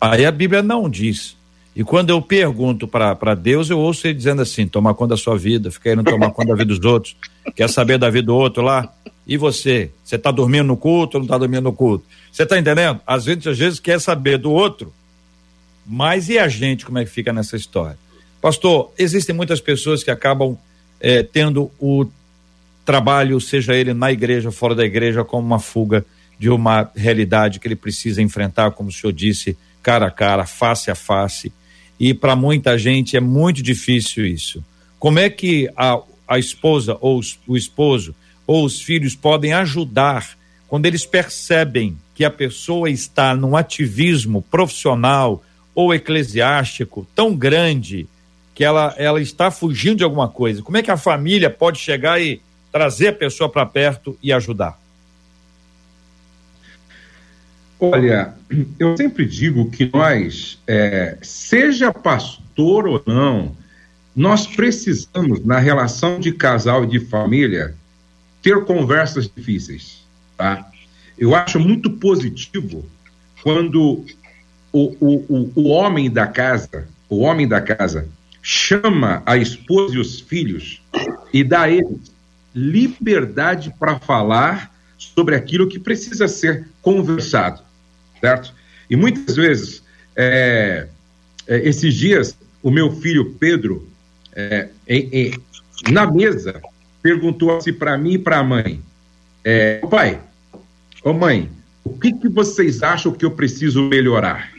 Aí 0.00 0.24
a 0.24 0.30
Bíblia 0.30 0.62
não 0.62 0.88
diz. 0.88 1.36
E 1.74 1.82
quando 1.82 2.10
eu 2.10 2.20
pergunto 2.20 2.86
para 2.86 3.34
Deus, 3.34 3.70
eu 3.70 3.78
ouço 3.78 4.06
ele 4.06 4.14
dizendo 4.14 4.42
assim: 4.42 4.66
toma 4.66 4.94
conta 4.94 5.10
da 5.10 5.16
sua 5.16 5.36
vida, 5.36 5.70
fica 5.70 5.90
querendo 5.90 6.04
tomar 6.04 6.30
conta 6.30 6.50
da 6.50 6.54
vida 6.54 6.74
dos 6.74 6.84
outros, 6.84 7.16
quer 7.56 7.68
saber 7.68 7.98
da 7.98 8.10
vida 8.10 8.26
do 8.26 8.36
outro 8.36 8.62
lá? 8.62 8.92
E 9.26 9.36
você? 9.36 9.90
Você 10.04 10.16
está 10.16 10.30
dormindo 10.30 10.66
no 10.66 10.76
culto 10.76 11.16
ou 11.16 11.20
não 11.20 11.26
está 11.26 11.38
dormindo 11.38 11.64
no 11.64 11.72
culto? 11.72 12.04
Você 12.30 12.42
está 12.42 12.58
entendendo? 12.58 13.00
Às 13.06 13.24
vezes, 13.24 13.46
às 13.46 13.58
vezes 13.58 13.80
quer 13.80 14.00
saber 14.00 14.38
do 14.38 14.50
outro, 14.50 14.92
mas 15.86 16.28
e 16.28 16.38
a 16.38 16.46
gente 16.48 16.84
como 16.84 16.98
é 16.98 17.04
que 17.04 17.10
fica 17.10 17.32
nessa 17.32 17.56
história? 17.56 17.98
Pastor, 18.42 18.92
existem 18.98 19.32
muitas 19.32 19.60
pessoas 19.60 20.02
que 20.02 20.10
acabam 20.10 20.58
é, 21.00 21.22
tendo 21.22 21.70
o 21.78 22.04
trabalho, 22.84 23.40
seja 23.40 23.72
ele 23.72 23.94
na 23.94 24.10
igreja, 24.10 24.50
fora 24.50 24.74
da 24.74 24.84
igreja, 24.84 25.22
como 25.22 25.46
uma 25.46 25.60
fuga 25.60 26.04
de 26.40 26.50
uma 26.50 26.90
realidade 26.96 27.60
que 27.60 27.68
ele 27.68 27.76
precisa 27.76 28.20
enfrentar, 28.20 28.72
como 28.72 28.88
o 28.88 28.92
senhor 28.92 29.12
disse, 29.12 29.56
cara 29.80 30.08
a 30.08 30.10
cara, 30.10 30.44
face 30.44 30.90
a 30.90 30.96
face. 30.96 31.52
E 32.00 32.12
para 32.12 32.34
muita 32.34 32.76
gente 32.76 33.16
é 33.16 33.20
muito 33.20 33.62
difícil 33.62 34.26
isso. 34.26 34.64
Como 34.98 35.20
é 35.20 35.30
que 35.30 35.70
a, 35.76 36.00
a 36.26 36.36
esposa 36.36 36.98
ou 37.00 37.20
os, 37.20 37.38
o 37.46 37.56
esposo 37.56 38.12
ou 38.44 38.64
os 38.64 38.82
filhos 38.82 39.14
podem 39.14 39.52
ajudar 39.52 40.36
quando 40.66 40.86
eles 40.86 41.06
percebem 41.06 41.96
que 42.12 42.24
a 42.24 42.30
pessoa 42.30 42.90
está 42.90 43.36
num 43.36 43.54
ativismo 43.54 44.42
profissional 44.42 45.44
ou 45.76 45.94
eclesiástico 45.94 47.06
tão 47.14 47.36
grande 47.36 48.08
que 48.54 48.64
ela, 48.64 48.94
ela 48.98 49.20
está 49.20 49.50
fugindo 49.50 49.96
de 49.96 50.04
alguma 50.04 50.28
coisa. 50.28 50.62
Como 50.62 50.76
é 50.76 50.82
que 50.82 50.90
a 50.90 50.96
família 50.96 51.48
pode 51.48 51.78
chegar 51.78 52.20
e 52.20 52.40
trazer 52.70 53.08
a 53.08 53.12
pessoa 53.12 53.48
para 53.48 53.66
perto 53.66 54.18
e 54.22 54.32
ajudar? 54.32 54.80
Olha, 57.80 58.34
eu 58.78 58.96
sempre 58.96 59.26
digo 59.26 59.68
que 59.70 59.90
nós, 59.92 60.58
é, 60.68 61.18
seja 61.20 61.92
pastor 61.92 62.86
ou 62.86 63.02
não, 63.04 63.56
nós 64.14 64.46
precisamos, 64.46 65.44
na 65.44 65.58
relação 65.58 66.20
de 66.20 66.32
casal 66.32 66.84
e 66.84 66.86
de 66.86 67.00
família, 67.00 67.74
ter 68.40 68.64
conversas 68.64 69.28
difíceis, 69.28 70.04
tá? 70.36 70.70
Eu 71.18 71.34
acho 71.34 71.58
muito 71.58 71.90
positivo 71.90 72.84
quando 73.42 74.04
o, 74.72 74.96
o, 75.00 75.24
o, 75.28 75.52
o 75.56 75.68
homem 75.68 76.10
da 76.10 76.26
casa, 76.26 76.86
o 77.08 77.20
homem 77.20 77.48
da 77.48 77.60
casa, 77.60 78.08
chama 78.42 79.22
a 79.24 79.36
esposa 79.36 79.94
e 79.94 79.98
os 79.98 80.20
filhos 80.20 80.82
e 81.32 81.44
dá 81.44 81.62
a 81.62 81.70
eles 81.70 82.12
liberdade 82.54 83.72
para 83.78 83.98
falar 83.98 84.74
sobre 84.98 85.34
aquilo 85.34 85.68
que 85.68 85.78
precisa 85.78 86.28
ser 86.28 86.68
conversado, 86.82 87.62
certo? 88.20 88.52
E 88.90 88.96
muitas 88.96 89.36
vezes, 89.36 89.82
é, 90.14 90.86
é, 91.46 91.68
esses 91.68 91.94
dias, 91.94 92.36
o 92.62 92.70
meu 92.70 92.94
filho 92.96 93.34
Pedro, 93.38 93.88
é, 94.34 94.68
na 95.90 96.10
mesa, 96.10 96.60
perguntou 97.00 97.56
assim 97.56 97.72
para 97.72 97.96
mim 97.96 98.12
e 98.12 98.18
para 98.18 98.38
a 98.38 98.44
mãe: 98.44 98.80
é, 99.42 99.78
Pai, 99.90 100.20
ô 101.02 101.12
mãe, 101.12 101.50
o 101.84 101.98
que, 101.98 102.12
que 102.12 102.28
vocês 102.28 102.82
acham 102.82 103.12
que 103.12 103.24
eu 103.24 103.30
preciso 103.30 103.82
melhorar? 103.82 104.52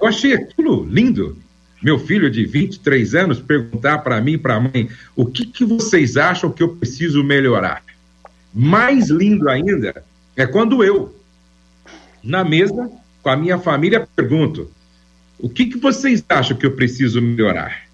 Eu 0.00 0.06
achei 0.06 0.34
aquilo 0.34 0.84
lindo. 0.84 1.36
Meu 1.82 1.98
filho 1.98 2.28
de 2.30 2.44
23 2.44 3.14
anos 3.14 3.40
perguntar 3.40 3.98
para 3.98 4.20
mim 4.20 4.32
e 4.32 4.38
para 4.38 4.56
a 4.56 4.60
mãe: 4.60 4.90
o 5.14 5.24
que, 5.26 5.46
que 5.46 5.64
vocês 5.64 6.16
acham 6.16 6.50
que 6.50 6.62
eu 6.62 6.76
preciso 6.76 7.22
melhorar? 7.22 7.82
Mais 8.52 9.10
lindo 9.10 9.48
ainda 9.48 10.02
é 10.36 10.46
quando 10.46 10.82
eu, 10.82 11.14
na 12.22 12.44
mesa, 12.44 12.90
com 13.22 13.30
a 13.30 13.36
minha 13.36 13.58
família, 13.58 14.08
pergunto: 14.16 14.70
o 15.38 15.48
que, 15.48 15.66
que 15.66 15.78
vocês 15.78 16.24
acham 16.28 16.56
que 16.56 16.66
eu 16.66 16.72
preciso 16.72 17.22
melhorar? 17.22 17.88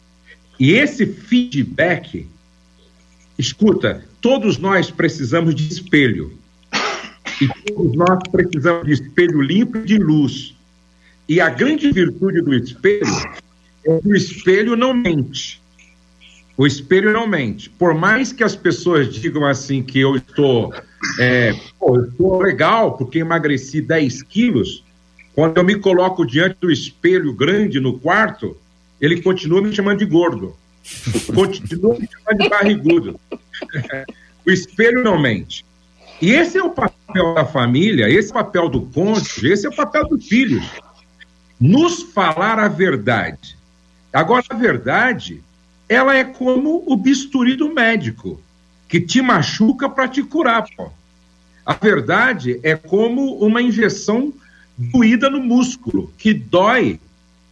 E 0.58 0.72
esse 0.72 1.04
feedback, 1.04 2.26
escuta, 3.38 4.04
todos 4.20 4.56
nós 4.56 4.90
precisamos 4.90 5.54
de 5.54 5.68
espelho. 5.68 6.38
E 7.40 7.48
todos 7.66 7.96
nós 7.96 8.18
precisamos 8.30 8.86
de 8.86 8.92
espelho 8.94 9.42
limpo 9.42 9.78
e 9.78 9.84
de 9.84 9.98
luz. 9.98 10.54
E 11.28 11.40
a 11.40 11.50
grande 11.50 11.90
virtude 11.90 12.40
do 12.40 12.54
espelho 12.54 13.04
o 13.86 14.14
espelho 14.14 14.76
não 14.76 14.94
mente. 14.94 15.62
O 16.56 16.66
espelho 16.66 17.12
não 17.12 17.26
mente. 17.26 17.68
Por 17.68 17.94
mais 17.94 18.32
que 18.32 18.44
as 18.44 18.54
pessoas 18.54 19.12
digam 19.12 19.44
assim 19.44 19.82
que 19.82 19.98
eu 19.98 20.16
estou, 20.16 20.72
é, 21.18 21.52
pô, 21.78 21.96
eu 21.96 22.04
estou 22.06 22.40
legal 22.40 22.96
porque 22.96 23.18
emagreci 23.18 23.80
10 23.80 24.22
quilos, 24.22 24.84
quando 25.34 25.58
eu 25.58 25.64
me 25.64 25.76
coloco 25.76 26.24
diante 26.24 26.56
do 26.60 26.70
espelho 26.70 27.32
grande 27.32 27.80
no 27.80 27.98
quarto, 27.98 28.56
ele 29.00 29.20
continua 29.20 29.60
me 29.60 29.74
chamando 29.74 29.98
de 29.98 30.06
gordo. 30.06 30.56
continua 31.34 31.98
me 31.98 32.08
chamando 32.08 32.42
de 32.42 32.48
barrigudo. 32.48 33.20
o 34.46 34.50
espelho 34.50 35.02
não 35.02 35.18
mente. 35.18 35.64
E 36.22 36.30
esse 36.30 36.56
é 36.56 36.62
o 36.62 36.70
papel 36.70 37.34
da 37.34 37.44
família, 37.44 38.08
esse 38.08 38.28
é 38.28 38.30
o 38.30 38.34
papel 38.34 38.68
do 38.68 38.82
cônjuge, 38.82 39.50
esse 39.50 39.66
é 39.66 39.68
o 39.68 39.74
papel 39.74 40.08
dos 40.08 40.26
filhos. 40.26 40.64
Nos 41.60 42.02
falar 42.02 42.58
a 42.58 42.68
verdade. 42.68 43.56
Agora, 44.14 44.44
a 44.48 44.54
verdade, 44.54 45.42
ela 45.88 46.16
é 46.16 46.22
como 46.22 46.84
o 46.86 46.96
bisturi 46.96 47.56
do 47.56 47.74
médico, 47.74 48.40
que 48.88 49.00
te 49.00 49.20
machuca 49.20 49.88
para 49.88 50.06
te 50.06 50.22
curar. 50.22 50.64
Pô. 50.76 50.88
A 51.66 51.74
verdade 51.74 52.60
é 52.62 52.76
como 52.76 53.38
uma 53.38 53.60
injeção 53.60 54.32
doída 54.78 55.28
no 55.28 55.40
músculo, 55.40 56.12
que 56.16 56.32
dói, 56.32 57.00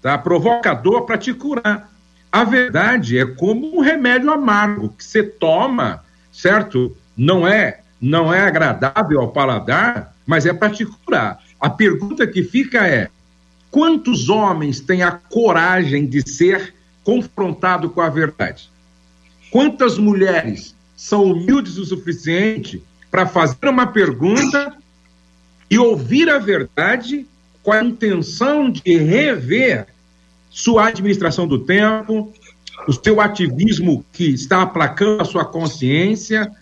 tá? 0.00 0.16
provocador 0.16 1.02
para 1.02 1.18
te 1.18 1.34
curar. 1.34 1.90
A 2.30 2.44
verdade 2.44 3.18
é 3.18 3.26
como 3.26 3.76
um 3.76 3.80
remédio 3.80 4.30
amargo 4.30 4.90
que 4.90 5.04
você 5.04 5.22
toma, 5.22 6.04
certo? 6.30 6.96
Não 7.16 7.46
é, 7.46 7.80
não 8.00 8.32
é 8.32 8.40
agradável 8.40 9.20
ao 9.20 9.32
paladar, 9.32 10.14
mas 10.24 10.46
é 10.46 10.52
para 10.52 10.70
te 10.70 10.86
curar. 10.86 11.42
A 11.60 11.68
pergunta 11.68 12.24
que 12.24 12.44
fica 12.44 12.86
é: 12.86 13.10
quantos 13.72 14.28
homens 14.28 14.80
têm 14.80 15.02
a 15.02 15.10
coragem 15.10 16.06
de 16.06 16.28
ser 16.28 16.74
confrontado 17.02 17.88
com 17.88 18.02
a 18.02 18.10
verdade? 18.10 18.70
Quantas 19.50 19.96
mulheres 19.96 20.76
são 20.94 21.24
humildes 21.24 21.78
o 21.78 21.84
suficiente 21.84 22.82
para 23.10 23.26
fazer 23.26 23.66
uma 23.66 23.86
pergunta 23.86 24.76
e 25.70 25.78
ouvir 25.78 26.28
a 26.28 26.38
verdade 26.38 27.26
com 27.62 27.72
a 27.72 27.82
intenção 27.82 28.70
de 28.70 28.98
rever 28.98 29.86
sua 30.50 30.88
administração 30.88 31.48
do 31.48 31.60
tempo, 31.60 32.30
o 32.86 32.92
seu 32.92 33.22
ativismo 33.22 34.04
que 34.12 34.26
está 34.26 34.60
aplacando 34.62 35.22
a 35.22 35.24
sua 35.24 35.46
consciência. 35.46 36.52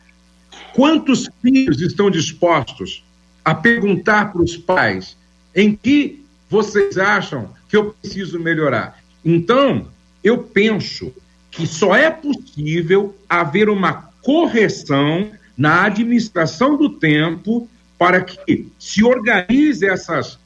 Quantos 0.74 1.28
filhos 1.42 1.80
estão 1.80 2.08
dispostos 2.08 3.04
a 3.44 3.52
perguntar 3.52 4.32
para 4.32 4.42
os 4.42 4.56
pais 4.56 5.16
em 5.54 5.74
que 5.74 6.19
vocês 6.50 6.98
acham 6.98 7.54
que 7.68 7.76
eu 7.76 7.94
preciso 7.94 8.40
melhorar? 8.40 8.98
Então, 9.24 9.86
eu 10.22 10.38
penso 10.38 11.14
que 11.48 11.64
só 11.64 11.94
é 11.94 12.10
possível 12.10 13.16
haver 13.28 13.68
uma 13.68 14.10
correção 14.20 15.30
na 15.56 15.84
administração 15.84 16.76
do 16.76 16.90
tempo 16.90 17.68
para 17.96 18.20
que 18.22 18.68
se 18.78 19.04
organize 19.04 19.86
essas 19.86 20.38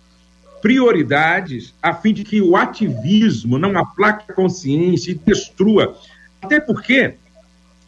prioridades 0.60 1.74
a 1.82 1.94
fim 1.94 2.12
de 2.12 2.24
que 2.24 2.42
o 2.42 2.56
ativismo 2.56 3.58
não 3.58 3.78
aplaque 3.78 4.30
a 4.30 4.34
consciência 4.34 5.12
e 5.12 5.14
destrua. 5.14 5.96
Até 6.42 6.60
porque 6.60 7.14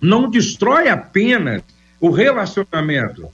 não 0.01 0.31
destrói 0.31 0.89
apenas 0.89 1.63
o 2.01 2.11
relacionamento, 2.11 3.29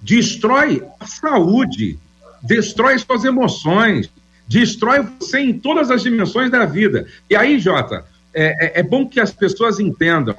destrói 0.00 0.82
a 1.00 1.06
saúde, 1.06 1.98
destrói 2.42 2.98
suas 2.98 3.24
emoções, 3.24 4.10
destrói 4.52 5.00
você 5.18 5.40
em 5.40 5.58
todas 5.58 5.90
as 5.90 6.02
dimensões 6.02 6.50
da 6.50 6.66
vida. 6.66 7.06
E 7.28 7.34
aí, 7.34 7.58
Jota, 7.58 8.04
é, 8.34 8.78
é, 8.78 8.80
é 8.80 8.82
bom 8.82 9.08
que 9.08 9.18
as 9.18 9.32
pessoas 9.32 9.80
entendam. 9.80 10.36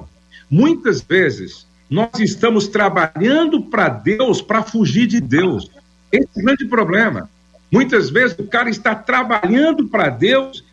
Muitas 0.48 1.02
vezes 1.02 1.66
nós 1.90 2.20
estamos 2.20 2.68
trabalhando 2.68 3.62
para 3.62 3.88
Deus 3.88 4.40
para 4.40 4.62
fugir 4.62 5.06
de 5.06 5.20
Deus. 5.20 5.68
Esse 6.12 6.28
é 6.36 6.40
o 6.40 6.44
grande 6.44 6.64
problema. 6.66 7.28
Muitas 7.70 8.08
vezes 8.08 8.38
o 8.38 8.46
cara 8.46 8.70
está 8.70 8.94
trabalhando 8.94 9.88
para 9.88 10.08
Deus 10.10 10.64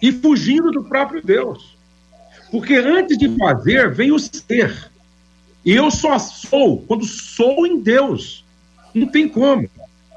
e 0.00 0.12
fugindo 0.12 0.70
do 0.70 0.84
próprio 0.84 1.20
Deus. 1.20 1.76
Porque 2.52 2.76
antes 2.76 3.18
de 3.18 3.28
fazer, 3.36 3.92
vem 3.92 4.12
o 4.12 4.18
ser. 4.18 4.90
E 5.64 5.72
eu 5.72 5.90
só 5.90 6.18
sou 6.20 6.82
quando 6.82 7.04
sou 7.04 7.66
em 7.66 7.80
Deus. 7.80 8.44
Não 8.94 9.08
tem 9.08 9.28
como. 9.28 9.68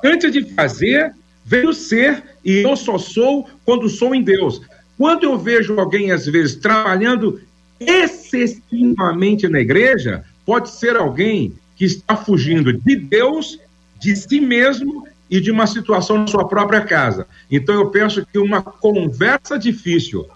Antes 0.05 0.31
de 0.31 0.43
fazer, 0.53 1.15
vem 1.49 1.67
o 1.67 1.73
ser 1.73 2.23
e 2.45 2.59
eu 2.59 2.75
só 2.75 2.99
sou 2.99 3.49
quando 3.65 3.89
sou 3.89 4.13
em 4.13 4.21
Deus. 4.21 4.61
Quando 4.95 5.23
eu 5.23 5.35
vejo 5.35 5.79
alguém, 5.79 6.11
às 6.11 6.27
vezes, 6.27 6.55
trabalhando 6.55 7.41
excessivamente 7.79 9.47
na 9.47 9.59
igreja, 9.59 10.23
pode 10.45 10.69
ser 10.69 10.95
alguém 10.95 11.53
que 11.75 11.85
está 11.85 12.15
fugindo 12.15 12.71
de 12.71 12.95
Deus, 12.95 13.59
de 13.99 14.15
si 14.15 14.39
mesmo 14.39 15.07
e 15.27 15.41
de 15.41 15.49
uma 15.49 15.65
situação 15.65 16.19
na 16.19 16.27
sua 16.27 16.47
própria 16.47 16.81
casa. 16.81 17.25
Então 17.49 17.73
eu 17.73 17.89
penso 17.89 18.23
que 18.31 18.37
uma 18.37 18.61
conversa 18.61 19.57
difícil 19.57 20.27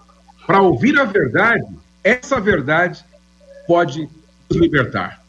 para 0.44 0.62
ouvir 0.62 0.98
a 0.98 1.04
verdade, 1.04 1.64
essa 2.02 2.40
verdade 2.40 3.04
pode 3.68 4.08
nos 4.50 4.60
libertar. 4.60 5.23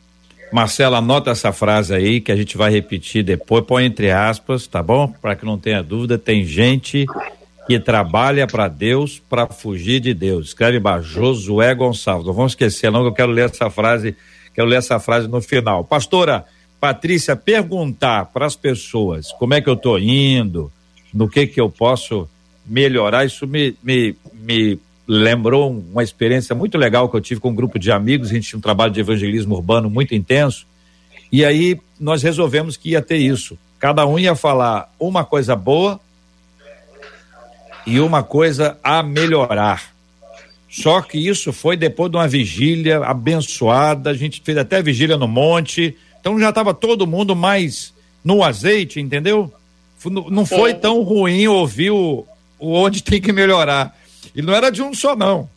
Marcela, 0.51 0.99
anota 0.99 1.31
essa 1.31 1.51
frase 1.51 1.93
aí 1.93 2.21
que 2.21 2.31
a 2.31 2.35
gente 2.35 2.55
vai 2.55 2.71
repetir 2.71 3.23
depois, 3.23 3.65
põe 3.65 3.85
entre 3.85 4.11
aspas, 4.11 4.67
tá 4.67 4.81
bom? 4.81 5.07
Para 5.07 5.35
que 5.35 5.45
não 5.45 5.57
tenha 5.57 5.81
dúvida, 5.81 6.17
tem 6.17 6.45
gente 6.45 7.05
que 7.67 7.79
trabalha 7.79 8.45
para 8.45 8.67
Deus 8.67 9.19
para 9.19 9.47
fugir 9.47 9.99
de 9.99 10.13
Deus. 10.13 10.47
Escreve 10.47 10.77
embaixo, 10.77 11.09
Josué 11.09 11.73
Gonçalves. 11.73 12.27
Não 12.27 12.33
vamos 12.33 12.51
esquecer, 12.51 12.91
não, 12.91 13.01
que 13.01 13.07
eu 13.07 13.13
quero 13.13 13.31
ler 13.31 13.49
essa 13.49 13.69
frase, 13.69 14.15
quero 14.53 14.67
ler 14.67 14.77
essa 14.77 14.99
frase 14.99 15.27
no 15.27 15.41
final. 15.41 15.83
Pastora 15.83 16.45
Patrícia, 16.79 17.35
perguntar 17.35 18.25
para 18.25 18.45
as 18.45 18.55
pessoas 18.55 19.31
como 19.39 19.55
é 19.55 19.61
que 19.61 19.69
eu 19.69 19.73
estou 19.73 19.97
indo, 19.97 20.71
no 21.13 21.27
que 21.27 21.47
que 21.47 21.59
eu 21.59 21.69
posso 21.69 22.29
melhorar, 22.65 23.25
isso 23.25 23.47
me, 23.47 23.75
me, 23.81 24.15
me 24.33 24.79
lembrou 25.07 25.71
uma 25.71 26.03
experiência 26.03 26.55
muito 26.55 26.77
legal 26.77 27.09
que 27.09 27.15
eu 27.15 27.21
tive 27.21 27.39
com 27.39 27.49
um 27.49 27.55
grupo 27.55 27.77
de 27.77 27.91
amigos, 27.91 28.29
a 28.29 28.33
gente 28.33 28.49
tinha 28.49 28.57
um 28.57 28.61
trabalho 28.61 28.91
de 28.91 28.99
evangelismo 28.99 29.55
urbano 29.55 29.89
muito 29.89 30.15
intenso, 30.15 30.65
e 31.31 31.43
aí 31.43 31.79
nós 31.99 32.23
resolvemos 32.23 32.77
que 32.77 32.91
ia 32.91 33.01
ter 33.01 33.17
isso. 33.17 33.57
Cada 33.79 34.05
um 34.05 34.17
ia 34.17 34.35
falar 34.35 34.91
uma 34.99 35.23
coisa 35.23 35.55
boa 35.55 35.99
e 37.85 37.99
uma 37.99 38.23
coisa 38.23 38.77
a 38.83 39.03
melhorar. 39.03 39.93
Só 40.69 41.01
que 41.01 41.17
isso 41.17 41.53
foi 41.53 41.77
depois 41.77 42.11
de 42.11 42.17
uma 42.17 42.27
vigília 42.27 42.99
abençoada, 42.99 44.09
a 44.09 44.13
gente 44.13 44.41
fez 44.43 44.57
até 44.57 44.81
vigília 44.81 45.17
no 45.17 45.27
monte, 45.27 45.95
então 46.19 46.39
já 46.39 46.49
estava 46.49 46.73
todo 46.73 47.07
mundo 47.07 47.35
mais 47.35 47.93
no 48.23 48.43
azeite, 48.43 48.99
entendeu? 48.99 49.53
Não 50.29 50.45
foi 50.45 50.73
tão 50.73 51.01
ruim 51.01 51.47
ouvir 51.47 51.91
o, 51.91 52.25
o 52.59 52.73
onde 52.73 53.01
tem 53.01 53.21
que 53.21 53.31
melhorar. 53.31 53.95
E 54.33 54.41
não 54.41 54.53
era 54.53 54.69
de 54.69 54.81
um 54.81 54.93
só, 54.93 55.15
não. 55.15 55.49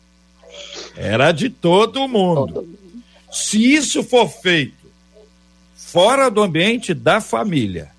Era 0.95 1.31
de 1.31 1.49
todo 1.49 2.07
mundo. 2.07 2.67
Se 3.31 3.73
isso 3.73 4.03
for 4.03 4.27
feito 4.27 4.79
fora 5.75 6.29
do 6.29 6.41
ambiente 6.41 6.93
da 6.93 7.21
família 7.21 7.89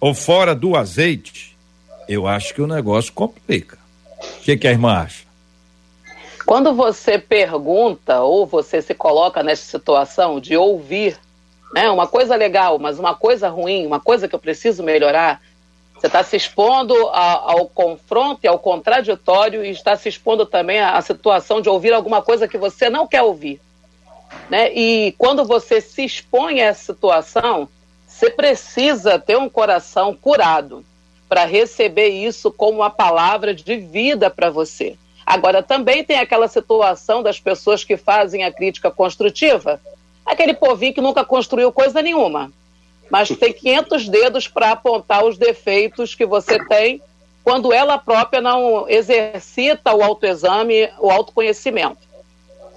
ou 0.00 0.14
fora 0.14 0.54
do 0.54 0.76
azeite, 0.76 1.56
eu 2.08 2.26
acho 2.26 2.54
que 2.54 2.62
o 2.62 2.66
negócio 2.66 3.12
complica. 3.12 3.78
O 4.18 4.42
que, 4.42 4.56
que 4.56 4.66
a 4.66 4.72
irmã 4.72 5.02
acha? 5.02 5.28
Quando 6.46 6.74
você 6.74 7.18
pergunta 7.18 8.22
ou 8.22 8.46
você 8.46 8.80
se 8.80 8.94
coloca 8.94 9.42
nessa 9.42 9.64
situação 9.64 10.40
de 10.40 10.56
ouvir, 10.56 11.18
né, 11.74 11.90
uma 11.90 12.06
coisa 12.06 12.34
legal, 12.34 12.78
mas 12.78 12.98
uma 12.98 13.14
coisa 13.14 13.48
ruim, 13.48 13.86
uma 13.86 14.00
coisa 14.00 14.26
que 14.26 14.34
eu 14.34 14.38
preciso 14.38 14.82
melhorar, 14.82 15.42
você 15.98 16.06
está 16.06 16.22
se 16.22 16.36
expondo 16.36 16.94
a, 17.08 17.52
ao 17.52 17.66
confronto 17.66 18.40
e 18.44 18.48
ao 18.48 18.58
contraditório 18.58 19.64
e 19.64 19.70
está 19.70 19.96
se 19.96 20.08
expondo 20.08 20.46
também 20.46 20.78
à, 20.78 21.00
situação 21.02 21.60
de 21.60 21.68
ouvir 21.68 21.92
alguma 21.92 22.22
coisa 22.22 22.46
que 22.46 22.56
você 22.56 22.88
não 22.88 23.06
quer 23.06 23.22
ouvir. 23.22 23.60
Né? 24.48 24.72
E 24.72 25.12
quando 25.18 25.44
você 25.44 25.80
se 25.80 26.04
expõe 26.04 26.60
a 26.60 26.66
essa 26.66 26.92
situação, 26.92 27.68
Você 28.18 28.30
precisa 28.30 29.16
ter 29.16 29.36
um 29.38 29.48
coração 29.48 30.12
curado 30.12 30.84
para 31.28 31.44
receber 31.44 32.08
isso 32.08 32.50
como 32.50 32.78
uma 32.78 32.90
palavra 32.90 33.54
de 33.54 33.76
vida 33.76 34.28
para 34.28 34.50
você. 34.50 34.96
Agora, 35.24 35.62
também 35.62 36.02
tem 36.02 36.18
aquela 36.18 36.48
situação 36.48 37.22
das 37.22 37.38
pessoas 37.38 37.84
que 37.84 37.96
fazem 37.96 38.42
a 38.42 38.52
crítica 38.52 38.90
construtiva, 38.90 39.80
aquele 40.26 40.54
povinho 40.54 40.94
que 40.94 41.00
nunca 41.00 41.24
construiu 41.24 41.70
coisa 41.70 42.02
nenhuma, 42.02 42.50
mas 43.10 43.28
tem 43.28 43.52
500 43.52 44.08
dedos 44.08 44.48
para 44.48 44.72
apontar 44.72 45.24
os 45.24 45.38
defeitos 45.38 46.14
que 46.14 46.26
você 46.26 46.64
tem 46.66 47.00
quando 47.42 47.72
ela 47.72 47.96
própria 47.96 48.42
não 48.42 48.88
exercita 48.88 49.94
o 49.94 50.02
autoexame, 50.02 50.90
o 50.98 51.10
autoconhecimento. 51.10 52.06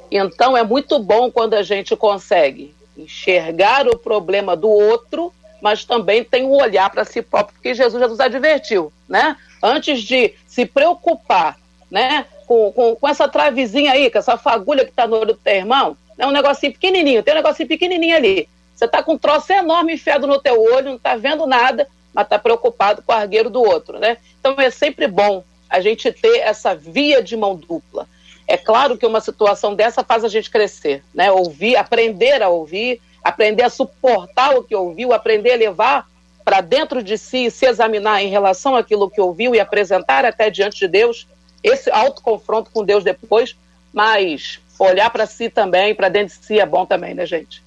Então, 0.10 0.56
é 0.56 0.64
muito 0.64 0.98
bom 1.00 1.30
quando 1.30 1.56
a 1.56 1.64
gente 1.64 1.96
consegue 1.96 2.74
enxergar 2.98 3.88
o 3.88 3.98
problema 3.98 4.56
do 4.56 4.70
outro, 4.70 5.34
mas 5.62 5.86
também 5.86 6.24
tem 6.24 6.46
um 6.46 6.56
olhar 6.56 6.90
para 6.90 7.06
si 7.06 7.22
próprio, 7.22 7.54
porque 7.54 7.74
Jesus 7.74 8.02
já 8.02 8.08
nos 8.08 8.20
advertiu, 8.20 8.92
né? 9.08 9.36
Antes 9.62 10.02
de 10.02 10.34
se 10.48 10.66
preocupar, 10.66 11.58
né, 11.90 12.26
com, 12.48 12.72
com, 12.72 12.96
com 12.96 13.08
essa 13.08 13.28
travezinha 13.28 13.92
aí, 13.92 14.10
com 14.10 14.18
essa 14.18 14.38
fagulha 14.38 14.84
que 14.84 14.92
está 14.92 15.06
no 15.06 15.18
olho 15.18 15.34
do 15.34 15.40
teu 15.40 15.56
irmão, 15.56 15.96
é 16.18 16.26
um 16.26 16.32
negocinho 16.32 16.74
pequenininho, 16.74 17.24
tem 17.24 17.34
um 17.34 17.38
negocinho 17.38 17.68
pequenininho 17.68 18.16
ali. 18.16 18.48
Você 18.82 18.86
está 18.86 19.04
com 19.04 19.14
um 19.14 19.18
troço 19.18 19.54
enorme 19.54 19.94
enfiado 19.94 20.26
no 20.26 20.40
teu 20.40 20.60
olho, 20.60 20.90
não 20.90 20.96
está 20.96 21.16
vendo 21.16 21.46
nada, 21.46 21.88
mas 22.12 22.26
está 22.26 22.40
preocupado 22.40 23.04
com 23.04 23.14
o 23.14 23.16
argueiro 23.16 23.48
do 23.48 23.62
outro, 23.62 24.00
né? 24.00 24.18
Então 24.40 24.60
é 24.60 24.72
sempre 24.72 25.06
bom 25.06 25.44
a 25.70 25.80
gente 25.80 26.12
ter 26.12 26.40
essa 26.40 26.74
via 26.74 27.22
de 27.22 27.38
mão 27.38 27.56
dupla. 27.56 28.08
É 28.48 28.58
claro 28.58 28.98
que 28.98 29.06
uma 29.06 29.22
situação 29.22 29.76
dessa 29.76 30.04
faz 30.04 30.24
a 30.24 30.28
gente 30.28 30.50
crescer, 30.50 31.04
né? 31.14 31.32
Ouvir, 31.32 31.76
aprender 31.76 32.42
a 32.42 32.50
ouvir, 32.50 33.00
aprender 33.24 33.62
a 33.62 33.70
suportar 33.70 34.58
o 34.58 34.64
que 34.64 34.76
ouviu, 34.76 35.14
aprender 35.14 35.52
a 35.52 35.58
levar 35.58 36.08
para 36.44 36.60
dentro 36.60 37.04
de 37.04 37.20
si 37.20 37.46
e 37.46 37.52
se 37.52 37.68
examinar 37.68 38.24
em 38.24 38.30
relação 38.30 38.76
àquilo 38.76 39.12
que 39.12 39.22
ouviu 39.22 39.54
e 39.54 39.60
apresentar 39.60 40.26
até 40.26 40.50
diante 40.50 40.80
de 40.80 40.88
Deus, 40.88 41.28
esse 41.62 41.92
autoconfronto 41.92 42.72
com 42.72 42.84
Deus 42.84 43.04
depois, 43.04 43.56
mas 43.94 44.60
olhar 44.80 45.12
para 45.12 45.28
si 45.28 45.52
também, 45.52 45.94
para 45.94 46.10
dentro 46.10 46.36
de 46.36 46.44
si 46.44 46.60
é 46.60 46.66
bom 46.66 46.84
também, 46.84 47.14
né, 47.14 47.28
gente? 47.28 47.62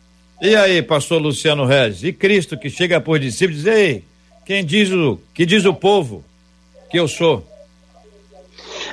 E 0.45 0.55
aí, 0.55 0.83
pastor 0.83 1.23
Luciano 1.23 1.65
Regis, 1.65 2.05
e 2.05 2.13
Cristo 2.13 2.59
que 2.59 2.69
chega 2.69 3.01
por 3.01 3.19
discípulos 3.19 3.63
e 3.63 3.65
diz, 3.65 3.75
ei, 3.75 4.05
quem 4.45 4.63
diz 4.63 4.91
o, 4.91 5.19
que 5.33 5.47
diz 5.47 5.65
o 5.65 5.73
povo 5.73 6.23
que 6.91 6.99
eu 6.99 7.09
sou? 7.09 7.43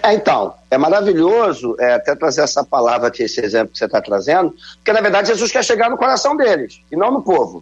É, 0.02 0.14
então, 0.14 0.54
é 0.72 0.78
maravilhoso 0.78 1.76
é, 1.78 1.95
até 1.95 2.16
trazer 2.16 2.43
essa 2.43 2.64
palavra 2.64 3.10
aqui, 3.10 3.24
esse 3.24 3.41
exemplo 3.41 3.74
que 3.74 3.78
você 3.78 3.84
está 3.84 4.02
trazendo, 4.02 4.56
porque 4.76 4.93
na 4.93 5.02
verdade 5.02 5.28
Jesus 5.28 5.52
quer 5.52 5.62
chegar 5.62 5.89
no 5.89 5.97
coração 5.97 6.38
deles 6.38 6.80
e 6.89 6.95
não 6.95 7.12
no 7.12 7.22
povo. 7.22 7.62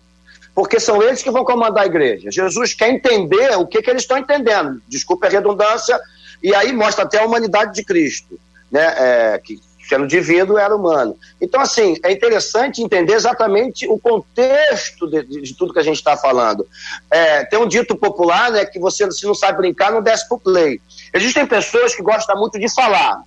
Porque 0.53 0.79
são 0.79 1.01
eles 1.01 1.23
que 1.23 1.31
vão 1.31 1.43
comandar 1.43 1.85
a 1.85 1.87
igreja. 1.87 2.29
Jesus 2.29 2.75
quer 2.75 2.91
entender 2.91 3.57
o 3.57 3.65
que, 3.65 3.81
que 3.81 3.89
eles 3.89 4.03
estão 4.03 4.19
entendendo. 4.19 4.79
Desculpa 4.87 5.25
a 5.25 5.31
redundância, 5.31 5.99
e 6.43 6.53
aí 6.53 6.71
mostra 6.73 7.05
até 7.05 7.17
a 7.17 7.25
humanidade 7.25 7.73
de 7.73 7.83
Cristo, 7.83 8.39
né? 8.71 8.85
É, 8.97 9.41
que 9.43 9.59
sendo 9.89 10.05
divino 10.05 10.55
era 10.55 10.75
humano. 10.75 11.17
Então, 11.41 11.59
assim, 11.59 11.97
é 12.03 12.11
interessante 12.11 12.83
entender 12.83 13.13
exatamente 13.13 13.87
o 13.87 13.97
contexto 13.97 15.09
de, 15.09 15.23
de, 15.23 15.41
de 15.41 15.55
tudo 15.55 15.73
que 15.73 15.79
a 15.79 15.83
gente 15.83 15.97
está 15.97 16.15
falando. 16.15 16.65
É, 17.09 17.43
tem 17.45 17.57
um 17.57 17.67
dito 17.67 17.95
popular, 17.95 18.51
né, 18.51 18.65
que 18.65 18.79
você, 18.79 19.11
se 19.11 19.25
não 19.25 19.33
sabe 19.33 19.57
brincar, 19.57 19.91
não 19.91 20.01
desce 20.01 20.27
pro 20.27 20.37
play. 20.37 20.79
Existem 21.11 21.45
pessoas 21.47 21.95
que 21.95 22.03
gostam 22.03 22.37
muito 22.37 22.59
de 22.59 22.71
falar, 22.71 23.23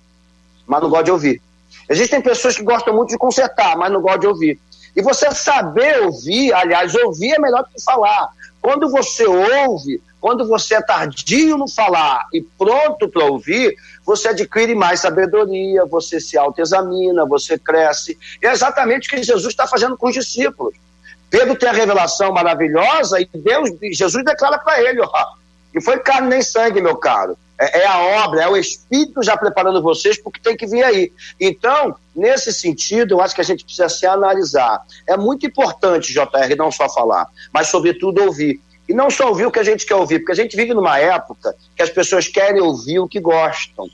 mas 0.65 0.81
não 0.81 0.89
gostam 0.89 1.03
de 1.03 1.11
ouvir. 1.11 1.41
Existem 1.89 2.21
pessoas 2.21 2.55
que 2.55 2.63
gostam 2.63 2.95
muito 2.95 3.09
de 3.09 3.17
consertar, 3.17 3.75
mas 3.75 3.91
não 3.91 4.01
gostam 4.01 4.21
de 4.21 4.27
ouvir. 4.27 4.59
E 4.95 5.01
você 5.01 5.29
saber 5.31 6.03
ouvir, 6.03 6.53
aliás, 6.53 6.95
ouvir 6.95 7.33
é 7.33 7.39
melhor 7.39 7.63
do 7.63 7.69
que 7.69 7.83
falar. 7.83 8.29
Quando 8.61 8.89
você 8.89 9.25
ouve, 9.25 10.01
quando 10.23 10.47
você 10.47 10.75
é 10.75 10.81
tardio 10.81 11.57
no 11.57 11.67
falar 11.67 12.27
e 12.31 12.41
pronto 12.41 13.09
para 13.09 13.25
ouvir, 13.25 13.75
você 14.05 14.29
adquire 14.29 14.73
mais 14.73 15.01
sabedoria, 15.01 15.83
você 15.83 16.17
se 16.17 16.37
autoexamina, 16.37 17.25
você 17.25 17.59
cresce. 17.59 18.17
É 18.41 18.49
exatamente 18.49 19.09
o 19.09 19.11
que 19.11 19.21
Jesus 19.21 19.51
está 19.51 19.67
fazendo 19.67 19.97
com 19.97 20.07
os 20.07 20.13
discípulos. 20.13 20.75
Pedro 21.29 21.57
tem 21.57 21.67
a 21.67 21.73
revelação 21.73 22.31
maravilhosa 22.31 23.19
e 23.19 23.27
Deus, 23.35 23.71
Jesus 23.91 24.23
declara 24.23 24.57
para 24.59 24.81
ele, 24.81 25.01
ó, 25.01 25.09
e 25.75 25.81
foi 25.81 25.99
carne 25.99 26.29
nem 26.29 26.41
sangue, 26.41 26.81
meu 26.81 26.95
caro. 26.95 27.37
É, 27.59 27.81
é, 27.81 27.85
a 27.85 28.25
obra, 28.25 28.43
é 28.43 28.47
o 28.47 28.55
Espírito 28.55 29.21
já 29.21 29.35
preparando 29.35 29.81
vocês 29.81 30.17
porque 30.17 30.39
tem 30.39 30.55
que 30.55 30.65
vir 30.65 30.85
aí. 30.85 31.11
Então, 31.37 31.97
nesse 32.15 32.53
sentido, 32.53 33.15
eu 33.15 33.21
acho 33.21 33.35
que 33.35 33.41
a 33.41 33.43
gente 33.43 33.65
precisa 33.65 33.89
se 33.89 34.05
analisar. 34.05 34.83
É 35.05 35.17
muito 35.17 35.45
importante, 35.45 36.13
JR, 36.13 36.55
não 36.57 36.71
só 36.71 36.87
falar, 36.87 37.27
mas, 37.51 37.67
sobretudo, 37.67 38.23
ouvir. 38.23 38.61
E 38.87 38.93
não 38.93 39.09
só 39.09 39.29
ouvir 39.29 39.45
o 39.45 39.51
que 39.51 39.59
a 39.59 39.63
gente 39.63 39.85
quer 39.85 39.95
ouvir, 39.95 40.19
porque 40.19 40.33
a 40.33 40.35
gente 40.35 40.55
vive 40.55 40.73
numa 40.73 40.99
época 40.99 41.55
que 41.75 41.81
as 41.81 41.89
pessoas 41.89 42.27
querem 42.27 42.61
ouvir 42.61 42.99
o 42.99 43.07
que 43.07 43.19
gostam. 43.19 43.89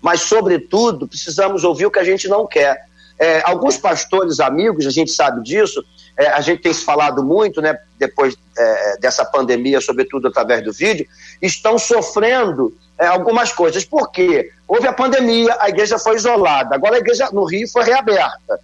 Mas, 0.00 0.22
sobretudo, 0.22 1.06
precisamos 1.06 1.62
ouvir 1.62 1.86
o 1.86 1.90
que 1.90 1.98
a 1.98 2.04
gente 2.04 2.26
não 2.26 2.46
quer. 2.46 2.86
É, 3.18 3.42
alguns 3.44 3.76
pastores 3.76 4.40
amigos, 4.40 4.86
a 4.86 4.90
gente 4.90 5.10
sabe 5.10 5.42
disso, 5.42 5.84
é, 6.16 6.28
a 6.28 6.40
gente 6.40 6.62
tem 6.62 6.72
se 6.72 6.84
falado 6.84 7.22
muito, 7.22 7.60
né, 7.60 7.78
depois 7.98 8.34
é, 8.56 8.98
dessa 8.98 9.24
pandemia, 9.26 9.80
sobretudo 9.80 10.28
através 10.28 10.64
do 10.64 10.72
vídeo, 10.72 11.06
estão 11.40 11.78
sofrendo 11.78 12.74
é, 12.98 13.06
algumas 13.06 13.52
coisas. 13.52 13.84
Por 13.84 14.10
quê? 14.10 14.50
Houve 14.66 14.86
a 14.86 14.92
pandemia, 14.92 15.56
a 15.60 15.68
igreja 15.68 15.98
foi 15.98 16.16
isolada, 16.16 16.74
agora 16.74 16.96
a 16.96 16.98
igreja 16.98 17.28
no 17.32 17.44
Rio 17.44 17.68
foi 17.68 17.84
reaberta, 17.84 18.60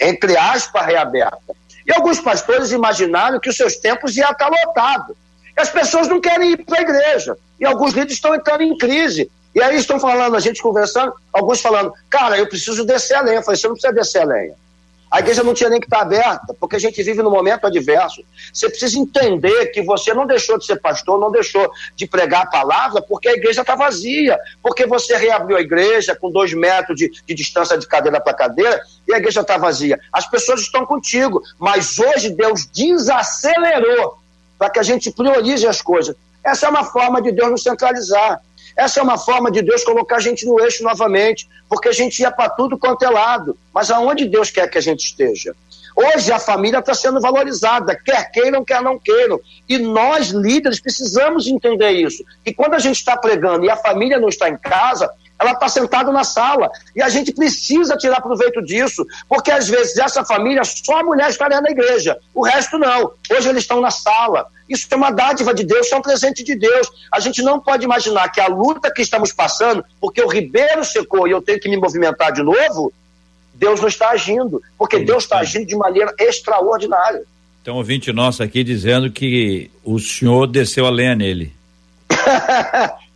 entre 0.00 0.36
aspas, 0.36 0.86
reaberta. 0.86 1.54
E 1.86 1.92
alguns 1.92 2.20
pastores 2.20 2.72
imaginaram 2.72 3.40
que 3.40 3.48
os 3.48 3.56
seus 3.56 3.76
tempos 3.76 4.16
iam 4.16 4.30
estar 4.30 4.48
lotados. 4.48 5.16
E 5.56 5.60
as 5.60 5.70
pessoas 5.70 6.08
não 6.08 6.20
querem 6.20 6.52
ir 6.52 6.64
para 6.64 6.78
a 6.78 6.82
igreja. 6.82 7.36
E 7.60 7.64
alguns 7.64 7.92
líderes 7.92 8.14
estão 8.14 8.34
entrando 8.34 8.62
em 8.62 8.76
crise. 8.76 9.30
E 9.54 9.62
aí 9.62 9.76
estão 9.76 10.00
falando, 10.00 10.34
a 10.34 10.40
gente 10.40 10.62
conversando, 10.62 11.12
alguns 11.32 11.60
falando, 11.60 11.92
cara, 12.08 12.38
eu 12.38 12.46
preciso 12.46 12.84
descer 12.84 13.14
a 13.14 13.20
lenha. 13.20 13.38
Eu 13.38 13.42
falei, 13.42 13.60
você 13.60 13.68
não 13.68 13.74
precisa 13.74 13.92
descer 13.92 14.22
a 14.22 14.24
lenha. 14.24 14.54
A 15.12 15.18
igreja 15.18 15.42
não 15.42 15.52
tinha 15.52 15.68
nem 15.68 15.78
que 15.78 15.84
estar 15.84 16.00
aberta, 16.00 16.54
porque 16.58 16.76
a 16.76 16.78
gente 16.78 17.02
vive 17.02 17.22
num 17.22 17.30
momento 17.30 17.66
adverso. 17.66 18.24
Você 18.50 18.66
precisa 18.70 18.98
entender 18.98 19.66
que 19.66 19.82
você 19.82 20.14
não 20.14 20.26
deixou 20.26 20.56
de 20.58 20.64
ser 20.64 20.76
pastor, 20.80 21.20
não 21.20 21.30
deixou 21.30 21.70
de 21.94 22.06
pregar 22.06 22.44
a 22.44 22.46
palavra, 22.46 23.02
porque 23.02 23.28
a 23.28 23.34
igreja 23.34 23.60
está 23.60 23.74
vazia, 23.74 24.38
porque 24.62 24.86
você 24.86 25.14
reabriu 25.18 25.58
a 25.58 25.60
igreja 25.60 26.16
com 26.16 26.30
dois 26.30 26.54
metros 26.54 26.96
de, 26.96 27.10
de 27.26 27.34
distância 27.34 27.76
de 27.76 27.86
cadeira 27.86 28.22
para 28.22 28.32
cadeira 28.32 28.80
e 29.06 29.12
a 29.12 29.18
igreja 29.18 29.42
está 29.42 29.58
vazia. 29.58 30.00
As 30.10 30.26
pessoas 30.26 30.62
estão 30.62 30.86
contigo, 30.86 31.42
mas 31.58 31.98
hoje 31.98 32.30
Deus 32.30 32.64
desacelerou 32.64 34.16
para 34.58 34.70
que 34.70 34.78
a 34.78 34.82
gente 34.82 35.10
priorize 35.10 35.66
as 35.66 35.82
coisas. 35.82 36.16
Essa 36.42 36.66
é 36.66 36.70
uma 36.70 36.84
forma 36.84 37.20
de 37.20 37.32
Deus 37.32 37.50
nos 37.50 37.62
centralizar. 37.62 38.40
Essa 38.76 39.00
é 39.00 39.02
uma 39.02 39.18
forma 39.18 39.50
de 39.50 39.62
Deus 39.62 39.84
colocar 39.84 40.16
a 40.16 40.20
gente 40.20 40.46
no 40.46 40.60
eixo 40.60 40.82
novamente, 40.82 41.48
porque 41.68 41.88
a 41.88 41.92
gente 41.92 42.20
ia 42.20 42.30
para 42.30 42.50
tudo 42.50 42.78
quanto 42.78 43.04
é 43.04 43.10
lado. 43.10 43.56
Mas 43.72 43.90
aonde 43.90 44.26
Deus 44.26 44.50
quer 44.50 44.68
que 44.68 44.78
a 44.78 44.82
gente 44.82 45.04
esteja? 45.04 45.54
Hoje 45.94 46.32
a 46.32 46.38
família 46.38 46.78
está 46.78 46.94
sendo 46.94 47.20
valorizada, 47.20 47.94
quer 47.94 48.30
queiram, 48.30 48.64
quer 48.64 48.80
não 48.80 48.98
queiram. 48.98 49.38
E 49.68 49.78
nós, 49.78 50.28
líderes, 50.28 50.80
precisamos 50.80 51.46
entender 51.46 51.90
isso. 51.90 52.24
E 52.46 52.52
quando 52.52 52.74
a 52.74 52.78
gente 52.78 52.96
está 52.96 53.16
pregando 53.16 53.64
e 53.64 53.70
a 53.70 53.76
família 53.76 54.18
não 54.18 54.28
está 54.28 54.48
em 54.48 54.56
casa, 54.56 55.10
ela 55.42 55.52
está 55.52 55.68
sentada 55.68 56.12
na 56.12 56.22
sala. 56.22 56.70
E 56.94 57.02
a 57.02 57.08
gente 57.08 57.32
precisa 57.32 57.96
tirar 57.96 58.20
proveito 58.20 58.62
disso, 58.62 59.04
porque 59.28 59.50
às 59.50 59.68
vezes 59.68 59.98
essa 59.98 60.24
família, 60.24 60.62
só 60.64 61.00
a 61.00 61.04
mulher 61.04 61.28
estaria 61.28 61.60
na 61.60 61.70
igreja, 61.70 62.16
o 62.32 62.42
resto 62.42 62.78
não. 62.78 63.12
Hoje 63.30 63.48
eles 63.48 63.64
estão 63.64 63.80
na 63.80 63.90
sala. 63.90 64.46
Isso 64.68 64.86
é 64.90 64.96
uma 64.96 65.10
dádiva 65.10 65.52
de 65.52 65.64
Deus, 65.64 65.86
isso 65.86 65.94
é 65.94 65.98
um 65.98 66.02
presente 66.02 66.44
de 66.44 66.54
Deus. 66.54 66.88
A 67.12 67.18
gente 67.18 67.42
não 67.42 67.60
pode 67.60 67.84
imaginar 67.84 68.28
que 68.30 68.40
a 68.40 68.46
luta 68.46 68.92
que 68.92 69.02
estamos 69.02 69.32
passando, 69.32 69.84
porque 70.00 70.22
o 70.22 70.28
Ribeiro 70.28 70.84
secou 70.84 71.26
e 71.26 71.32
eu 71.32 71.42
tenho 71.42 71.60
que 71.60 71.68
me 71.68 71.76
movimentar 71.76 72.32
de 72.32 72.42
novo, 72.42 72.92
Deus 73.52 73.80
não 73.80 73.88
está 73.88 74.10
agindo, 74.10 74.62
porque 74.78 75.00
Deus 75.00 75.24
está 75.24 75.40
agindo 75.40 75.66
de 75.66 75.76
maneira 75.76 76.14
extraordinária. 76.18 77.22
Tem 77.64 77.74
um 77.74 77.76
ouvinte 77.76 78.12
nosso 78.12 78.42
aqui 78.42 78.64
dizendo 78.64 79.10
que 79.10 79.70
o 79.84 79.98
senhor 79.98 80.46
desceu 80.46 80.86
a 80.86 80.90
lenha 80.90 81.14
nele. 81.14 81.52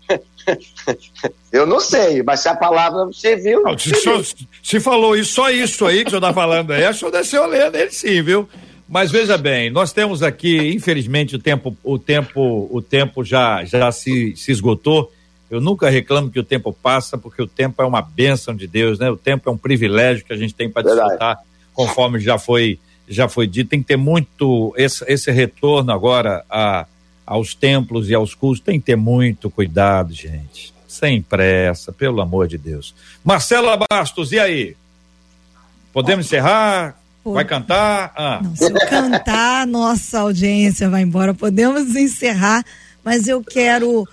Eu 1.53 1.67
não 1.67 1.81
sei, 1.81 2.23
mas 2.23 2.41
se 2.41 2.49
a 2.49 2.55
palavra 2.55 3.05
você 3.07 3.37
viu. 3.37 3.63
Não, 3.63 3.77
se, 3.77 3.95
senhor, 3.95 4.25
se, 4.63 4.81
falou 4.81 5.17
isso, 5.17 5.33
só 5.33 5.51
isso 5.51 5.85
aí 5.85 6.03
que 6.03 6.09
o 6.09 6.11
senhor 6.11 6.23
está 6.23 6.33
falando 6.33 6.73
aí, 6.73 6.89
o 6.89 6.95
senhor 6.95 7.11
desceu 7.11 7.45
a 7.45 7.47
lenha 7.47 7.71
nele 7.71 7.91
sim, 7.91 8.23
viu? 8.23 8.49
Mas 8.89 9.11
veja 9.11 9.37
bem, 9.37 9.69
nós 9.69 9.93
temos 9.93 10.23
aqui, 10.23 10.73
infelizmente, 10.73 11.35
o 11.35 11.39
tempo, 11.39 11.77
o 11.83 11.99
tempo, 11.99 12.69
o 12.71 12.81
tempo 12.81 13.25
já, 13.25 13.65
já 13.65 13.91
se, 13.91 14.37
se 14.37 14.53
esgotou. 14.53 15.13
Eu 15.51 15.61
nunca 15.61 15.91
reclamo 15.91 16.31
que 16.31 16.39
o 16.39 16.45
tempo 16.45 16.73
passa, 16.73 17.19
porque 17.19 17.43
o 17.43 17.49
tempo 17.49 17.83
é 17.83 17.85
uma 17.85 18.03
bênção 18.03 18.55
de 18.55 18.67
Deus, 18.67 18.99
né? 18.99 19.11
O 19.11 19.17
tempo 19.17 19.49
é 19.49 19.53
um 19.53 19.59
privilégio 19.59 20.25
que 20.25 20.33
a 20.33 20.37
gente 20.37 20.55
tem 20.55 20.71
para 20.71 20.83
desfrutar, 20.83 21.39
conforme 21.73 22.21
já 22.21 22.39
foi, 22.39 22.79
já 23.09 23.29
foi 23.29 23.47
dito. 23.49 23.71
Tem 23.71 23.81
que 23.81 23.89
ter 23.89 23.97
muito 23.97 24.73
esse, 24.77 25.05
esse 25.09 25.33
retorno 25.33 25.91
agora 25.93 26.45
a 26.49 26.87
aos 27.27 27.55
templos 27.55 28.09
e 28.09 28.15
aos 28.15 28.35
cultos, 28.35 28.61
tem 28.61 28.79
que 28.79 28.87
ter 28.87 28.97
muito 28.97 29.51
cuidado, 29.51 30.13
gente. 30.13 30.73
Sem 30.87 31.21
pressa, 31.21 31.93
pelo 31.93 32.21
amor 32.21 32.47
de 32.47 32.57
Deus. 32.57 32.95
Marcela 33.25 33.79
Bastos, 33.91 34.33
e 34.33 34.39
aí? 34.39 34.77
Podemos 35.93 36.27
encerrar? 36.27 36.99
Vai 37.25 37.45
cantar? 37.45 38.13
Ah. 38.17 38.41
Não, 38.43 38.55
se 38.55 38.65
eu 38.65 38.75
cantar, 38.89 39.67
nossa 39.69 40.21
audiência 40.21 40.89
vai 40.89 41.03
embora. 41.03 41.35
Podemos 41.35 41.97
encerrar, 41.97 42.65
mas 43.05 43.27
eu 43.27 43.43
quero 43.43 44.07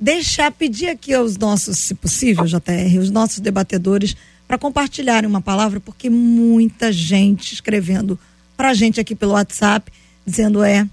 deixar, 0.00 0.50
pedir 0.50 0.88
aqui 0.88 1.12
aos 1.12 1.36
nossos, 1.36 1.78
se 1.78 1.94
possível, 1.94 2.44
JR, 2.44 2.98
os 2.98 3.10
nossos 3.10 3.40
debatedores, 3.40 4.16
para 4.46 4.58
compartilharem 4.58 5.28
uma 5.28 5.40
palavra, 5.40 5.80
porque 5.80 6.08
muita 6.08 6.90
gente 6.92 7.52
escrevendo 7.52 8.18
para 8.56 8.70
a 8.70 8.74
gente 8.74 9.00
aqui 9.00 9.14
pelo 9.14 9.32
WhatsApp, 9.32 9.92
dizendo: 10.26 10.62
é, 10.62 10.86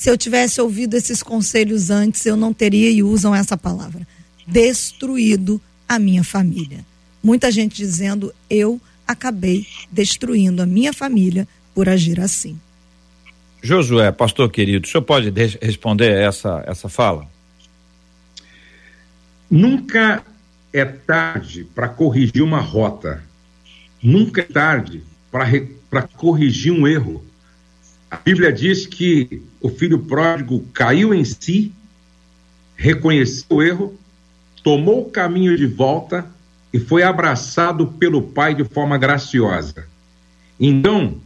se 0.00 0.08
eu 0.08 0.16
tivesse 0.16 0.62
ouvido 0.62 0.94
esses 0.94 1.22
conselhos 1.22 1.90
antes, 1.90 2.24
eu 2.24 2.34
não 2.34 2.54
teria, 2.54 2.90
e 2.90 3.02
usam 3.02 3.34
essa 3.34 3.54
palavra, 3.54 4.08
destruído 4.46 5.60
a 5.86 5.98
minha 5.98 6.24
família. 6.24 6.86
Muita 7.22 7.50
gente 7.50 7.76
dizendo: 7.76 8.32
eu 8.48 8.80
acabei 9.06 9.66
destruindo 9.92 10.62
a 10.62 10.64
minha 10.64 10.94
família 10.94 11.46
por 11.74 11.86
agir 11.86 12.18
assim. 12.18 12.58
Josué, 13.62 14.10
pastor 14.10 14.50
querido, 14.50 14.86
o 14.86 14.90
senhor 14.90 15.02
pode 15.02 15.30
responder 15.60 16.12
essa, 16.12 16.64
essa 16.66 16.88
fala? 16.88 17.28
Nunca 19.50 20.24
é 20.72 20.82
tarde 20.86 21.68
para 21.74 21.90
corrigir 21.90 22.40
uma 22.40 22.60
rota. 22.60 23.22
Nunca 24.02 24.40
é 24.40 24.44
tarde 24.44 25.04
para 25.30 26.08
corrigir 26.16 26.72
um 26.72 26.88
erro. 26.88 27.22
A 28.10 28.16
Bíblia 28.16 28.52
diz 28.52 28.86
que 28.86 29.42
o 29.60 29.68
filho 29.68 30.00
pródigo 30.00 30.66
caiu 30.72 31.14
em 31.14 31.24
si, 31.24 31.72
reconheceu 32.74 33.46
o 33.50 33.62
erro, 33.62 33.98
tomou 34.64 35.02
o 35.02 35.10
caminho 35.10 35.56
de 35.56 35.66
volta 35.66 36.26
e 36.72 36.78
foi 36.78 37.02
abraçado 37.02 37.86
pelo 37.86 38.20
pai 38.22 38.54
de 38.54 38.64
forma 38.64 38.98
graciosa. 38.98 39.86
Então, 40.58 41.18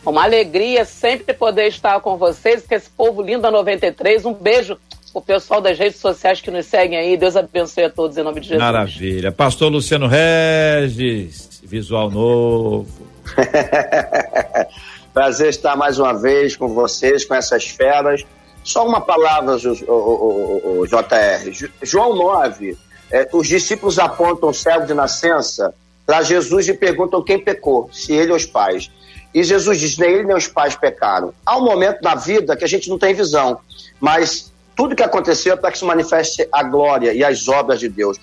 Uma 0.06 0.24
alegria 0.24 0.84
sempre 0.84 1.34
poder 1.34 1.68
estar 1.68 2.02
com 2.02 2.18
vocês, 2.18 2.66
que 2.68 2.76
esse 2.76 2.90
povo 2.90 3.22
lindo 3.22 3.44
da 3.44 3.50
93. 3.50 4.26
Um 4.26 4.34
beijo 4.34 4.78
o 5.14 5.22
pessoal 5.22 5.62
das 5.62 5.78
redes 5.78 6.00
sociais 6.00 6.42
que 6.42 6.50
nos 6.50 6.66
seguem 6.66 6.98
aí. 6.98 7.16
Deus 7.16 7.36
abençoe 7.36 7.84
a 7.84 7.90
todos 7.90 8.18
em 8.18 8.24
nome 8.24 8.42
de 8.42 8.48
Jesus. 8.48 8.64
Maravilha. 8.64 9.32
Pastor 9.32 9.72
Luciano 9.72 10.08
Regis, 10.08 11.62
visual 11.64 12.10
novo. 12.10 12.88
Prazer 15.14 15.50
estar 15.50 15.76
mais 15.76 16.00
uma 16.00 16.14
vez 16.14 16.56
com 16.56 16.68
vocês, 16.70 17.24
com 17.24 17.36
essas 17.36 17.68
feras. 17.68 18.26
Só 18.64 18.88
uma 18.88 19.02
palavra, 19.02 19.56
o, 19.88 19.92
o, 19.92 20.80
o, 20.80 20.88
JR. 20.88 21.70
João 21.84 22.16
9, 22.16 22.76
é, 23.12 23.30
os 23.32 23.48
discípulos 23.48 24.00
apontam 24.00 24.50
o 24.50 24.54
cego 24.54 24.88
de 24.88 24.94
nascença 24.94 25.74
para 26.06 26.24
Jesus 26.24 26.68
e 26.68 26.74
perguntam 26.74 27.22
quem 27.22 27.38
pecou, 27.38 27.90
se 27.94 28.14
ele 28.14 28.32
ou 28.32 28.38
os 28.38 28.46
pais. 28.46 28.90
E 29.34 29.44
Jesus 29.44 29.80
diz: 29.80 29.98
nem 29.98 30.12
ele 30.12 30.24
nem 30.24 30.36
os 30.36 30.48
pais 30.48 30.76
pecaram. 30.76 31.34
Há 31.46 31.58
um 31.58 31.64
momento 31.64 32.02
na 32.02 32.16
vida 32.16 32.56
que 32.56 32.64
a 32.64 32.68
gente 32.68 32.90
não 32.90 32.98
tem 32.98 33.14
visão, 33.14 33.60
mas 34.00 34.53
tudo 34.76 34.96
que 34.96 35.04
aconteceu 35.04 35.54
é 35.54 35.56
para 35.56 35.72
que 35.72 35.78
se 35.78 35.86
manifeste 35.86 36.48
a 36.52 36.64
glória 36.64 37.14
e 37.14 37.24
as 37.24 37.48
obras 37.48 37.80
de 37.80 37.90
Deus. 37.90 38.18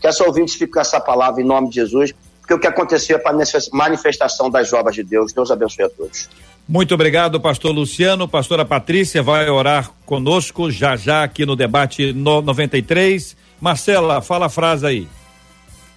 Que 0.00 0.06
essa 0.06 0.24
ouvinte 0.24 0.52
fique 0.52 0.72
com 0.72 0.80
essa 0.80 1.00
palavra 1.00 1.42
em 1.42 1.44
nome 1.44 1.68
de 1.68 1.76
Jesus 1.76 2.12
porque 2.46 2.54
o 2.54 2.60
que 2.60 2.66
aconteceu 2.68 3.16
é 3.16 3.18
para 3.18 3.32
a 3.32 3.46
manifestação 3.72 4.48
das 4.48 4.72
obras 4.72 4.94
de 4.94 5.02
Deus. 5.02 5.32
Deus 5.32 5.50
abençoe 5.50 5.84
a 5.84 5.88
todos. 5.88 6.28
Muito 6.68 6.94
obrigado, 6.94 7.40
pastor 7.40 7.72
Luciano. 7.72 8.28
Pastora 8.28 8.64
Patrícia 8.64 9.20
vai 9.20 9.50
orar 9.50 9.90
conosco 10.04 10.70
já 10.70 10.94
já 10.94 11.24
aqui 11.24 11.44
no 11.44 11.56
debate 11.56 12.12
no 12.12 12.40
93. 12.40 13.36
Marcela, 13.60 14.22
fala 14.22 14.46
a 14.46 14.48
frase 14.48 14.86
aí. 14.86 15.08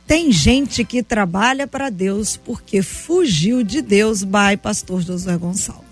Tem 0.07 0.31
gente 0.31 0.83
que 0.83 1.03
trabalha 1.03 1.67
para 1.67 1.91
Deus 1.91 2.35
porque 2.35 2.81
fugiu 2.81 3.63
de 3.63 3.79
Deus, 3.79 4.23
vai 4.23 4.57
pastor 4.57 5.01
Josué 5.01 5.37
Gonçalves. 5.37 5.85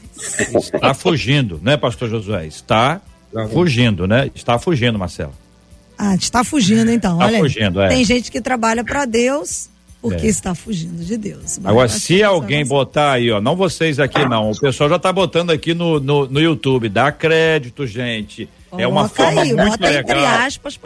Está 0.74 0.96
fugindo, 0.96 1.60
né, 1.62 1.78
pastor 1.78 2.10
Josué? 2.10 2.48
Está 2.48 3.00
fugindo, 3.46 4.08
né? 4.08 4.30
Está 4.34 4.58
fugindo, 4.58 4.98
Marcela. 4.98 5.34
Ah, 5.98 6.16
está 6.16 6.44
fugindo 6.44 6.92
então. 6.92 7.14
Está 7.14 7.26
Olha, 7.26 7.40
fugindo, 7.40 7.82
é. 7.82 7.90
Tem 7.90 8.06
gente 8.06 8.32
que 8.32 8.40
trabalha 8.40 8.84
para 8.84 9.06
Deus 9.06 9.70
porque 10.02 10.28
é. 10.28 10.30
está 10.30 10.54
fugindo 10.54 11.04
de 11.04 11.18
Deus. 11.18 11.60
Agora, 11.64 11.88
se 11.90 12.22
alguém 12.22 12.66
botar 12.66 13.14
aí, 13.14 13.32
ó, 13.32 13.42
não 13.42 13.56
vocês 13.56 14.00
aqui 14.00 14.24
não, 14.28 14.52
o 14.52 14.60
pessoal 14.60 14.90
já 14.90 14.96
está 14.96 15.12
botando 15.12 15.50
aqui 15.50 15.74
no, 15.74 16.00
no, 16.00 16.28
no, 16.28 16.40
YouTube, 16.40 16.88
dá 16.88 17.12
crédito, 17.12 17.86
gente. 17.86 18.48
é 18.78 18.88
uma 18.88 19.10
forma 19.10 19.42
aí, 19.42 19.54
muito 19.54 19.82
legal. 19.82 20.26
Aspas, 20.46 20.80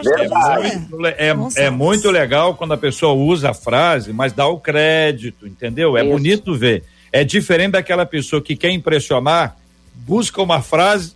é, 1.18 1.34
muito, 1.34 1.60
é, 1.60 1.66
é 1.66 1.70
muito 1.70 2.10
legal 2.10 2.56
quando 2.56 2.74
a 2.74 2.78
pessoa 2.78 3.14
usa 3.14 3.52
a 3.52 3.54
frase, 3.54 4.14
mas 4.14 4.34
dá 4.34 4.48
o 4.48 4.60
crédito, 4.60 5.46
entendeu? 5.46 5.98
É 5.98 6.02
Isso. 6.02 6.12
bonito 6.12 6.56
ver. 6.56 6.84
É 7.12 7.24
diferente 7.24 7.74
daquela 7.74 8.06
pessoa 8.06 8.42
que 8.42 8.56
quer 8.56 8.72
impressionar, 8.72 9.58
busca 9.94 10.42
uma 10.42 10.62
frase, 10.62 11.14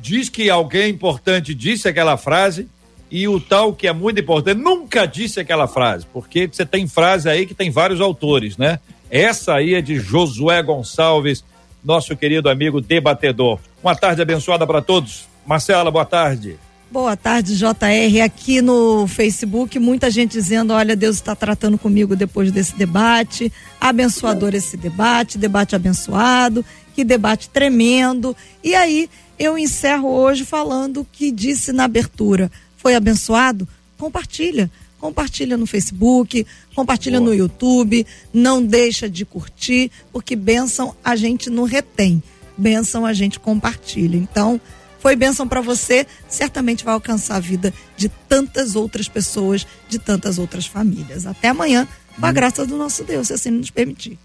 diz 0.00 0.28
que 0.28 0.48
alguém 0.48 0.90
importante 0.90 1.54
disse 1.54 1.88
aquela 1.88 2.16
frase 2.16 2.68
e 3.10 3.26
o 3.26 3.40
tal 3.40 3.72
que 3.72 3.88
é 3.88 3.92
muito 3.92 4.20
importante 4.20 4.58
nunca 4.58 5.06
disse 5.06 5.40
aquela 5.40 5.66
frase, 5.66 6.06
porque 6.12 6.46
você 6.46 6.64
tem 6.64 6.86
frase 6.86 7.28
aí 7.28 7.46
que 7.46 7.54
tem 7.54 7.70
vários 7.70 8.00
autores, 8.00 8.56
né? 8.56 8.78
Essa 9.10 9.54
aí 9.54 9.74
é 9.74 9.82
de 9.82 9.98
Josué 9.98 10.62
Gonçalves, 10.62 11.44
nosso 11.84 12.16
querido 12.16 12.48
amigo 12.48 12.80
debatedor. 12.80 13.58
Uma 13.82 13.96
tarde 13.96 14.22
abençoada 14.22 14.66
para 14.66 14.80
todos. 14.80 15.28
Marcela, 15.44 15.90
boa 15.90 16.04
tarde. 16.04 16.56
Boa 16.90 17.16
tarde, 17.16 17.56
JR. 17.56 18.20
Aqui 18.24 18.60
no 18.60 19.06
Facebook, 19.06 19.78
muita 19.78 20.10
gente 20.10 20.32
dizendo: 20.32 20.72
olha, 20.72 20.96
Deus 20.96 21.16
está 21.16 21.36
tratando 21.36 21.78
comigo 21.78 22.16
depois 22.16 22.50
desse 22.50 22.76
debate. 22.76 23.52
Abençoador 23.80 24.54
esse 24.54 24.76
debate, 24.76 25.38
debate 25.38 25.76
abençoado, 25.76 26.64
que 26.94 27.04
debate 27.04 27.48
tremendo. 27.48 28.36
E 28.62 28.74
aí, 28.74 29.08
eu 29.40 29.56
encerro 29.56 30.06
hoje 30.06 30.44
falando 30.44 31.00
o 31.00 31.04
que 31.04 31.32
disse 31.32 31.72
na 31.72 31.84
abertura 31.84 32.52
foi 32.76 32.94
abençoado, 32.94 33.66
compartilha. 33.96 34.70
Compartilha 34.98 35.56
no 35.56 35.66
Facebook, 35.66 36.46
compartilha 36.74 37.18
Boa. 37.18 37.30
no 37.30 37.34
YouTube, 37.34 38.06
não 38.34 38.62
deixa 38.62 39.08
de 39.08 39.24
curtir, 39.24 39.90
porque 40.12 40.36
bênção 40.36 40.94
a 41.02 41.16
gente 41.16 41.48
não 41.48 41.64
retém, 41.64 42.22
bênção 42.54 43.06
a 43.06 43.14
gente 43.14 43.40
compartilha. 43.40 44.18
Então, 44.18 44.60
foi 44.98 45.16
bênção 45.16 45.48
para 45.48 45.62
você, 45.62 46.06
certamente 46.28 46.84
vai 46.84 46.92
alcançar 46.92 47.36
a 47.36 47.40
vida 47.40 47.72
de 47.96 48.10
tantas 48.28 48.76
outras 48.76 49.08
pessoas, 49.08 49.66
de 49.88 49.98
tantas 49.98 50.38
outras 50.38 50.66
famílias. 50.66 51.24
Até 51.24 51.48
amanhã, 51.48 51.88
com 52.18 52.26
a 52.26 52.28
hum. 52.28 52.32
graça 52.34 52.66
do 52.66 52.76
nosso 52.76 53.02
Deus, 53.02 53.28
se 53.28 53.32
assim 53.32 53.50
nos 53.50 53.70
permitir. 53.70 54.18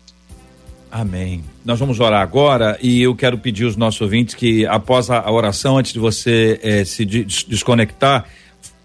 Amém. 0.98 1.44
Nós 1.66 1.78
vamos 1.78 2.00
orar 2.00 2.22
agora 2.22 2.80
e 2.82 3.02
eu 3.02 3.14
quero 3.14 3.38
pedir 3.38 3.66
aos 3.66 3.76
nossos 3.76 4.00
ouvintes 4.00 4.34
que, 4.34 4.66
após 4.66 5.10
a 5.10 5.30
oração, 5.30 5.78
antes 5.78 5.92
de 5.92 6.00
você 6.00 6.58
eh, 6.64 6.86
se 6.86 7.04
desconectar, 7.04 8.24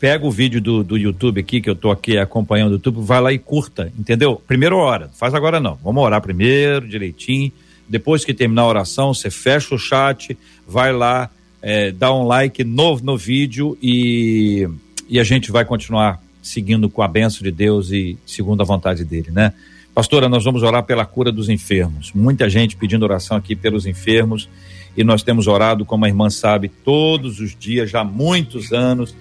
pega 0.01 0.27
o 0.27 0.31
vídeo 0.31 0.61
do, 0.61 0.83
do 0.83 0.99
YouTube 0.99 1.41
aqui, 1.41 1.61
que 1.61 1.71
eu 1.71 1.77
tô 1.77 1.89
aqui 1.89 2.19
acompanhando 2.19 2.71
o 2.71 2.75
YouTube, 2.75 3.01
vai 3.01 3.21
lá 3.21 3.33
e 3.33 3.39
curta, 3.39 3.93
entendeu? 3.97 4.43
Primeiro 4.45 4.77
hora, 4.77 5.09
faz 5.15 5.35
agora 5.35 5.61
não. 5.61 5.79
Vamos 5.85 6.03
orar 6.03 6.21
primeiro, 6.21 6.89
direitinho. 6.89 7.53
Depois 7.89 8.25
que 8.25 8.35
terminar 8.35 8.63
a 8.63 8.67
oração, 8.67 9.15
você 9.15 9.31
fecha 9.31 9.73
o 9.73 9.79
chat, 9.79 10.37
vai 10.67 10.93
lá, 10.93 11.31
é, 11.63 11.93
dá 11.93 12.13
um 12.13 12.25
like 12.25 12.65
no, 12.65 12.99
no 12.99 13.17
vídeo 13.17 13.79
e, 13.81 14.69
e 15.09 15.21
a 15.21 15.23
gente 15.23 15.53
vai 15.53 15.65
continuar 15.65 16.21
seguindo 16.43 16.91
com 16.91 17.03
a 17.03 17.09
benção 17.09 17.45
de 17.45 17.53
Deus 17.53 17.93
e 17.93 18.19
segundo 18.27 18.63
a 18.63 18.65
vontade 18.65 19.05
dele, 19.05 19.31
né? 19.31 19.53
Pastora, 19.95 20.29
nós 20.29 20.45
vamos 20.45 20.63
orar 20.63 20.85
pela 20.85 21.05
cura 21.05 21.33
dos 21.33 21.49
enfermos. 21.49 22.13
Muita 22.15 22.49
gente 22.49 22.77
pedindo 22.77 23.03
oração 23.03 23.37
aqui 23.37 23.57
pelos 23.57 23.87
enfermos 23.87 24.49
e 24.97 25.03
nós 25.03 25.23
temos 25.23 25.47
orado, 25.47 25.85
como 25.85 26.05
a 26.05 26.09
irmã 26.09 26.31
sabe, 26.31 26.69
todos 26.69 27.41
os 27.41 27.57
dias, 27.57 27.91
já 27.91 28.01
há 28.01 28.05
muitos 28.05 28.73
anos 28.73 29.15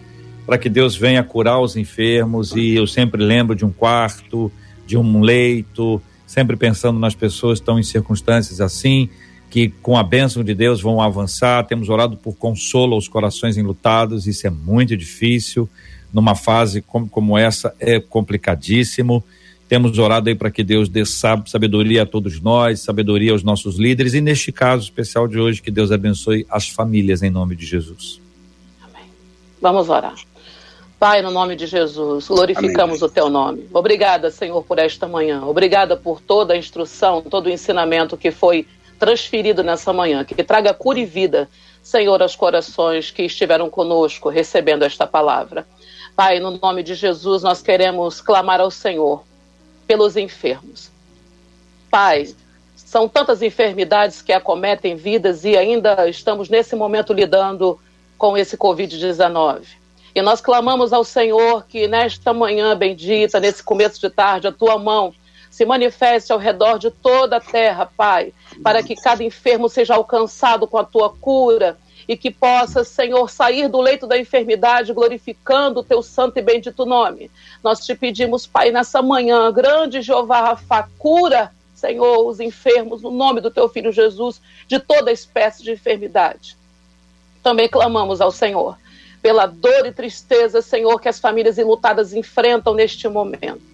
para 0.46 0.58
que 0.58 0.70
Deus 0.70 0.96
venha 0.96 1.24
curar 1.24 1.60
os 1.60 1.76
enfermos. 1.76 2.56
E 2.56 2.76
eu 2.76 2.88
sempre 2.88 3.24
lembro 3.24 3.56
de 3.56 3.66
um 3.66 3.72
quarto, 3.72 4.52
de 4.86 4.98
um 4.98 5.22
leito, 5.22 6.02
sempre 6.26 6.56
pensando 6.56 7.00
nas 7.00 7.16
pessoas 7.16 7.60
que 7.60 7.64
estão 7.64 7.80
em 7.80 7.84
circunstâncias 7.84 8.62
assim, 8.62 9.10
que 9.50 9.70
com 9.82 9.98
a 9.98 10.04
bênção 10.04 10.44
de 10.44 10.54
Deus 10.54 10.82
vão 10.82 11.02
avançar. 11.02 11.66
Temos 11.66 11.90
orado 11.90 12.16
por 12.16 12.36
consolo 12.36 12.94
aos 12.94 13.08
corações 13.08 13.58
enlutados, 13.58 14.28
isso 14.28 14.46
é 14.46 14.50
muito 14.50 14.96
difícil. 14.96 15.68
numa 16.12 16.34
fase 16.36 16.82
como, 16.82 17.08
como 17.08 17.38
essa 17.38 17.74
é 17.80 18.00
complicadíssimo. 18.00 19.24
Temos 19.70 20.00
orado 20.00 20.30
aí 20.30 20.36
para 20.36 20.50
que 20.50 20.64
Deus 20.64 20.90
dê 20.90 21.04
sabedoria 21.06 22.02
a 22.02 22.06
todos 22.06 22.42
nós, 22.42 22.80
sabedoria 22.80 23.32
aos 23.32 23.44
nossos 23.44 23.78
líderes 23.78 24.16
e 24.16 24.20
neste 24.20 24.52
caso 24.52 24.84
especial 24.86 25.28
de 25.28 25.40
hoje 25.40 25.62
que 25.62 25.70
Deus 25.70 25.92
abençoe 25.92 26.44
as 26.50 26.68
famílias 26.68 27.22
em 27.22 27.30
nome 27.30 27.56
de 27.56 27.68
Jesus. 27.68 28.20
Amém. 28.82 29.08
Vamos 29.62 29.88
orar. 29.88 30.16
Pai, 31.00 31.22
no 31.22 31.30
nome 31.30 31.56
de 31.56 31.68
Jesus, 31.68 32.28
glorificamos 32.28 32.98
Amém. 32.98 33.04
o 33.04 33.10
teu 33.10 33.30
nome. 33.30 33.70
Obrigada, 33.72 34.32
Senhor, 34.32 34.64
por 34.64 34.80
esta 34.80 35.08
manhã. 35.08 35.44
Obrigada 35.46 35.96
por 35.96 36.20
toda 36.20 36.56
a 36.56 36.58
instrução, 36.58 37.22
todo 37.22 37.46
o 37.46 37.52
ensinamento 37.52 38.18
que 38.18 38.32
foi 38.32 38.66
transferido 38.98 39.64
nessa 39.64 39.94
manhã. 39.94 40.26
Que 40.26 40.44
traga 40.44 40.74
cura 40.74 41.00
e 41.00 41.06
vida, 41.06 41.48
Senhor, 41.84 42.20
aos 42.24 42.36
corações 42.36 43.12
que 43.12 43.22
estiveram 43.22 43.70
conosco 43.70 44.30
recebendo 44.30 44.84
esta 44.84 45.06
palavra. 45.06 45.68
Pai, 46.16 46.40
no 46.40 46.58
nome 46.58 46.82
de 46.82 46.96
Jesus, 46.96 47.44
nós 47.44 47.62
queremos 47.62 48.20
clamar 48.20 48.60
ao 48.60 48.72
Senhor 48.72 49.29
pelos 49.90 50.16
enfermos. 50.16 50.92
Pai, 51.90 52.36
são 52.76 53.10
tantas 53.10 53.42
enfermidades 53.42 54.22
que 54.22 54.32
acometem 54.32 54.96
vidas 54.96 55.44
e 55.44 55.58
ainda 55.58 56.08
estamos 56.08 56.48
nesse 56.48 56.76
momento 56.76 57.12
lidando 57.12 57.80
com 58.16 58.38
esse 58.38 58.56
Covid-19. 58.56 59.64
E 60.14 60.22
nós 60.22 60.42
clamamos 60.42 60.94
ao 60.94 61.04
Senhor 61.04 61.66
que 61.68 61.88
nesta 61.88 62.32
manhã 62.32 62.78
bendita, 62.78 63.40
nesse 63.40 63.64
começo 63.64 64.00
de 64.00 64.12
tarde, 64.12 64.48
a 64.48 64.52
tua 64.52 64.78
mão 64.78 65.12
se 65.50 65.66
manifeste 65.66 66.32
ao 66.32 66.38
redor 66.38 66.78
de 66.78 66.92
toda 66.92 67.38
a 67.38 67.42
terra, 67.42 67.90
Pai, 67.98 68.32
para 68.62 68.84
que 68.84 68.94
cada 68.96 69.24
enfermo 69.24 69.68
seja 69.68 69.96
alcançado 69.96 70.68
com 70.68 70.78
a 70.78 70.84
tua 70.84 71.10
cura 71.10 71.80
e 72.10 72.18
que 72.18 72.32
possa, 72.32 72.84
Senhor, 72.84 73.30
sair 73.30 73.70
do 73.70 73.80
leito 73.80 74.08
da 74.08 74.18
enfermidade 74.18 74.92
glorificando 74.92 75.82
o 75.82 75.84
teu 75.84 76.02
santo 76.02 76.40
e 76.40 76.42
bendito 76.42 76.84
nome. 76.84 77.30
Nós 77.64 77.86
te 77.86 77.94
pedimos, 77.94 78.48
Pai, 78.48 78.72
nessa 78.72 79.00
manhã, 79.00 79.52
grande 79.54 80.02
Jeová 80.02 80.42
Rafa, 80.42 80.90
cura, 80.98 81.52
Senhor, 81.76 82.26
os 82.26 82.40
enfermos, 82.40 83.04
no 83.04 83.12
nome 83.12 83.42
do 83.42 83.52
teu 83.52 83.70
filho 83.70 83.92
Jesus, 83.92 84.42
de 84.68 84.80
toda 84.80 85.12
espécie 85.12 85.62
de 85.62 85.74
enfermidade. 85.74 86.58
Também 87.44 87.70
clamamos 87.70 88.20
ao 88.22 88.32
Senhor 88.32 88.76
pela 89.22 89.46
dor 89.46 89.86
e 89.86 89.92
tristeza, 89.92 90.64
Senhor, 90.64 91.00
que 91.00 91.10
as 91.10 91.20
famílias 91.20 91.60
enlutadas 91.60 92.12
enfrentam 92.12 92.74
neste 92.74 93.08
momento. 93.08 93.69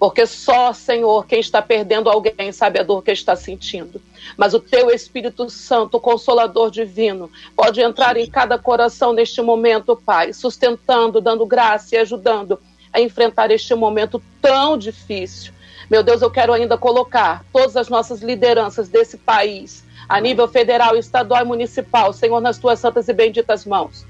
Porque 0.00 0.24
só, 0.24 0.72
Senhor, 0.72 1.26
quem 1.26 1.40
está 1.40 1.60
perdendo 1.60 2.08
alguém 2.08 2.50
sabe 2.52 2.80
a 2.80 2.82
dor 2.82 3.02
que 3.04 3.12
está 3.12 3.36
sentindo. 3.36 4.00
Mas 4.34 4.54
o 4.54 4.58
teu 4.58 4.90
Espírito 4.90 5.50
Santo, 5.50 5.98
o 5.98 6.00
Consolador 6.00 6.70
Divino, 6.70 7.30
pode 7.54 7.82
entrar 7.82 8.16
em 8.16 8.26
cada 8.26 8.58
coração 8.58 9.12
neste 9.12 9.42
momento, 9.42 9.94
Pai, 9.94 10.32
sustentando, 10.32 11.20
dando 11.20 11.44
graça 11.44 11.94
e 11.94 11.98
ajudando 11.98 12.58
a 12.90 12.98
enfrentar 12.98 13.50
este 13.50 13.74
momento 13.74 14.22
tão 14.40 14.78
difícil. 14.78 15.52
Meu 15.90 16.02
Deus, 16.02 16.22
eu 16.22 16.30
quero 16.30 16.54
ainda 16.54 16.78
colocar 16.78 17.44
todas 17.52 17.76
as 17.76 17.90
nossas 17.90 18.22
lideranças 18.22 18.88
desse 18.88 19.18
país, 19.18 19.84
a 20.08 20.18
nível 20.18 20.48
federal, 20.48 20.96
estadual 20.96 21.42
e 21.42 21.46
municipal, 21.46 22.10
Senhor, 22.14 22.40
nas 22.40 22.56
tuas 22.56 22.78
santas 22.78 23.06
e 23.06 23.12
benditas 23.12 23.66
mãos 23.66 24.06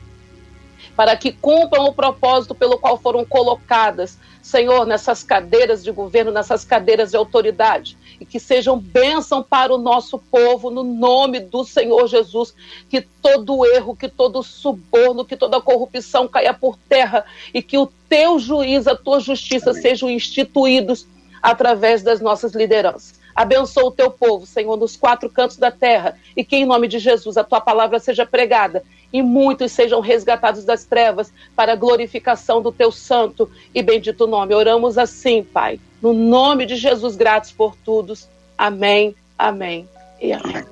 para 1.01 1.17
que 1.17 1.33
cumpram 1.33 1.87
o 1.87 1.95
propósito 1.95 2.55
pelo 2.55 2.77
qual 2.77 2.99
foram 2.99 3.25
colocadas, 3.25 4.19
Senhor, 4.43 4.85
nessas 4.85 5.23
cadeiras 5.23 5.83
de 5.83 5.91
governo, 5.91 6.31
nessas 6.31 6.63
cadeiras 6.63 7.13
de 7.13 7.17
autoridade, 7.17 7.97
e 8.21 8.27
que 8.27 8.39
sejam 8.39 8.79
bênção 8.79 9.43
para 9.43 9.75
o 9.75 9.79
nosso 9.79 10.19
povo, 10.19 10.69
no 10.69 10.85
nome 10.85 11.41
do 11.41 11.65
Senhor 11.65 12.07
Jesus, 12.07 12.55
que 12.87 13.01
todo 13.01 13.65
erro, 13.65 13.97
que 13.97 14.11
todo 14.11 14.43
suborno, 14.43 15.25
que 15.25 15.39
toda 15.39 15.59
corrupção 15.59 16.29
caia 16.29 16.53
por 16.53 16.77
terra 16.77 17.25
e 17.55 17.63
que 17.63 17.79
o 17.79 17.91
teu 18.07 18.39
juízo, 18.39 18.91
a 18.91 18.95
tua 18.95 19.21
justiça 19.21 19.71
Amém. 19.71 19.81
sejam 19.81 20.11
instituídos 20.11 21.07
através 21.43 22.03
das 22.03 22.21
nossas 22.21 22.53
lideranças. 22.53 23.19
Abençoa 23.35 23.87
o 23.87 23.91
teu 23.91 24.11
povo, 24.11 24.45
Senhor, 24.45 24.77
nos 24.77 24.99
quatro 24.99 25.31
cantos 25.31 25.57
da 25.57 25.71
terra, 25.71 26.19
e 26.37 26.45
que 26.45 26.57
em 26.57 26.67
nome 26.67 26.87
de 26.87 26.99
Jesus 26.99 27.39
a 27.39 27.45
tua 27.45 27.59
palavra 27.59 27.99
seja 27.99 28.27
pregada 28.27 28.83
e 29.13 29.23
muitos 29.23 29.73
sejam 29.73 30.01
resgatados 30.01 30.65
das 30.65 30.85
trevas 30.85 31.33
para 31.55 31.73
a 31.73 31.77
glorificação 31.77 32.63
do 32.63 32.71
teu 32.71 32.93
santo 32.93 33.51
e 33.75 33.83
bendito 33.83 34.27
nome. 34.27 34.55
Oramos 34.55 34.97
assim, 34.99 35.43
Pai, 35.43 35.81
no 36.01 36.13
nome 36.13 36.67
de 36.67 36.77
Jesus, 36.77 37.17
gratos 37.17 37.53
por 37.53 37.77
todos. 37.77 38.29
Amém, 38.57 39.15
amém 39.39 39.89
e 40.21 40.33
amém. 40.33 40.65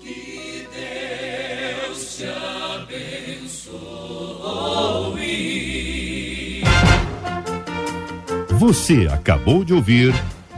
Que 0.00 0.66
Deus 1.88 2.16
te 2.16 2.24
abençoe. 2.24 3.84
Você 8.58 9.08
acabou 9.12 9.64
de 9.64 9.74
ouvir 9.74 10.14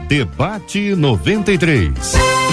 Debate 0.09 0.95
93. 0.95 2.46